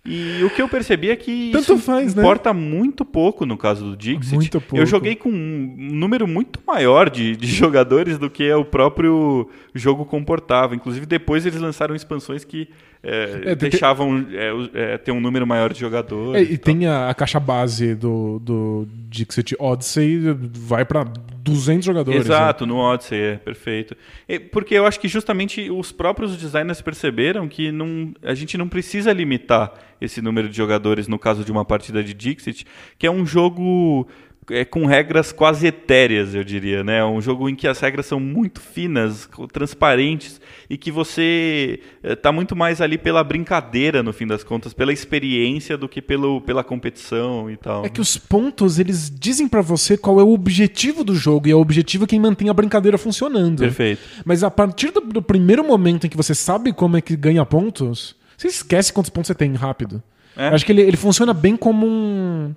[0.09, 2.21] E o que eu percebi é que Tanto isso faz, né?
[2.21, 4.35] importa muito pouco no caso do Dixit.
[4.35, 4.77] Muito pouco.
[4.77, 10.05] Eu joguei com um número muito maior de, de jogadores do que o próprio jogo
[10.05, 10.73] comportava.
[10.75, 12.69] Inclusive, depois eles lançaram expansões que
[13.03, 16.49] é, É, tem- deixavam é, é, ter um número maior de É, jogadores.
[16.49, 20.21] e e tem a, a caixa base do, do Dixit Odyssey,
[20.53, 21.03] vai pra
[21.51, 22.19] 200 jogadores.
[22.19, 22.25] né?
[22.35, 23.95] Exato, no Odyssey, é perfeito.
[24.27, 28.67] E- porque eu acho que justamente os próprios designers perceberam que não, a gente não
[28.67, 32.65] precisa limitar esse número de jogadores no caso de uma partida de Dixit,
[32.99, 34.07] que é um jogo
[34.49, 36.99] é, com regras quase etéreas, eu diria, né?
[36.99, 42.31] É um jogo em que as regras são muito finas, transparentes e que você está
[42.31, 46.63] muito mais ali pela brincadeira, no fim das contas, pela experiência do que pelo, pela
[46.63, 47.85] competição e tal.
[47.85, 51.51] É que os pontos, eles dizem pra você qual é o objetivo do jogo, e
[51.51, 53.59] é o objetivo quem mantém a brincadeira funcionando.
[53.59, 54.01] Perfeito.
[54.23, 57.45] Mas a partir do, do primeiro momento em que você sabe como é que ganha
[57.45, 60.01] pontos, você esquece quantos pontos você tem rápido.
[60.37, 60.49] É.
[60.49, 62.53] Acho que ele, ele funciona bem como um,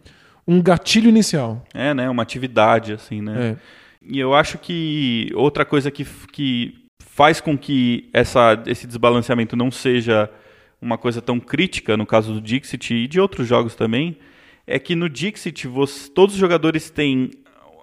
[0.46, 1.64] um gatilho inicial.
[1.74, 2.08] É, né?
[2.08, 3.50] Uma atividade, assim, né?
[3.52, 3.56] É.
[4.02, 9.70] E eu acho que outra coisa que, que faz com que essa, esse desbalanceamento não
[9.70, 10.30] seja
[10.80, 14.16] uma coisa tão crítica, no caso do Dixit e de outros jogos também,
[14.66, 17.30] é que no Dixit você- todos os jogadores têm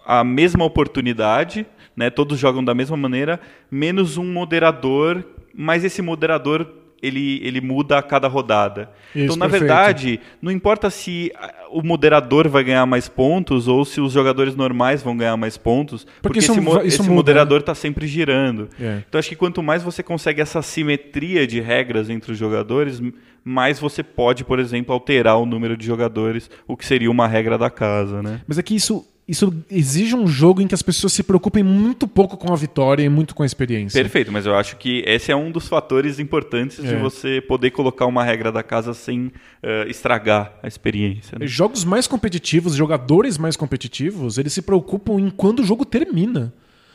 [0.05, 1.65] a mesma oportunidade,
[1.95, 2.09] né?
[2.09, 3.39] todos jogam da mesma maneira,
[3.69, 5.23] menos um moderador,
[5.53, 6.67] mas esse moderador
[7.01, 8.89] ele, ele muda a cada rodada.
[9.15, 9.61] Isso, então, na perfeito.
[9.67, 11.31] verdade, não importa se
[11.71, 16.05] o moderador vai ganhar mais pontos ou se os jogadores normais vão ganhar mais pontos,
[16.21, 18.69] porque, isso esse, mo- isso esse muda, moderador está sempre girando.
[18.79, 19.01] É.
[19.07, 23.01] Então acho que quanto mais você consegue essa simetria de regras entre os jogadores,
[23.43, 27.57] mais você pode, por exemplo, alterar o número de jogadores, o que seria uma regra
[27.57, 28.41] da casa, né?
[28.47, 32.07] Mas é que isso, isso exige um jogo em que as pessoas se preocupem muito
[32.07, 34.01] pouco com a vitória e muito com a experiência.
[34.01, 36.97] Perfeito, mas eu acho que esse é um dos fatores importantes de É.
[36.97, 39.31] você poder colocar uma regra da casa sem
[39.61, 41.37] eh, estragar a experiência.
[41.37, 41.45] né?
[41.45, 46.53] Jogos mais competitivos, jogadores mais competitivos, eles se preocupam em quando o jogo termina.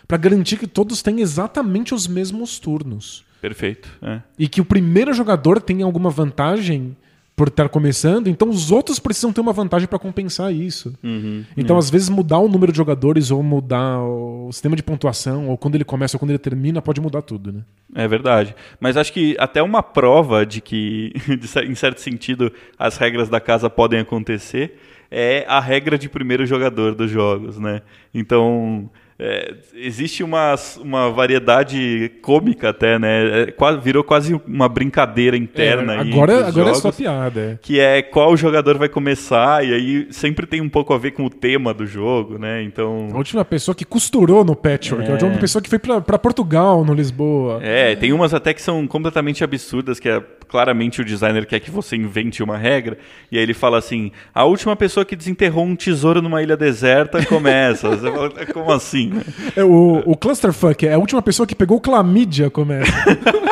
[0.08, 3.24] Pra garantir que todos têm exatamente os mesmos turnos.
[3.40, 3.88] Perfeito.
[4.02, 4.20] é.
[4.38, 6.96] E que o primeiro jogador tenha alguma vantagem
[7.42, 10.94] por estar começando, então os outros precisam ter uma vantagem pra compensar isso.
[11.02, 11.44] Uhum.
[11.56, 15.58] Então, às vezes, mudar o número de jogadores ou mudar o sistema de pontuação, ou
[15.58, 17.62] quando ele começa ou quando ele termina, pode mudar tudo, né?
[17.96, 18.54] É verdade.
[18.78, 21.12] Mas acho que até uma prova de que,
[21.66, 24.78] em certo sentido, as regras da casa podem acontecer
[25.10, 27.82] é a regra de primeiro jogador dos jogos, né?
[28.14, 33.42] Então, é, existe uma, uma variedade cômica até, né?
[33.42, 37.40] É, virou quase uma brincadeira interna É, agora os agora é jogos só piada.
[37.40, 37.58] é.
[37.60, 41.24] que é qual jogador vai começar, e aí sempre tem um pouco a ver com
[41.24, 42.58] o tema do jogo, né?
[42.58, 43.08] A Então.
[43.14, 47.60] última pessoa que costurou no Patchwork, a última pessoa que foi pra Portugal, no Lisboa.
[47.62, 50.20] É, tem umas até que são completamente absurdas, que é
[50.52, 52.98] claramente o designer quer que você invente uma regra,
[53.30, 57.24] e aí ele fala assim: a última pessoa que desenterrou um tesouro numa ilha deserta
[57.24, 57.88] começa.
[57.88, 59.08] Você fala, Como assim?
[59.08, 59.22] né?
[59.56, 62.92] É, o, o Clusterfuck é a última pessoa que pegou clamídia, começa.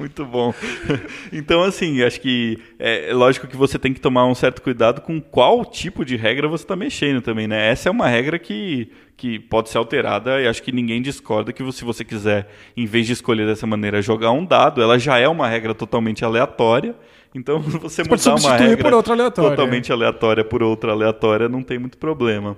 [0.00, 0.52] Muito bom.
[1.32, 5.20] Então, assim, acho que é lógico que você tem que tomar um certo cuidado com
[5.20, 7.70] qual tipo de regra você está mexendo também, né?
[7.70, 11.72] Essa é uma regra que, que pode ser alterada e acho que ninguém discorda que
[11.72, 15.28] se você quiser, em vez de escolher dessa maneira, jogar um dado, ela já é
[15.28, 16.96] uma regra totalmente aleatória.
[17.34, 19.50] Então, você, pode mudar uma regra por outra aleatória.
[19.50, 22.56] totalmente aleatória por outra aleatória não tem muito problema.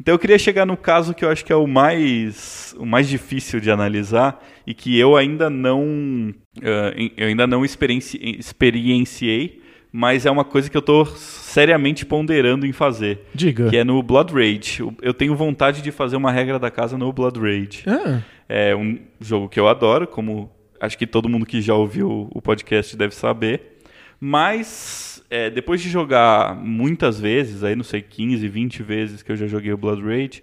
[0.00, 3.08] Então eu queria chegar no caso que eu acho que é o mais, o mais
[3.08, 6.32] difícil de analisar e que eu ainda não,
[6.96, 9.60] em- eu ainda não experienci, experienciei,
[9.90, 13.20] mas é uma coisa que eu estou seriamente ponderando em fazer.
[13.34, 13.68] Diga.
[13.70, 14.80] Que é no Blood Rage.
[14.80, 17.82] Eu- Eu tenho vontade de fazer uma regra da casa no Blood Rage.
[17.86, 20.50] Ah, É um jogo que eu adoro, como
[20.80, 23.78] acho que todo mundo que já ouviu o podcast deve saber.
[24.20, 29.36] Mas é, depois de jogar muitas vezes, aí não sei, 15, 20 vezes que eu
[29.36, 30.42] já joguei o Blood Rage,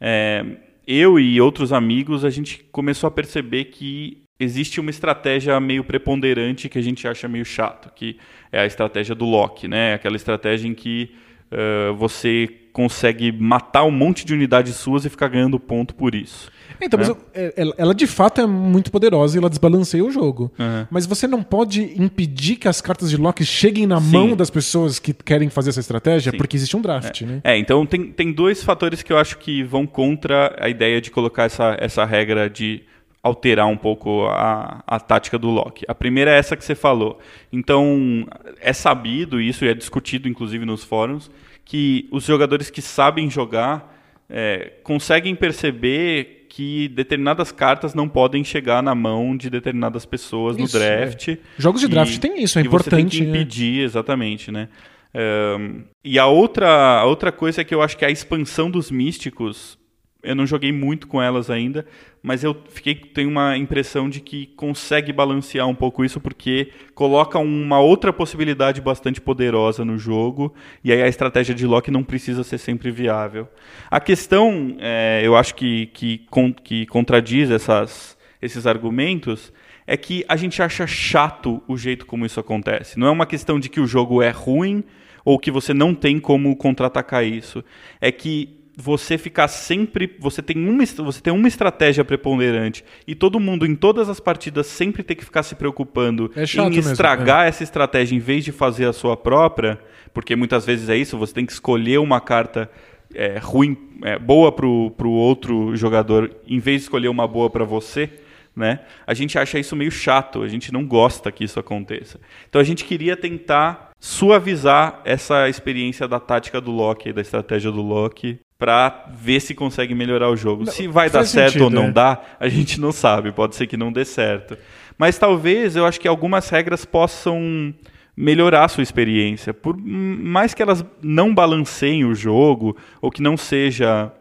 [0.00, 0.44] é,
[0.86, 6.68] eu e outros amigos, a gente começou a perceber que existe uma estratégia meio preponderante
[6.68, 8.16] que a gente acha meio chato, que
[8.52, 9.94] é a estratégia do lock, né?
[9.94, 11.10] Aquela estratégia em que
[11.50, 16.48] eh, você consegue matar um monte de unidades suas e ficar ganhando ponto por isso.
[16.80, 17.00] Então,
[17.34, 17.44] É.
[17.46, 20.52] é- ela, ela de fato é muito poderosa e ela desbalanceia o jogo.
[20.56, 20.86] Uhum.
[20.88, 24.12] Mas você não pode impedir que as cartas de lock cheguem na Sim.
[24.12, 26.38] mão das pessoas que querem fazer essa estratégia, Sim.
[26.38, 27.40] porque existe um draft, né?
[27.42, 31.10] É, então tem, tem dois fatores que eu acho que vão contra a ideia de
[31.10, 32.82] colocar essa, essa regra de
[33.22, 35.84] alterar um pouco a, a tática do Loki.
[35.88, 37.18] A primeira é essa que você falou.
[37.52, 38.26] Então,
[38.60, 41.30] é sabido, e isso é discutido inclusive nos fóruns,
[41.64, 43.96] que os jogadores que sabem jogar
[44.30, 50.76] é, conseguem perceber que determinadas cartas não podem chegar na mão de determinadas pessoas Isso,
[50.78, 50.96] no é.
[51.04, 51.36] draft.
[51.58, 53.28] Jogos de E- draft tem isso, é e Você tem importante, que né?
[53.30, 54.68] impedir, exatamente, né?
[55.14, 56.68] Ahn, e a outra,
[57.00, 59.78] a outra coisa é que eu acho que a expansão dos místicos,
[60.22, 61.86] eu não joguei muito com elas ainda,
[62.22, 67.38] mas eu fiquei tenho uma impressão de que consegue balancear um pouco isso porque coloca
[67.38, 72.42] uma outra possibilidade bastante poderosa no jogo e aí a estratégia de lock não precisa
[72.42, 73.48] ser sempre viável.
[73.90, 79.52] A questão, é, eu acho que que, con- que contradiz essas, esses argumentos
[79.86, 82.98] é que a gente acha chato o jeito como isso acontece.
[82.98, 84.84] Não é uma questão de que o jogo é ruim
[85.24, 87.64] ou que você não tem como contra-atacar isso.
[88.00, 90.16] É que você ficar sempre.
[90.20, 94.68] Você tem, uma, você tem uma estratégia preponderante e todo mundo em todas as partidas
[94.68, 98.52] sempre tem que ficar se preocupando É em mesmo, estragar essa estratégia em vez de
[98.52, 99.80] fazer a sua própria,
[100.14, 102.70] porque muitas vezes é isso, você tem que escolher uma carta
[103.12, 107.64] é, ruim, é, boa pro, pro outro jogador, em vez de escolher uma boa para
[107.64, 108.08] você,
[108.54, 108.80] né?
[109.04, 112.20] A gente acha isso meio chato, a gente não gosta que isso aconteça.
[112.48, 117.82] Então a gente queria tentar suavizar essa experiência da tática do Loki, da estratégia do
[117.82, 120.66] Loki, para ver se consegue melhorar o jogo.
[120.70, 121.90] se vai dar certo ou sentido, não é.
[121.92, 124.56] dá, a gente não sabe, pode ser que não dê certo.
[124.96, 127.72] Mas talvez eu acho que algumas regras possam
[128.16, 129.54] melhorar a sua experiência.
[129.54, 134.12] Por mais que elas não balanceiem o jogo, ou que não seja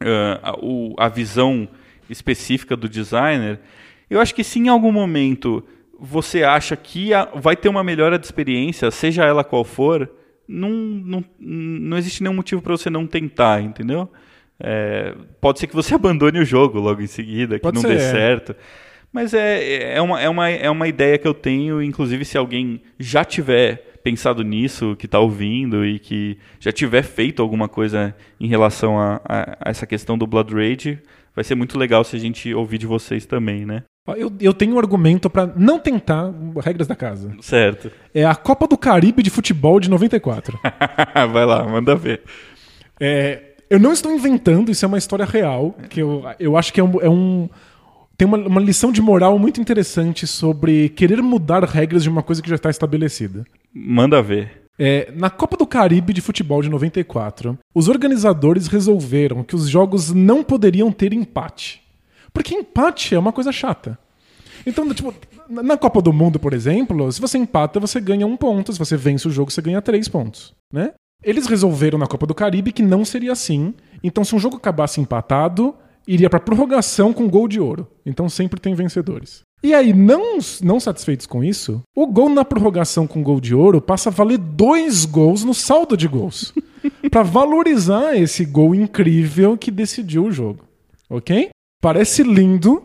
[0.00, 1.68] ah, a, o- a visão
[2.08, 3.60] específica do designer,
[4.08, 5.62] eu acho que se em algum momento
[5.98, 10.10] você acha que a- vai ter uma melhora de experiência, seja ela qual for,
[10.48, 14.10] não, não, não existe nenhum motivo para você não tentar, entendeu?
[14.58, 17.88] É, pode ser que você abandone o jogo logo em seguida, que Pode não ser,
[17.88, 17.98] dê é.
[18.10, 18.54] certo.
[19.12, 22.82] Mas é, é, uma, é, uma, é uma ideia que eu tenho, inclusive se alguém
[22.98, 28.46] já tiver pensado nisso, que está ouvindo e que já tiver feito alguma coisa em
[28.46, 30.98] relação a, a- a essa questão do Blood Rage,
[31.34, 33.82] vai ser muito legal se a gente ouvir de vocês também, né?
[34.16, 37.32] Eu, eu tenho um argumento pra não tentar regras da casa.
[37.40, 37.90] Certo.
[38.14, 40.58] É a Copa do Caribe de futebol de 94.
[41.32, 42.22] vai lá, manda ver.
[43.00, 46.80] É, eu não estou inventando, isso é uma história real, que eu, eu acho que
[46.80, 47.00] é um.
[47.02, 47.48] é um-
[48.16, 52.40] tem uma, uma lição de moral muito interessante sobre querer mudar regras de uma coisa
[52.40, 53.44] que já está estabelecida.
[53.74, 54.62] Manda ver.
[54.78, 60.12] É, na Copa do Caribe de futebol de 94, os organizadores resolveram que os jogos
[60.14, 61.82] não poderiam ter empate.
[62.36, 63.98] Porque empate é uma coisa chata.
[64.66, 65.14] Então, tipo,
[65.48, 68.74] na Copa do Mundo, por exemplo, se você empata, você ganha um ponto.
[68.74, 70.52] Se você vence o jogo, você ganha três pontos.
[70.70, 70.92] Né?
[71.24, 73.72] Eles resolveram na Copa do Caribe que não seria assim.
[74.04, 75.74] Então, se um jogo acabasse empatado,
[76.06, 77.88] iria pra prorrogação com gol de ouro.
[78.04, 79.40] Então sempre tem vencedores.
[79.62, 83.80] E aí, não, não satisfeitos com isso, o gol na prorrogação com gol de ouro
[83.80, 86.52] passa a valer dois gols no saldo de gols.
[87.10, 90.66] Pra valorizar esse gol incrível que decidiu o jogo.
[91.08, 91.48] Ok?
[91.86, 92.82] Parece lindo.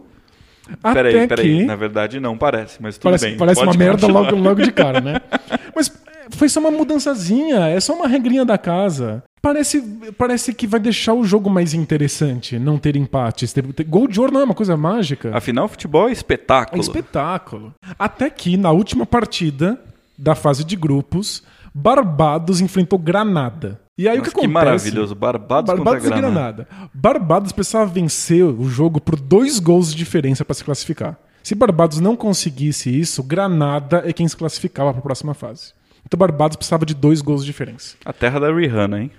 [0.83, 1.57] Até Peraí, peraí.
[1.59, 1.65] que...
[1.65, 3.37] Na verdade, não parece, mas tudo Parece, bem.
[3.37, 4.21] parece Pode uma merda continuar.
[4.21, 5.19] logo, logo de cara, né?
[5.75, 9.23] Mas é, foi só uma mudançazinha, é só uma regrinha da casa.
[9.41, 9.81] Parece,
[10.17, 13.51] parece que vai deixar o jogo mais interessante, não ter empates.
[13.51, 15.35] Ter, ter- gol de ouro não é uma coisa mágica.
[15.35, 16.79] Afinal, futebol é É espetáculo.
[16.79, 17.73] espetáculo.
[17.97, 19.81] Até que, na última partida
[20.15, 21.41] da fase de grupos,
[21.73, 23.80] Barbados enfrentou Granada.
[24.01, 24.53] E aí o Nossa, que acontece?
[24.53, 25.13] maravilhoso.
[25.13, 26.67] Barbados, Barbados contra e Granada.
[26.67, 26.89] Granada.
[26.91, 31.19] Barbados precisava vencer o jogo por dois gols de diferença para se classificar.
[31.43, 35.73] Se Barbados não conseguisse isso, Granada é quem se classificava para a próxima fase.
[36.03, 37.95] Então Barbados precisava de dois gols de diferença.
[38.03, 39.11] A terra da Rihanna, hein?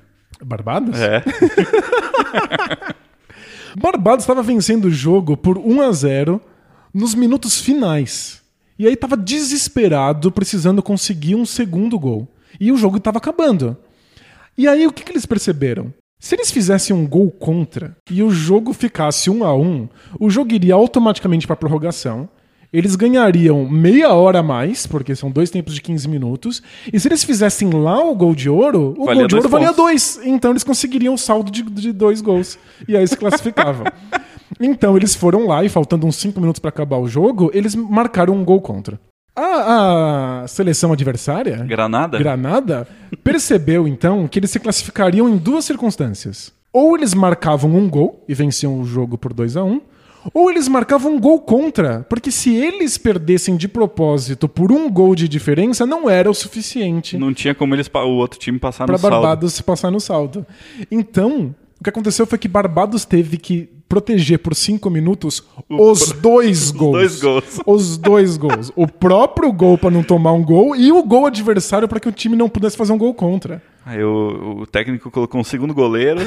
[0.45, 0.99] Barbados?
[0.99, 1.23] É.
[3.81, 6.41] Barbados estava vencendo o jogo por 1 a 0
[6.93, 8.43] nos minutos finais.
[8.77, 12.27] E aí estava desesperado, precisando conseguir um segundo gol.
[12.59, 13.77] E o jogo estava acabando.
[14.57, 15.93] E aí o que, que eles perceberam?
[16.21, 19.89] Se eles fizessem um gol contra e o jogo ficasse 1 a 1,
[20.21, 22.29] o jogo iria automaticamente para prorrogação.
[22.73, 26.63] Eles ganhariam meia hora a mais, porque são dois tempos de 15 minutos.
[26.91, 29.67] E se eles fizessem lá o gol de ouro, o Valia gol de ouro valia
[29.69, 29.85] pontos.
[29.85, 30.21] dois.
[30.25, 32.59] Então eles conseguiriam o saldo de, de dois gols.
[32.87, 33.85] E aí se classificavam.
[34.61, 38.35] então eles foram lá e, faltando uns 5 minutos para acabar o jogo, eles marcaram
[38.35, 38.99] um gol contra.
[39.35, 42.19] A, a seleção adversária, Granada?
[42.19, 42.89] Granada,
[43.25, 46.53] percebeu então que eles se classificariam em duas circunstâncias.
[46.73, 49.81] Ou eles marcavam um gol e venciam o jogo por 2 a 1
[50.33, 55.15] ou eles marcavam um gol contra, porque se eles perdessem de propósito por um gol
[55.15, 58.93] de diferença, não era o suficiente Não tinha como eles o outro time passar para
[58.93, 59.17] no saldo.
[59.17, 60.47] Barbados passar no saldo.
[60.91, 66.71] Então, o que aconteceu foi que Barbados teve que proteger por cinco minutos os dois
[66.73, 66.93] gols.
[66.93, 67.61] dois gols.
[67.67, 68.73] Os dois gols.
[68.75, 72.13] O próprio gol para não tomar um gol e o gol adversário para que o
[72.13, 73.63] time não pudesse fazer um gol contra.
[73.85, 76.21] Aí o, o técnico colocou um segundo goleiro.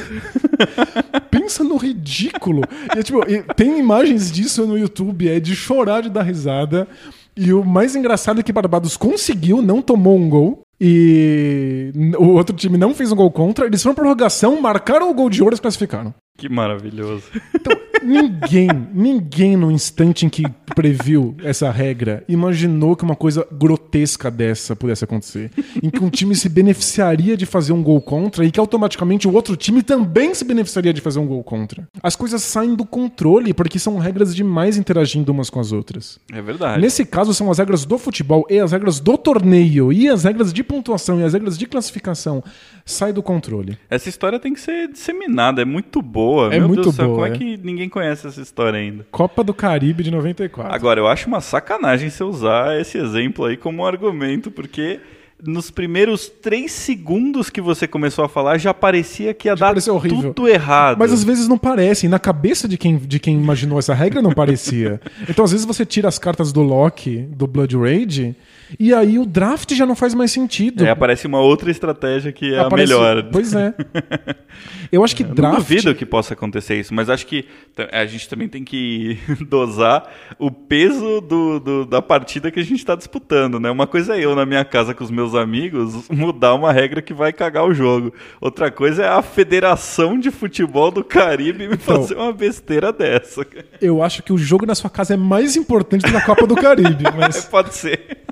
[1.31, 2.61] Pensa no ridículo.
[2.95, 6.87] E, tipo, e tem imagens disso no YouTube, é de chorar de dar risada.
[7.35, 10.64] E o mais engraçado é que Barbados conseguiu, não tomou um gol.
[10.79, 13.65] E o outro time não fez um gol contra.
[13.65, 16.13] Eles foram prorrogação, marcaram o gol de ouro e se classificaram.
[16.37, 17.23] Que maravilhoso.
[18.05, 20.43] Ninguém, ninguém no instante em que
[20.75, 25.51] previu essa regra imaginou que uma coisa grotesca dessa pudesse acontecer.
[25.81, 29.33] Em que um time se beneficiaria de fazer um gol contra e que automaticamente o
[29.33, 31.87] outro time também se beneficiaria de fazer um gol contra.
[32.01, 36.19] As coisas saem do controle porque são regras demais interagindo umas com as outras.
[36.31, 36.81] É verdade.
[36.81, 40.53] Nesse caso, são as regras do futebol e as regras do torneio e as regras
[40.53, 42.43] de pontuação e as regras de classificação.
[42.85, 43.77] Sai do controle.
[43.89, 46.53] Essa história tem que ser disseminada, é muito boa.
[46.53, 47.37] É Meu muito Deus do céu, boa, como é é.
[47.37, 49.07] que ninguém conhece essa história ainda?
[49.09, 50.73] Copa do Caribe de 94.
[50.73, 54.99] Agora, eu acho uma sacanagem você usar esse exemplo aí como argumento, porque
[55.41, 59.95] nos primeiros três segundos que você começou a falar, já parecia que ia dar pareceu
[59.95, 60.33] horrível.
[60.33, 60.97] tudo errado.
[60.99, 62.05] Mas às vezes não parece.
[62.05, 64.99] E na cabeça de quem, de quem imaginou essa regra não parecia.
[65.29, 68.35] Então às vezes você tira as cartas do Loki, do Blood Rage,
[68.79, 70.85] E aí o draft já não faz mais sentido.
[70.85, 73.23] É, aparece uma outra estratégia que é Aparece- a melhor.
[73.31, 73.73] Pois é.
[74.91, 75.53] Eu acho que Eu draft.
[75.53, 77.45] Não duvido que possa acontecer isso, mas acho que
[77.91, 79.17] a gente também tem que
[79.49, 80.09] dosar
[80.39, 83.69] o peso do, do- da partida que a gente está disputando, né?
[83.69, 87.13] Uma coisa é eu na minha casa com os meus amigos mudar uma regra que
[87.13, 88.13] vai cagar o jogo.
[88.39, 91.97] Outra coisa é a Federação de Futebol do Caribe me Então.
[91.97, 93.45] fazer uma besteira dessa.
[93.81, 96.47] Eu acho que o jogo na sua casa é mais importante do que a Copa
[96.47, 97.03] do Caribe.
[97.17, 98.24] Mas, Pode ser.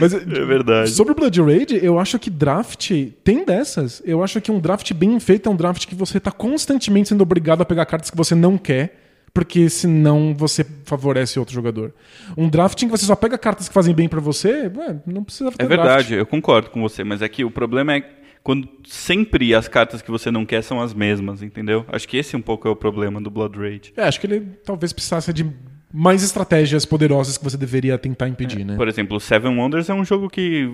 [0.00, 0.90] Mas É verdade.
[0.90, 2.90] Sobre o Blood Raid, eu acho que draft
[3.22, 4.02] tem dessas.
[4.04, 7.22] Eu acho que um draft bem feito é um draft que você tá constantemente sendo
[7.22, 9.00] obrigado a pegar cartas que você não quer,
[9.32, 11.92] porque senão você favorece outro jogador.
[12.36, 15.24] Um draft em que você só pega cartas que fazem bem pra você, ué, não
[15.24, 15.68] precisa É draft.
[15.68, 18.04] verdade, eu concordo com você, mas é que o problema é
[18.44, 21.84] quando sempre as cartas que você não quer são as mesmas, entendeu?
[21.88, 23.92] Acho que esse um pouco é o problema do Blood Rage.
[23.96, 25.50] É, acho que ele talvez precisasse de
[25.96, 28.74] mais estratégias poderosas que você deveria tentar impedir, né?
[28.76, 30.68] Por exemplo, o Seven Wonders é um jogo que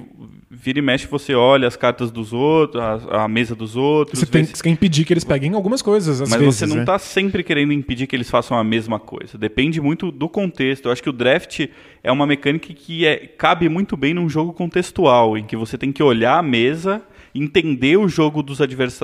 [0.51, 4.19] vira e mexe, você olha as cartas dos outros, a, a mesa dos outros.
[4.19, 6.55] Você, tem, se- você quer impedir que eles peguem algumas coisas, às Mas vezes.
[6.57, 6.83] você não né?
[6.83, 9.37] está sempre querendo impedir que eles façam a mesma coisa.
[9.37, 10.87] Depende muito do contexto.
[10.87, 11.67] Eu acho que o draft
[12.03, 15.93] é uma mecânica que é- cabe muito bem num jogo contextual, em que você tem
[15.93, 17.03] que olhar a mesa,
[17.35, 18.59] entender o jogo dos,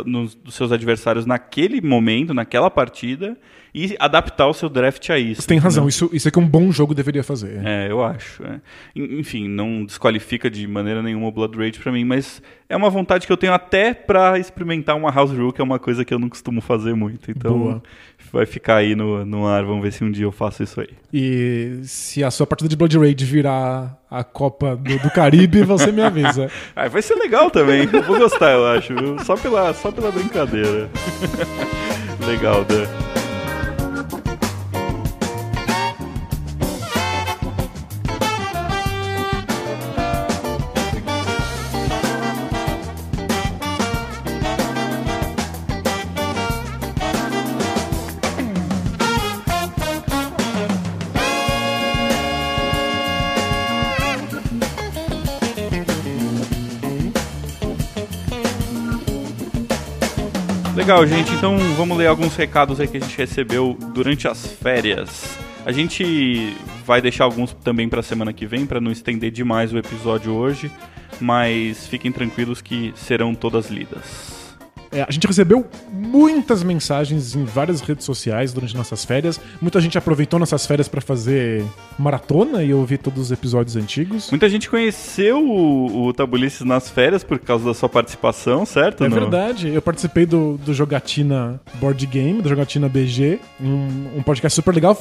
[0.04, 3.36] nos- dos seus adversários naquele momento, naquela partida,
[3.74, 5.42] e adaptar o seu draft a isso.
[5.42, 7.60] Você tem razão, isso, isso é que um bom jogo deveria fazer.
[7.62, 8.42] É, eu acho.
[8.42, 8.60] é.
[8.94, 12.40] En- Enfim, não desqualifica de maneira nenhuma o Blood Rage pra mim, mas
[12.70, 15.78] é uma vontade que eu tenho até pra experimentar uma House Rule, que é uma
[15.78, 17.30] coisa que eu não costumo fazer muito.
[17.30, 17.82] Então Boa.
[18.32, 20.90] Vai ficar aí no, no ar, vamos ver se um dia eu faço isso aí.
[21.12, 25.90] E se a sua partida de Blood Raid virar a Copa do, do Caribe, você
[25.92, 26.50] me avisa.
[26.74, 28.94] Ah, vai ser legal também, eu vou gostar, eu acho.
[28.94, 29.18] viu?
[29.24, 30.90] Só pela, só pela brincadeira.
[32.26, 33.05] legal, Dan.
[60.76, 61.32] Legal, gente.
[61.32, 65.38] Então vamos ler alguns recados aí que a gente recebeu durante as férias.
[65.64, 66.54] A gente
[66.84, 70.70] vai deixar alguns também para semana que vem para não estender demais o episódio hoje,
[71.18, 74.35] mas fiquem tranquilos que serão todas lidas.
[74.96, 79.38] É, a gente recebeu muitas mensagens em várias redes sociais durante nossas férias.
[79.60, 81.62] Muita gente aproveitou nossas férias para fazer
[81.98, 84.30] maratona e ouvir todos os episódios antigos.
[84.30, 89.04] Muita gente conheceu o, o Tabulices nas férias por causa da sua participação, certo?
[89.04, 94.22] É No- verdade, eu participei do, do Jogatina Board Game, do Jogatina BG, um, um
[94.22, 94.96] podcast super legal.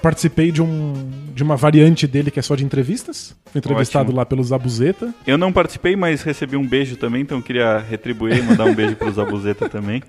[0.00, 0.94] Participei de, um,
[1.34, 3.34] de uma variante dele que é só de entrevistas.
[3.50, 4.18] Fui entrevistado Ótimo.
[4.18, 5.12] lá pelo Zabuzeta.
[5.26, 8.74] Eu não participei, mas recebi um beijo também, então eu queria retribuir e mandar um
[8.74, 10.02] beijo pro Zabuzeta também.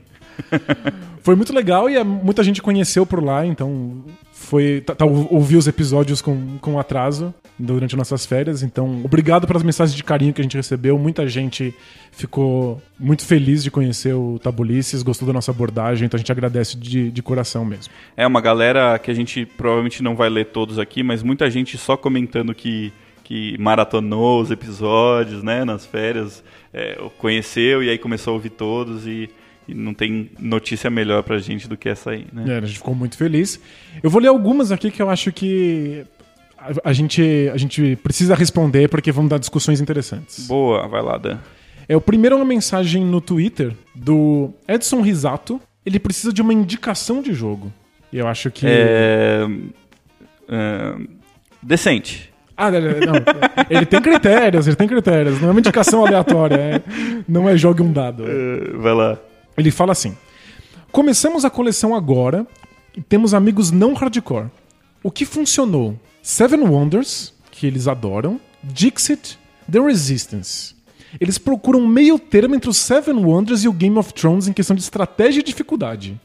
[1.24, 4.82] Foi muito legal e é, muita gente conheceu por lá, então foi.
[4.82, 8.64] Tá, tá, ouvi os episódios com, com atraso durante nossas férias.
[8.64, 10.98] Então, obrigado pelas mensagens de carinho que a gente recebeu.
[10.98, 11.76] Muita gente
[12.12, 16.76] ficou muito feliz de conhecer o Tabulices, gostou da nossa abordagem, então a gente agradece
[16.76, 17.94] de, de coração mesmo.
[18.18, 21.78] É uma galera que a gente provavelmente não vai ler todos aqui, mas muita gente
[21.78, 22.92] só comentando que,
[23.32, 26.44] que maratonou os episódios, né, nas férias,
[26.74, 29.30] é, conheceu e aí começou a ouvir todos e,
[29.66, 32.44] e não tem notícia melhor pra gente do que essa aí, né?
[32.50, 33.58] É, a gente ficou muito feliz.
[34.04, 36.04] Eu vou ler algumas aqui que eu acho que
[36.58, 40.46] a, a gente, a gente precisa responder porque vão dar discussões interessantes.
[40.46, 41.38] Boa, vai lá, Dan.
[41.88, 45.62] É, o primeiro é uma mensagem no Twitter do Edson Risato.
[45.86, 47.72] Ele precisa de uma indicação de jogo.
[48.12, 48.66] E eu acho que.
[48.68, 49.48] É,
[50.50, 50.96] é,
[51.64, 52.31] decente.
[52.68, 53.14] Ah, não,
[53.70, 55.40] ele tem critérios, ele tem critérios.
[55.42, 56.56] Não é uma indicação aleatória.
[56.56, 56.82] é-
[57.28, 58.24] não é jogue um dado.
[58.28, 58.78] é.
[58.78, 59.18] Vai lá.
[59.58, 60.16] Ele fala assim:
[60.92, 62.46] Começamos a coleção agora
[62.96, 64.48] e temos amigos não hardcore.
[65.04, 65.98] O que funcionou?
[66.22, 69.40] Seven Wonders, que eles adoram, Dixit,
[69.72, 70.76] The Resistance.
[71.20, 74.76] Eles procuram meio termo entre os Seven Wonders e o Game of Thrones em questão
[74.76, 76.20] de estratégia e dificuldade.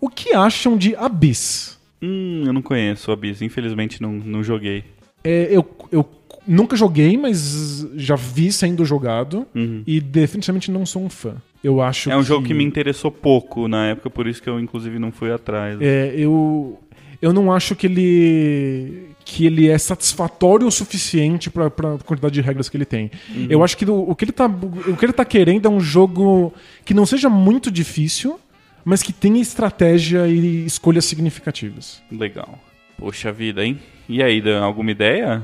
[0.00, 1.78] O que acham de Abyss?
[2.02, 4.84] Hum, eu não conheço o Abyss, infelizmente não, não joguei.
[5.26, 6.08] É, eu, eu
[6.46, 9.46] nunca joguei, mas já vi sendo jogado
[9.86, 11.36] e definitivamente não sou um fã.
[11.62, 14.60] Eu acho É um jogo que me interessou pouco na época, por isso que eu
[14.60, 15.78] inclusive não fui atrás.
[15.80, 16.78] É, eu,
[17.20, 22.40] eu não acho que ele que ele é satisfatório o suficiente para a quantidade de
[22.40, 23.10] regras que ele tem.
[23.50, 25.80] Eu acho que o, o que ele tá o que ele tá querendo é um
[25.80, 26.54] jogo
[26.84, 28.38] que não seja muito difícil,
[28.84, 32.00] mas que tenha estratégia e escolhas significativas.
[32.12, 32.60] Legal.
[32.98, 33.78] Poxa vida, hein?
[34.08, 35.42] E aí, Dan, alguma ideia?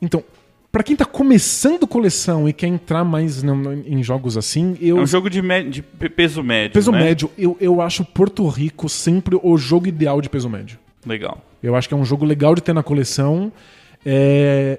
[0.00, 0.22] Então,
[0.72, 4.98] Pra quem tá começando coleção e quer entrar mais no- em jogos assim, eu.
[4.98, 5.40] É um jogo de,
[5.70, 6.74] de pe- peso médio.
[6.74, 6.98] peso né?
[7.02, 10.78] médio, eu, eu acho Porto Rico sempre o jogo ideal de peso médio.
[11.06, 11.42] Legal.
[11.62, 13.50] Eu acho que é um jogo legal de ter na coleção.
[14.04, 14.78] É,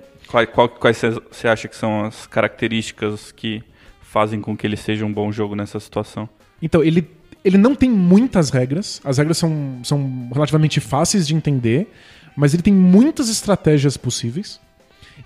[0.53, 1.01] qual- quais
[1.31, 3.63] você acha que são as características que
[3.99, 6.29] fazem com que ele seja um bom jogo nessa situação?
[6.61, 7.07] Então, ele,
[7.43, 8.99] ele não tem muitas regras.
[9.03, 11.91] As regras são, são relativamente fáceis de entender,
[12.35, 14.59] mas ele tem muitas estratégias possíveis.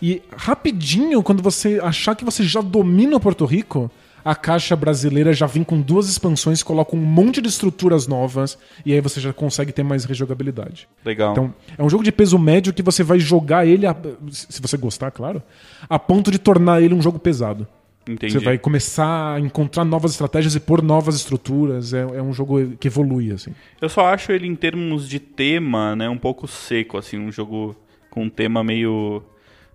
[0.01, 3.91] E rapidinho, quando você achar que você já domina o Porto Rico,
[4.23, 8.93] a caixa brasileira já vem com duas expansões, coloca um monte de estruturas novas, e
[8.93, 10.88] aí você já consegue ter mais rejogabilidade.
[11.03, 11.31] Legal.
[11.31, 13.95] Então, é um jogo de peso médio que você vai jogar ele, a-
[14.29, 15.41] se você gostar, claro,
[15.89, 17.67] a ponto de tornar ele um jogo pesado.
[18.07, 18.34] Entendi.
[18.34, 21.94] Você vai começar a encontrar novas estratégias e pôr novas estruturas.
[21.94, 23.53] É, é um jogo que evolui, assim.
[23.80, 27.76] Eu só acho ele, em termos de tema, né, um pouco seco, assim, um jogo
[28.10, 29.23] com um tema meio,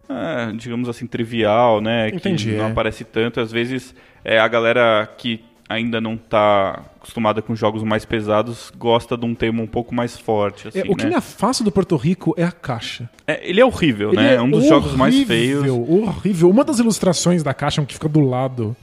[0.08, 2.70] ah, digamos assim, trivial, né, Entendi, que não é.
[2.70, 3.40] aparece tanto.
[3.40, 3.94] Às vezes,
[4.24, 9.34] é, a galera que ainda não tá acostumada com jogos mais pesados gosta de um
[9.34, 11.10] tema um pouco mais forte, assim, É, o que né?
[11.10, 13.08] me afasta do Porto Rico é a caixa.
[13.26, 14.34] É, ele é horrível, Ele né?
[14.36, 15.60] é um dos jogos mais feios.
[15.68, 16.50] Horrível, horrível.
[16.50, 18.76] Uma das ilustrações da caixa que fica do lado.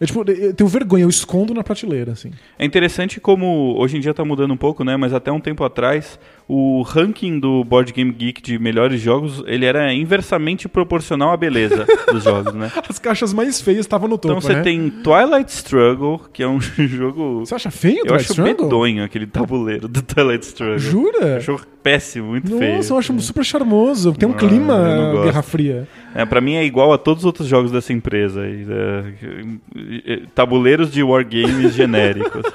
[0.00, 2.30] Eu, tipo, eu tenho vergonha, eu escondo na prateleira, assim.
[2.58, 4.96] É interessante como hoje em dia tá mudando um pouco, né?
[4.96, 6.18] Mas até um tempo atrás,
[6.52, 11.86] o ranking do Board Game Geek de melhores jogos, ele era inversamente proporcional à beleza
[12.10, 12.72] dos jogos, né?
[12.90, 14.62] As caixas mais feias estavam no topo, Então você né?
[14.62, 17.40] tem Twilight Struggle, que é um jogo.
[17.46, 18.64] Você acha feio Eu acho Struggle?
[18.64, 20.78] medonho aquele tabuleiro do Twilight Struggle.
[20.80, 21.24] Jura?
[21.26, 22.76] Eu acho péssimo, muito feio.
[22.76, 24.12] Nossa, eu acho super charmoso.
[24.14, 25.22] Tem um Ah, clima.
[25.22, 25.86] Guerra Fria.
[26.14, 28.42] É, pra mim é igual a todos os outros jogos dessa empresa.
[28.42, 32.42] aí, é, é, tabuleiros de wargames genéricos.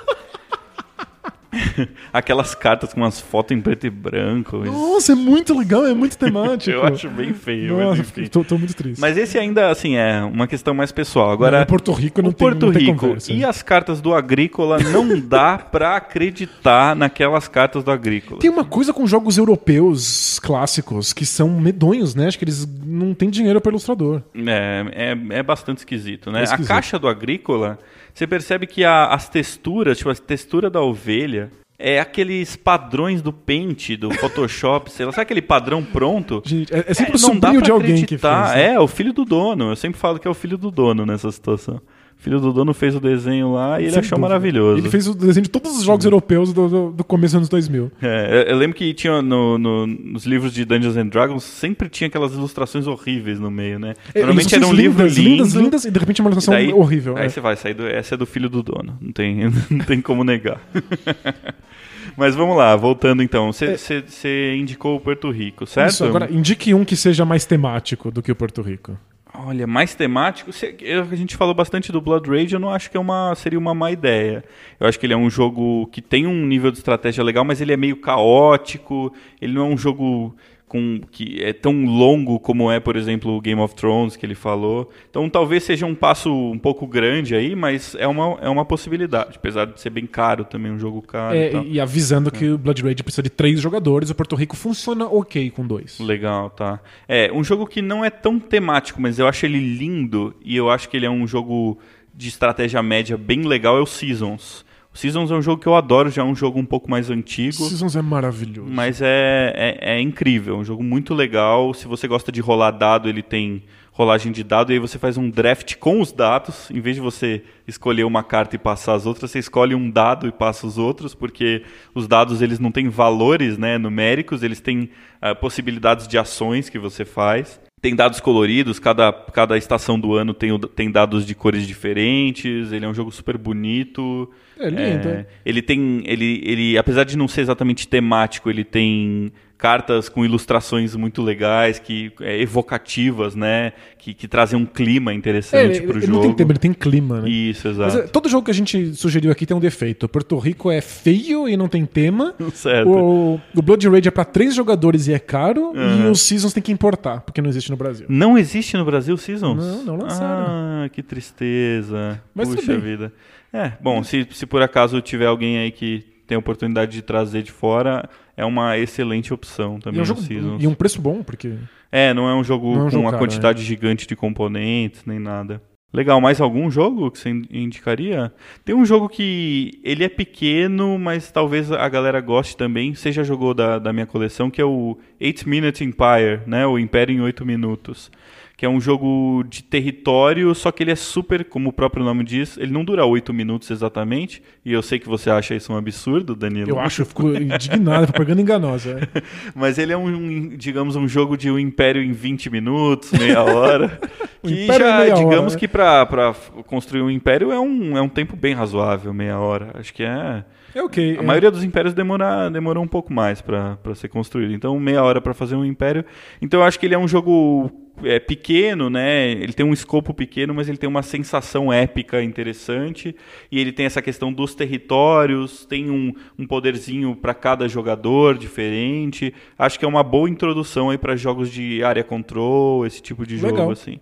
[2.14, 4.57] Aquelas cartas com umas fotos em preto e branco.
[4.57, 6.69] Nossa, é muito legal, é muito temático.
[6.76, 8.26] Eu acho bem feio, mas Nossa, enfim.
[8.27, 8.99] tô, tô muito triste.
[8.99, 11.32] Mas esse ainda, assim, é uma questão mais pessoal.
[11.32, 13.32] Agora, Não, Porto Rico não o tem- Porto não tem Rico conversa.
[13.34, 18.40] e as cartas do Agrícola não dá pra acreditar naquelas cartas do Agrícola.
[18.40, 22.27] Tem uma coisa com jogos europeus clássicos que são medonhos, né?
[22.27, 24.22] Acho que eles não têm dinheiro para ilustrador.
[24.36, 24.86] É,
[25.32, 26.41] é, é bastante esquisito, né?
[26.41, 26.65] É esquisito.
[26.72, 27.77] A caixa do Agrícola,
[28.16, 33.34] você percebe que a- as texturas, tipo, a textura da ovelha é aqueles padrões do
[33.34, 36.42] Paint, do Photoshop, sei lá, sabe aquele padrão pronto?
[36.46, 38.22] Gente, é, é sempre o não dá sobrinho de alguém que fez.
[38.24, 38.74] né?
[38.74, 39.72] É, o filho do dono.
[39.72, 41.82] Eu sempre falo que é o filho do dono nessa situação.
[42.18, 44.28] Filho do dono fez o desenho lá e ele Sem achou dúvida.
[44.30, 44.80] maravilhoso.
[44.80, 47.50] Ele fez o desenho de todos os jogos europeus do, do, do começo dos anos
[47.50, 47.92] 2000.
[48.02, 52.08] É, eu- lembro que tinha no- no- nos livros de Dungeons and Dragons sempre tinha
[52.08, 53.94] aquelas ilustrações horríveis no meio, né?
[54.16, 55.30] Normalmente era um livro lindas, lindo.
[55.30, 57.16] lindas, lindas, e de repente uma ilustração daí- horrível.
[57.16, 57.30] Aí é.
[57.30, 59.36] você vai sair do, essa é do filho do dono, não tem,
[59.70, 60.60] não tem como negar.
[62.18, 63.52] Mas vamos lá, voltando então.
[63.52, 65.88] Você você indicou o Porto Rico, certo?
[65.88, 65.90] É.
[65.92, 68.98] Isso, agora, indique um que seja mais temático do que o Porto Rico.
[69.40, 70.52] Olha, mais temático.
[70.52, 73.74] a gente falou bastante do Blood Rage, eu não acho que é uma, seria uma
[73.74, 74.44] má ideia.
[74.80, 77.62] Eu acho que ele é um jogo que tem um nível de estratégia legal, mas
[77.62, 79.14] ele é meio caótico.
[79.41, 80.36] Ele não é um jogo
[80.76, 84.35] com que é tão longo como é, por exemplo, o Game of Thrones que ele
[84.35, 84.91] falou.
[85.10, 89.38] Então talvez seja um passo um pouco grande aí, mas é uma, é uma possibilidade.
[89.38, 91.34] Apesar de ser bem caro também, um jogo caro.
[91.34, 91.65] É, e tal.
[91.65, 95.49] e avisando que o Blood Rage precisa de três jogadores, o Porto Rico funciona ok
[95.52, 95.97] com dois.
[95.99, 96.81] Legal, tá.
[97.07, 100.69] É, um jogo que não é tão temático, mas eu acho ele lindo e eu
[100.69, 101.80] acho que ele é um jogo
[102.14, 104.65] de estratégia média bem legal, é o Seasons.
[104.96, 107.10] O Seasons é um jogo que eu adoro, já é um jogo um pouco mais
[107.10, 107.52] antigo.
[107.52, 108.72] Seasons é maravilhoso.
[108.72, 111.74] Mas é, é, é incrível, é um jogo muito legal.
[111.74, 113.62] Se você gosta de rolar dado, ele tem
[113.92, 116.72] rolagem de dado, e aí você faz um draft com os dados.
[116.72, 120.30] Em vez de você escolher uma carta e passar as outras, você escolhe um dado
[120.30, 121.64] e passa os outros, porque
[121.94, 124.90] os dados eles não têm valores né, numéricos, eles têm
[125.22, 127.60] ah, possibilidades de ações que você faz.
[127.86, 132.84] Tem dados coloridos, cada, cada estação do ano tem, tem dados de cores diferentes, ele
[132.84, 134.28] é um jogo super bonito.
[134.57, 135.28] É lindo, É, é.
[135.45, 136.02] ele tem.
[136.03, 141.80] Ele, ele, apesar de não ser exatamente temático, ele tem cartas com ilustrações muito legais,
[141.80, 143.72] que é, evocativas, né?
[143.98, 146.18] Que, que trazem um clima É, interessante ele, pro ele jogo.
[146.18, 147.30] não tem tempo, ele tem clima, né?
[147.30, 147.98] Isso, Mas exato.
[147.99, 150.07] é, todo jogo que a gente sugeriu aqui tem um defeito.
[150.10, 152.36] Porto Rico é feio e não tem tema.
[152.53, 152.90] Certo.
[152.90, 155.72] O, o Blood Rage é pra três jogadores e é caro.
[155.76, 156.11] E Uhum.
[156.11, 158.06] os Seasons tem que importar, porque não existe no Brasil.
[158.10, 159.57] Não existe no Brasil Seasons?
[159.65, 160.45] Não, não lançaram.
[160.48, 162.22] Ah, que tristeza.
[162.34, 163.11] Mas Puxa vida.
[163.53, 167.41] É, bom, se, se por acaso tiver alguém aí que tem a oportunidade de trazer
[167.44, 170.64] de fora, é uma excelente opção E, também é um jogo, Seasons.
[170.64, 171.53] e um preço bom, porque.
[171.91, 175.06] É, não é um jogo é um com jogo uma caro, quantidade gigante de componentes,
[175.06, 175.62] nem nada.
[175.94, 178.34] Legal, mais algum jogo que você in- indicaria?
[178.66, 182.94] Tem um jogo que ele é pequeno, mas talvez a galera goste também.
[182.94, 186.68] Você já jogou da, da minha coleção, que é o 8 Minute Empire, né?
[186.68, 188.12] O Império em 8 Minutos.
[188.57, 192.23] Que é um jogo de território, só que ele é super, como o próprio nome
[192.23, 195.77] diz, ele não dura oito minutos exatamente, e eu sei que você acha isso um
[195.77, 196.69] absurdo, Danilo.
[196.69, 199.10] Eu acho, eu fico indignado, propaganda enganosa.
[199.14, 199.22] É.
[199.53, 203.99] Mas ele é um, digamos, um jogo de um império em 20 minutos, meia hora,
[204.41, 206.34] que já, digamos hora, que para
[206.65, 209.72] construir um império é um, é um tempo bem razoável, meia hora.
[209.73, 210.45] Acho que é...
[210.73, 211.18] É ok.
[211.18, 211.26] A é.
[211.26, 214.53] maioria dos impérios demora, demorou um pouco mais para ser construído.
[214.53, 216.03] Então, meia hora para fazer um império.
[216.41, 219.32] Então, eu acho que ele é um jogo é, pequeno, né?
[219.32, 223.16] Ele tem um escopo pequeno, mas ele tem uma sensação épica interessante.
[223.52, 229.34] E ele tem essa questão dos territórios, tem um, um poderzinho para cada jogador diferente.
[229.58, 233.36] Acho que é uma boa introdução aí para jogos de área control, esse tipo de
[233.36, 233.58] Legal.
[233.58, 234.00] jogo assim.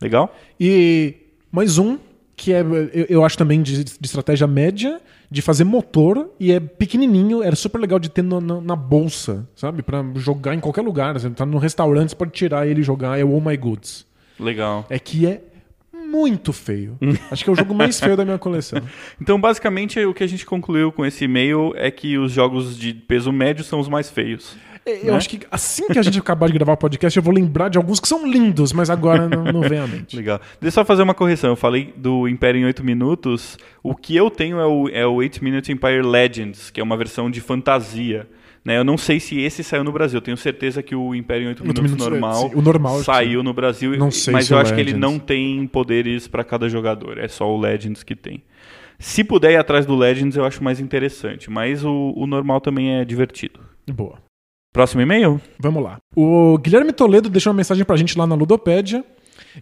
[0.00, 0.34] Legal?
[0.58, 1.14] E
[1.50, 1.98] mais um
[2.36, 5.00] que é, eu, eu acho também de, de, estratégia média,
[5.34, 9.44] de fazer motor, e é pequenininho, era super legal de ter no, na, na, bolsa,
[9.56, 9.82] sabe?
[9.82, 11.12] para jogar em qualquer lugar.
[11.14, 14.06] Você tá no restaurante, você pode tirar ele e jogar, é o Oh My Goods.
[14.38, 14.86] Legal.
[14.88, 15.42] É que é
[15.92, 16.96] muito feio.
[17.32, 18.80] Acho que é o jogo mais feio da minha coleção.
[19.20, 22.94] Então, basicamente, o que a gente concluiu com esse e-mail é que os jogos de
[22.94, 24.56] peso médio são os mais feios.
[24.86, 25.16] É, eu né?
[25.16, 27.78] acho que assim que a gente acabar de gravar o podcast, eu vou lembrar de
[27.78, 30.14] alguns que são lindos, mas agora não, não vem à mente.
[30.14, 30.38] Legal.
[30.60, 31.50] Deixa eu só fazer uma correção.
[31.50, 33.58] Eu falei do Império em 8 minutos.
[33.82, 36.96] O que eu tenho é o, é o 8 Minute Empire Legends, que é uma
[36.96, 38.28] versão de fantasia.
[38.64, 38.78] Né?
[38.78, 40.18] Eu não sei se esse saiu no Brasil.
[40.18, 43.52] Eu tenho certeza que o Império em 8 minutos, minutos normal, o normal saiu no
[43.52, 43.96] Brasil.
[43.96, 44.84] Não sei mas eu acho Legends.
[44.84, 47.18] que ele não tem poderes para cada jogador.
[47.18, 48.42] É só o Legends que tem.
[48.98, 51.50] Se puder ir atrás do Legends, eu acho mais interessante.
[51.50, 53.60] Mas o, o normal também é divertido.
[53.92, 54.23] Boa.
[54.74, 55.40] Próximo e-mail?
[55.56, 55.98] Vamos lá.
[56.16, 59.04] O Guilherme Toledo deixou uma mensagem pra gente lá na Ludopédia.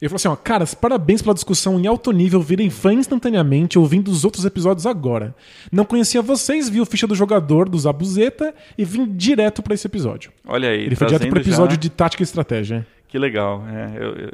[0.01, 4.11] Ele falou assim: ó, caras, parabéns pela discussão em alto nível, virem fã instantaneamente ouvindo
[4.11, 5.35] os outros episódios agora.
[5.71, 9.87] Não conhecia vocês, vi o ficha do jogador do Zabuzeta e vim direto para esse
[9.87, 10.33] episódio.
[10.47, 11.81] Olha aí, Ele foi direto pro episódio já...
[11.81, 12.87] de tática e estratégia.
[13.13, 13.63] Que legal.
[13.69, 14.31] É, eu, eu,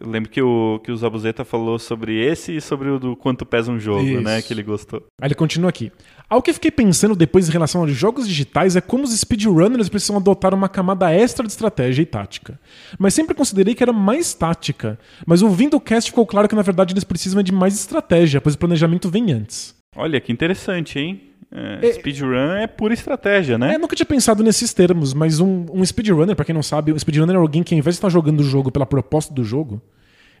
[0.00, 3.46] eu, lembro que o, que o Zabuzeta falou sobre esse e sobre o do quanto
[3.46, 4.20] pesa um jogo, Isso.
[4.20, 4.42] né?
[4.42, 5.04] Que ele gostou.
[5.20, 5.92] Aí ele continua aqui.
[6.28, 10.16] Algo que fiquei pensando depois em relação aos jogos digitais é como os speedrunners precisam
[10.16, 12.58] adotar uma camada extra de estratégia e tática.
[12.98, 14.98] Mas sempre considerei que era mais tática.
[15.24, 18.56] Mas ouvindo o cast ficou claro que na verdade eles precisam de mais estratégia, pois
[18.56, 19.76] o planejamento vem antes.
[19.94, 21.22] Olha, que interessante, hein?
[21.50, 23.74] É, é, speedrun é pura estratégia, né?
[23.74, 26.98] É, nunca tinha pensado nesses termos, mas um, um speedrunner, para quem não sabe, um
[26.98, 29.80] speedrunner é alguém que, ao invés de estar jogando o jogo pela proposta do jogo,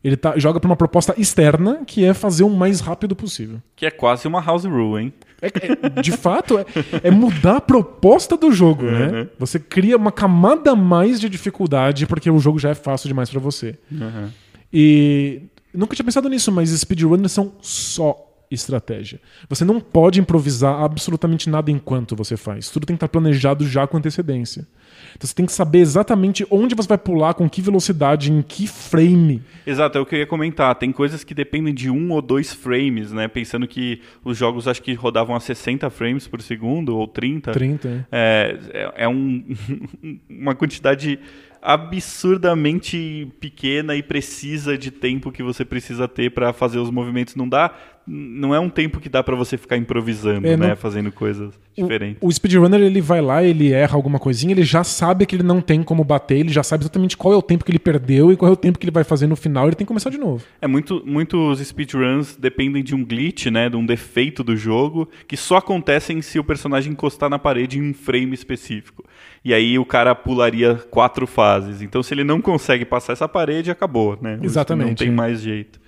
[0.02, 3.60] ele tá, joga pra uma proposta externa, que é fazer o mais rápido possível.
[3.74, 5.12] Que é quase uma house rule, hein?
[5.40, 6.64] É, é, de fato, é,
[7.02, 9.06] é, mudar a proposta do jogo, né?
[9.06, 9.12] uhum.
[9.12, 9.28] né?
[9.38, 13.28] Você cria uma camada a mais de dificuldade porque o jogo já é fácil demais
[13.28, 13.78] para você.
[13.90, 14.28] Uhum.
[14.72, 15.42] E
[15.72, 19.20] nunca tinha pensado nisso, mas speedrunners são só estratégia.
[19.48, 22.70] Você não pode improvisar absolutamente nada enquanto você faz.
[22.70, 24.66] Tudo tem que estar planejado já com antecedência.
[25.14, 28.66] Então você tem que saber exatamente onde você vai pular, com que velocidade, em que
[28.66, 29.42] frame.
[29.66, 30.74] Exato, é o que eu ia comentar.
[30.74, 33.28] Tem coisas que dependem de um ou dois frames, né?
[33.28, 37.52] Pensando que os jogos acho que rodavam a 60 frames por segundo ou 30.
[37.52, 38.58] 30, é.
[38.72, 39.44] É, é um,
[40.28, 41.18] uma quantidade
[41.62, 47.34] absurdamente pequena e precisa de tempo que você precisa ter para fazer os movimentos.
[47.34, 47.74] Não dá
[48.06, 50.68] não é um tempo que dá para você ficar improvisando, é, né?
[50.68, 50.76] Não...
[50.76, 52.18] Fazendo coisas diferentes.
[52.20, 55.60] O, speedrunner, ele vai lá, ele erra alguma coisinha, ele já sabe que ele não
[55.60, 58.36] tem como bater, ele já sabe exatamente qual é o tempo que ele perdeu e
[58.36, 60.18] qual é o tempo que ele vai fazer no final, ele tem que começar de
[60.18, 60.44] novo.
[60.60, 63.68] É, muito, muitos speedruns dependem de um glitch, né?
[63.68, 67.90] De um defeito do jogo, que só acontecem se o personagem encostar na parede em
[67.90, 69.04] um frame específico.
[69.44, 71.82] E aí o cara pularia quatro fases.
[71.82, 74.38] Então se ele não consegue passar essa parede, acabou, né?
[74.42, 74.88] Exatamente.
[74.88, 75.80] Não tem mais jeito.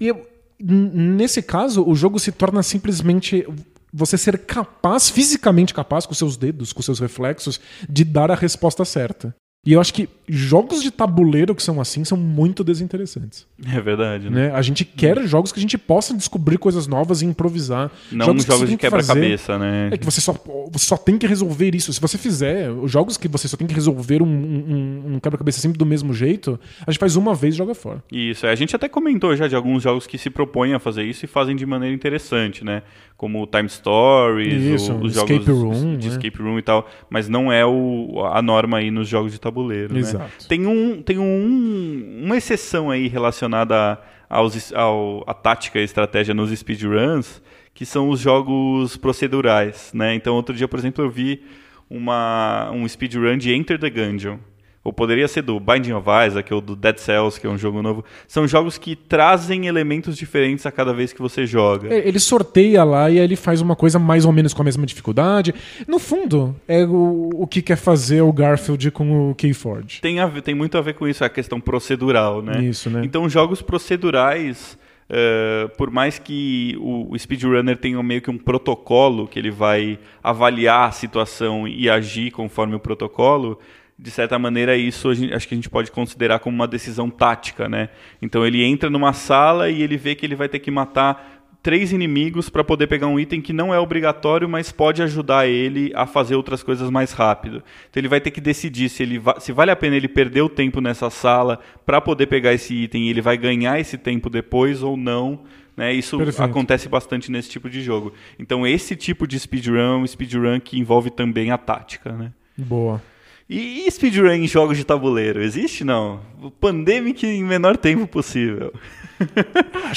[0.00, 0.14] E
[0.60, 3.46] nesse caso, o jogo se torna simplesmente
[3.92, 8.84] você ser capaz, fisicamente capaz, com seus dedos, com seus reflexos, de dar a resposta
[8.84, 9.34] certa.
[9.66, 13.46] E eu acho que jogos de tabuleiro que são assim são muito desinteressantes.
[13.74, 14.48] É verdade, né?
[14.48, 14.54] né?
[14.54, 17.90] A gente quer jogos que a gente possa descobrir coisas novas e improvisar.
[18.12, 19.90] Não jogos, jogos de quebra-cabeça, né?
[19.92, 20.34] É que você só,
[20.70, 21.92] você só tem que resolver isso.
[21.92, 25.60] Se você fizer os jogos que você só tem que resolver um, um, um quebra-cabeça
[25.60, 28.02] sempre do mesmo jeito, a gente faz uma vez e joga fora.
[28.12, 28.52] Isso, é.
[28.52, 31.28] a gente até comentou já de alguns jogos que se propõem a fazer isso e
[31.28, 32.82] fazem de maneira interessante, né?
[33.16, 36.14] Como Time Stories, isso, os escape jogos room, de né?
[36.14, 36.88] escape room e tal.
[37.10, 39.47] Mas não é o, a norma aí nos jogos de tabuleiro,
[39.92, 40.00] né?
[40.00, 40.24] Exato.
[40.24, 40.46] né?
[40.48, 46.50] Tem, um, tem um, uma exceção aí relacionada aos, ao, a tática e estratégia nos
[46.50, 47.42] speedruns,
[47.74, 50.14] que são os jogos procedurais, né?
[50.14, 51.42] Então, outro dia, por exemplo, eu vi
[51.88, 54.38] uma, um speedrun de Enter the Gungeon.
[54.84, 57.82] Ou poderia ser do Binding of Isaac ou do Dead Cells, que é um jogo
[57.82, 58.04] novo.
[58.26, 61.92] São jogos que trazem elementos diferentes a cada vez que você joga.
[61.92, 64.64] É, Ele sorteia lá e aí ele faz uma coisa mais ou menos com a
[64.64, 65.54] mesma dificuldade.
[65.86, 70.00] No fundo, é o, o que quer fazer o Garfield com o Keyforge.
[70.00, 72.62] Tem, a ver- tem muito a ver com isso, a questão procedural, né?
[72.64, 73.02] Isso, né?
[73.04, 74.78] Então, jogos procedurais,
[75.10, 79.98] eh, por mais que o, o speedrunner tenha meio que um protocolo que ele vai
[80.22, 83.58] avaliar a situação e agir conforme o protocolo,
[83.98, 87.68] de certa maneira isso gente- acho que a gente pode considerar como uma decisão tática,
[87.68, 87.88] né?
[88.22, 91.92] Então ele entra numa sala e ele vê que ele vai ter que matar três
[91.92, 96.06] inimigos para poder pegar um item que não é obrigatório, mas pode ajudar ele a
[96.06, 97.56] fazer outras coisas mais rápido.
[97.90, 100.42] Então ele vai ter que decidir se, ele va- se vale a pena ele perder
[100.42, 104.30] o tempo nessa sala para poder pegar esse item e ele vai ganhar esse tempo
[104.30, 105.40] depois ou não.
[105.76, 105.92] Né?
[105.92, 106.42] Isso Perfeito.
[106.42, 108.12] acontece bastante nesse tipo de jogo.
[108.38, 112.12] Então esse tipo de speedrun speedrun que envolve também a tática.
[112.12, 112.32] Né?
[112.56, 113.02] Boa.
[113.50, 115.42] E, e speedrun em jogos de tabuleiro?
[115.42, 116.20] Existe não?
[116.60, 118.72] Pandemic em menor tempo possível.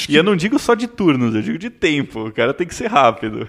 [0.08, 2.26] E eu não digo só de turnos, eu digo de tempo.
[2.28, 3.46] O cara tem que ser rápido.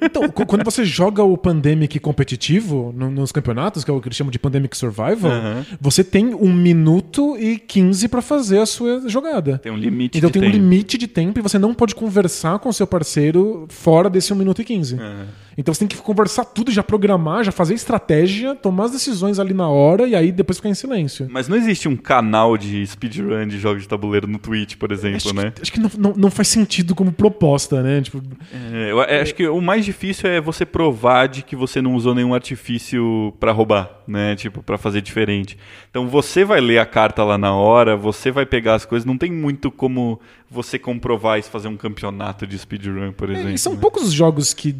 [0.00, 4.06] Então, qu- quando você joga o Pandemic competitivo no- nos campeonatos, que é o que
[4.08, 5.66] eles chamam de Pandemic Survival, Aham.
[5.80, 9.58] você tem um minuto e 15 pra fazer a sua jogada.
[9.58, 10.56] Tem um limite Então de tem um tempo.
[10.62, 14.36] limite de tempo e você não pode conversar com o seu parceiro fora desse 1
[14.36, 14.94] minuto e 15.
[14.96, 15.26] Aham.
[15.58, 19.54] Então você tem que conversar tudo, já programar, já fazer estratégia, tomar as decisões ali
[19.54, 21.26] na hora e aí depois ficar em silêncio.
[21.30, 25.16] Mas não existe um canal de speedrun de jogos de tabuleiro no Twitch, por exemplo,
[25.16, 25.50] Acho, né?
[25.50, 28.02] que, acho que não, não, não faz sentido como proposta, né?
[28.02, 28.22] Tipo,
[28.52, 32.14] É, eu acho que o mais difícil é você provar de que você não usou
[32.14, 34.36] nenhum artifício pra roubar, né?
[34.36, 35.56] Tipo, pra fazer diferente.
[35.90, 39.16] Então você vai ler a carta lá na hora, você vai pegar as coisas, não
[39.16, 40.20] tem muito como
[40.50, 43.50] você comprovar isso, fazer um campeonato de speedrun, por exemplo.
[43.50, 43.80] e são né?
[43.80, 44.76] poucos os jogos que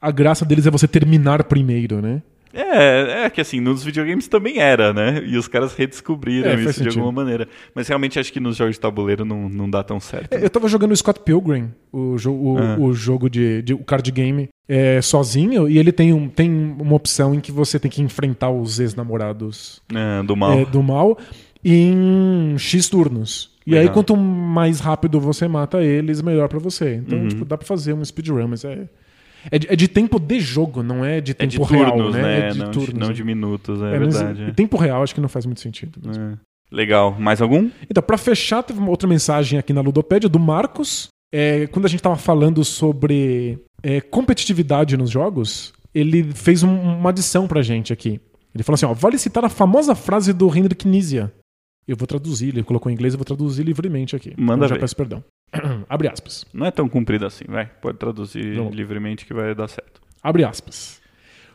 [0.00, 2.22] a graça deles é você terminar primeiro, né?
[2.52, 5.22] É, é que assim, nos videogames também era, né?
[5.24, 6.98] E os caras redescobriram É, isso de sentido.
[6.98, 7.46] alguma maneira.
[7.72, 10.32] Mas realmente acho que nos jogos de tabuleiro não, não dá tão certo.
[10.32, 12.76] É, Eu tava jogando o Scott Pilgrim, o, jo o, Ah.
[12.76, 16.94] o jogo de, de o card game, é, sozinho, e ele tem, um, tem uma
[16.96, 20.52] opção em que você tem que enfrentar os ex-namorados É, do mal.
[20.58, 21.16] é, do mal
[21.64, 23.50] em X turnos.
[23.66, 23.94] E aí, Legal.
[23.94, 26.94] quanto mais rápido você mata eles, melhor pra você.
[26.96, 27.28] Então, Uhum.
[27.28, 28.88] tipo, dá pra fazer um speedrun, mas é.
[29.50, 32.10] É de, é de tempo de jogo, não é de É tempo de turnos, real,
[32.10, 32.22] né?
[32.22, 32.38] né?
[32.48, 32.94] É de não, turnos.
[32.94, 34.50] de, não de minutos, é, É, mas verdade.
[34.50, 36.00] em tempo real, acho que não faz muito sentido.
[36.10, 36.32] é.
[36.34, 36.36] É.
[36.72, 37.16] Legal.
[37.18, 37.68] Mais algum?
[37.90, 41.08] Então, pra fechar, teve uma outra mensagem aqui na Ludopédia do Marcos.
[41.32, 47.10] É, quando a gente tava falando sobre é, competitividade nos jogos, ele fez um- uma
[47.10, 48.20] adição pra gente aqui.
[48.54, 51.32] Ele falou assim: ó, vale citar a famosa frase do Hendrik Nisia.
[51.88, 54.32] Eu vou traduzir, ele colocou em inglês, eu vou traduzir livremente aqui.
[54.36, 54.80] Manda então, já ver.
[54.80, 55.24] peço perdão.
[55.88, 56.44] Abre aspas.
[56.52, 57.66] Não é tão comprido assim, vai.
[57.66, 58.74] Pode traduzir Vamos.
[58.74, 60.00] livremente que vai dar certo.
[60.22, 61.00] Abre aspas.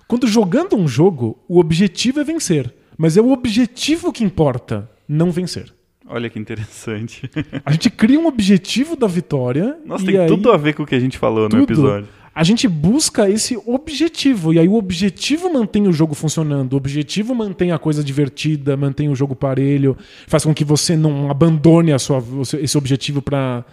[0.08, 2.74] Quando jogando um jogo, o objetivo é vencer.
[2.98, 5.74] Mas é o objetivo que importa, não vencer.
[6.08, 7.30] Olha que interessante.
[7.66, 9.78] A gente cria um objetivo da vitória.
[9.86, 10.28] Nossa, tem aí...
[10.28, 11.64] tudo a ver com o que a gente falou no Tudo.
[11.64, 12.08] episódio.
[12.34, 14.54] A gente busca esse objetivo.
[14.54, 16.74] E aí o objetivo mantém o jogo funcionando.
[16.74, 19.98] O objetivo mantém a coisa divertida, mantém o jogo parelho,
[20.28, 22.22] faz com que você não abandone a sua,
[22.62, 23.64] esse objetivo pra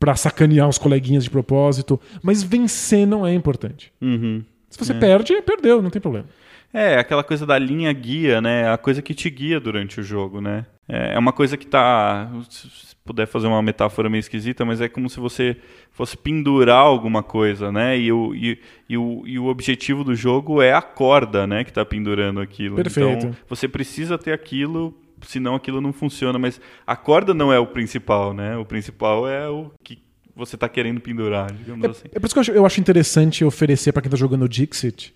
[0.00, 2.00] para sacanear os coleguinhas de propósito.
[2.22, 3.92] Mas vencer não é importante.
[4.00, 4.42] Uhum.
[4.68, 6.26] Se você perde, perdeu, não tem problema.
[6.72, 8.72] É, aquela coisa da linha guia, né?
[8.72, 10.64] A coisa que te guia durante o jogo, né?
[10.88, 12.30] É é uma coisa que tá.
[12.48, 15.56] Se puder fazer uma metáfora meio esquisita, mas é como se você
[15.90, 17.98] fosse pendurar alguma coisa, né?
[17.98, 18.58] E o, e,
[18.88, 21.64] e o, e o objetivo do jogo é a corda, né?
[21.64, 22.76] Que tá pendurando aquilo.
[22.76, 23.26] Perfeito.
[23.26, 24.94] Então, você precisa ter aquilo,
[25.30, 26.38] senão aquilo não funciona.
[26.38, 28.56] Mas a corda não é o principal, né?
[28.56, 29.98] O principal é o que
[30.34, 32.08] você tá querendo pendurar, digamos assim.
[32.12, 35.14] É por isso que eu acho, eu acho interessante oferecer pra quem tá jogando Dixit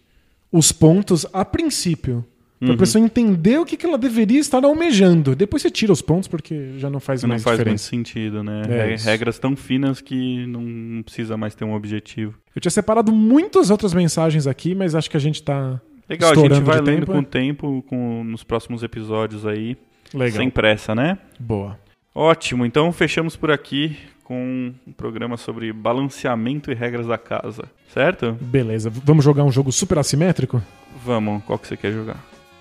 [0.53, 2.25] os pontos a princípio.
[2.61, 2.77] Pra Uhum.
[2.79, 5.35] pessoa entender o que, que ela deveria estar almejando.
[5.35, 7.89] Depois você tira os pontos porque já não faz Não mais faz diferença.
[7.91, 8.63] sentido, né?
[8.69, 8.97] É.
[8.97, 12.39] Regras tão finas que não- não precisa mais ter um objetivo.
[12.55, 15.79] Eu tinha separado muitas outras mensagens aqui, mas acho que a gente tá.
[16.09, 17.21] Legal, a gente vai lendo tempo, com é?
[17.21, 19.77] o tempo com, nos próximos episódios aí.
[20.15, 20.37] Legal.
[20.39, 21.19] Sem pressa, né?
[21.39, 21.79] Boa.
[22.15, 27.65] Ótimo, então fechamos por aqui com um programa sobre balanceamento e regras da casa.
[27.93, 28.33] Certo?
[28.41, 28.89] Beleza.
[28.91, 30.63] Vamos jogar um jogo super assimétrico?
[31.05, 32.17] Vamos, qual que você quer jogar?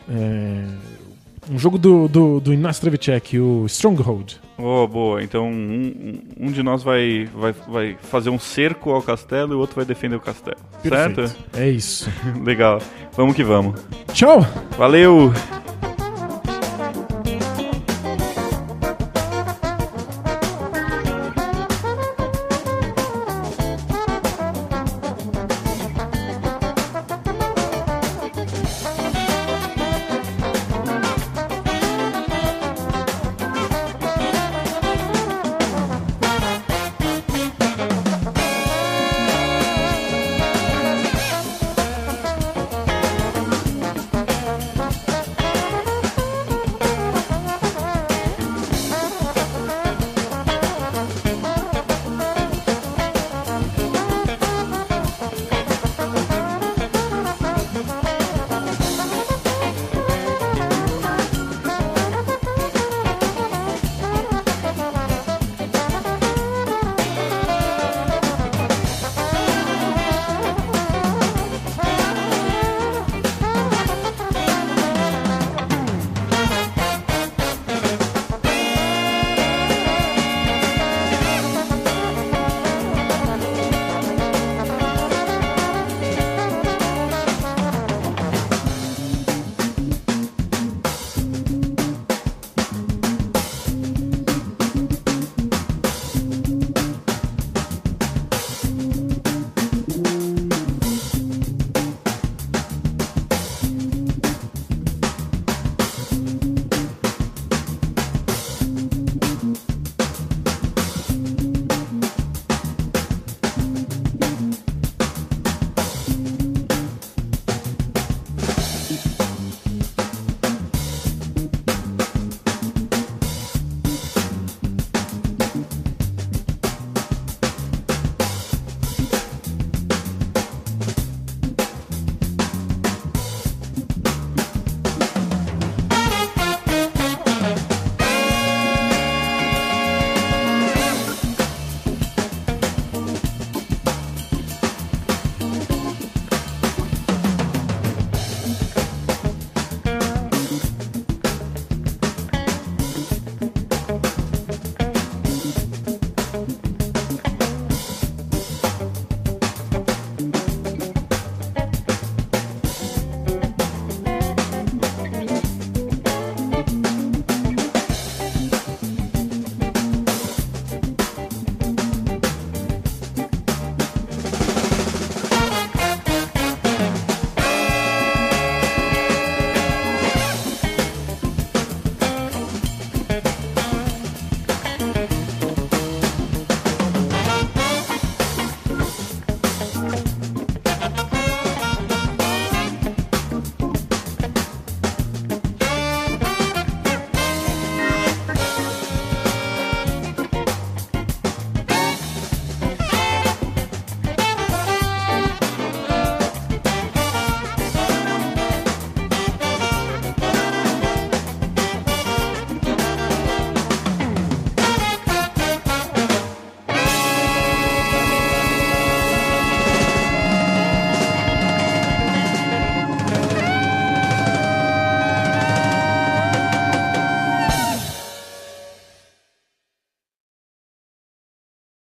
[0.10, 0.66] É,
[1.50, 4.36] Um jogo do, do, do Inácio Trevicek, o Stronghold.
[4.58, 5.24] Oh, boa.
[5.24, 9.56] Então um, um- um de nós vai, vai, vai fazer um cerco ao castelo e
[9.56, 10.58] o outro vai defender o castelo.
[10.82, 11.28] Perfeito.
[11.28, 11.58] Certo?
[11.58, 12.10] É isso.
[12.44, 12.82] Legal.
[13.16, 13.80] Vamos que vamos.
[14.14, 14.42] Tchau!
[14.78, 15.32] Valeu!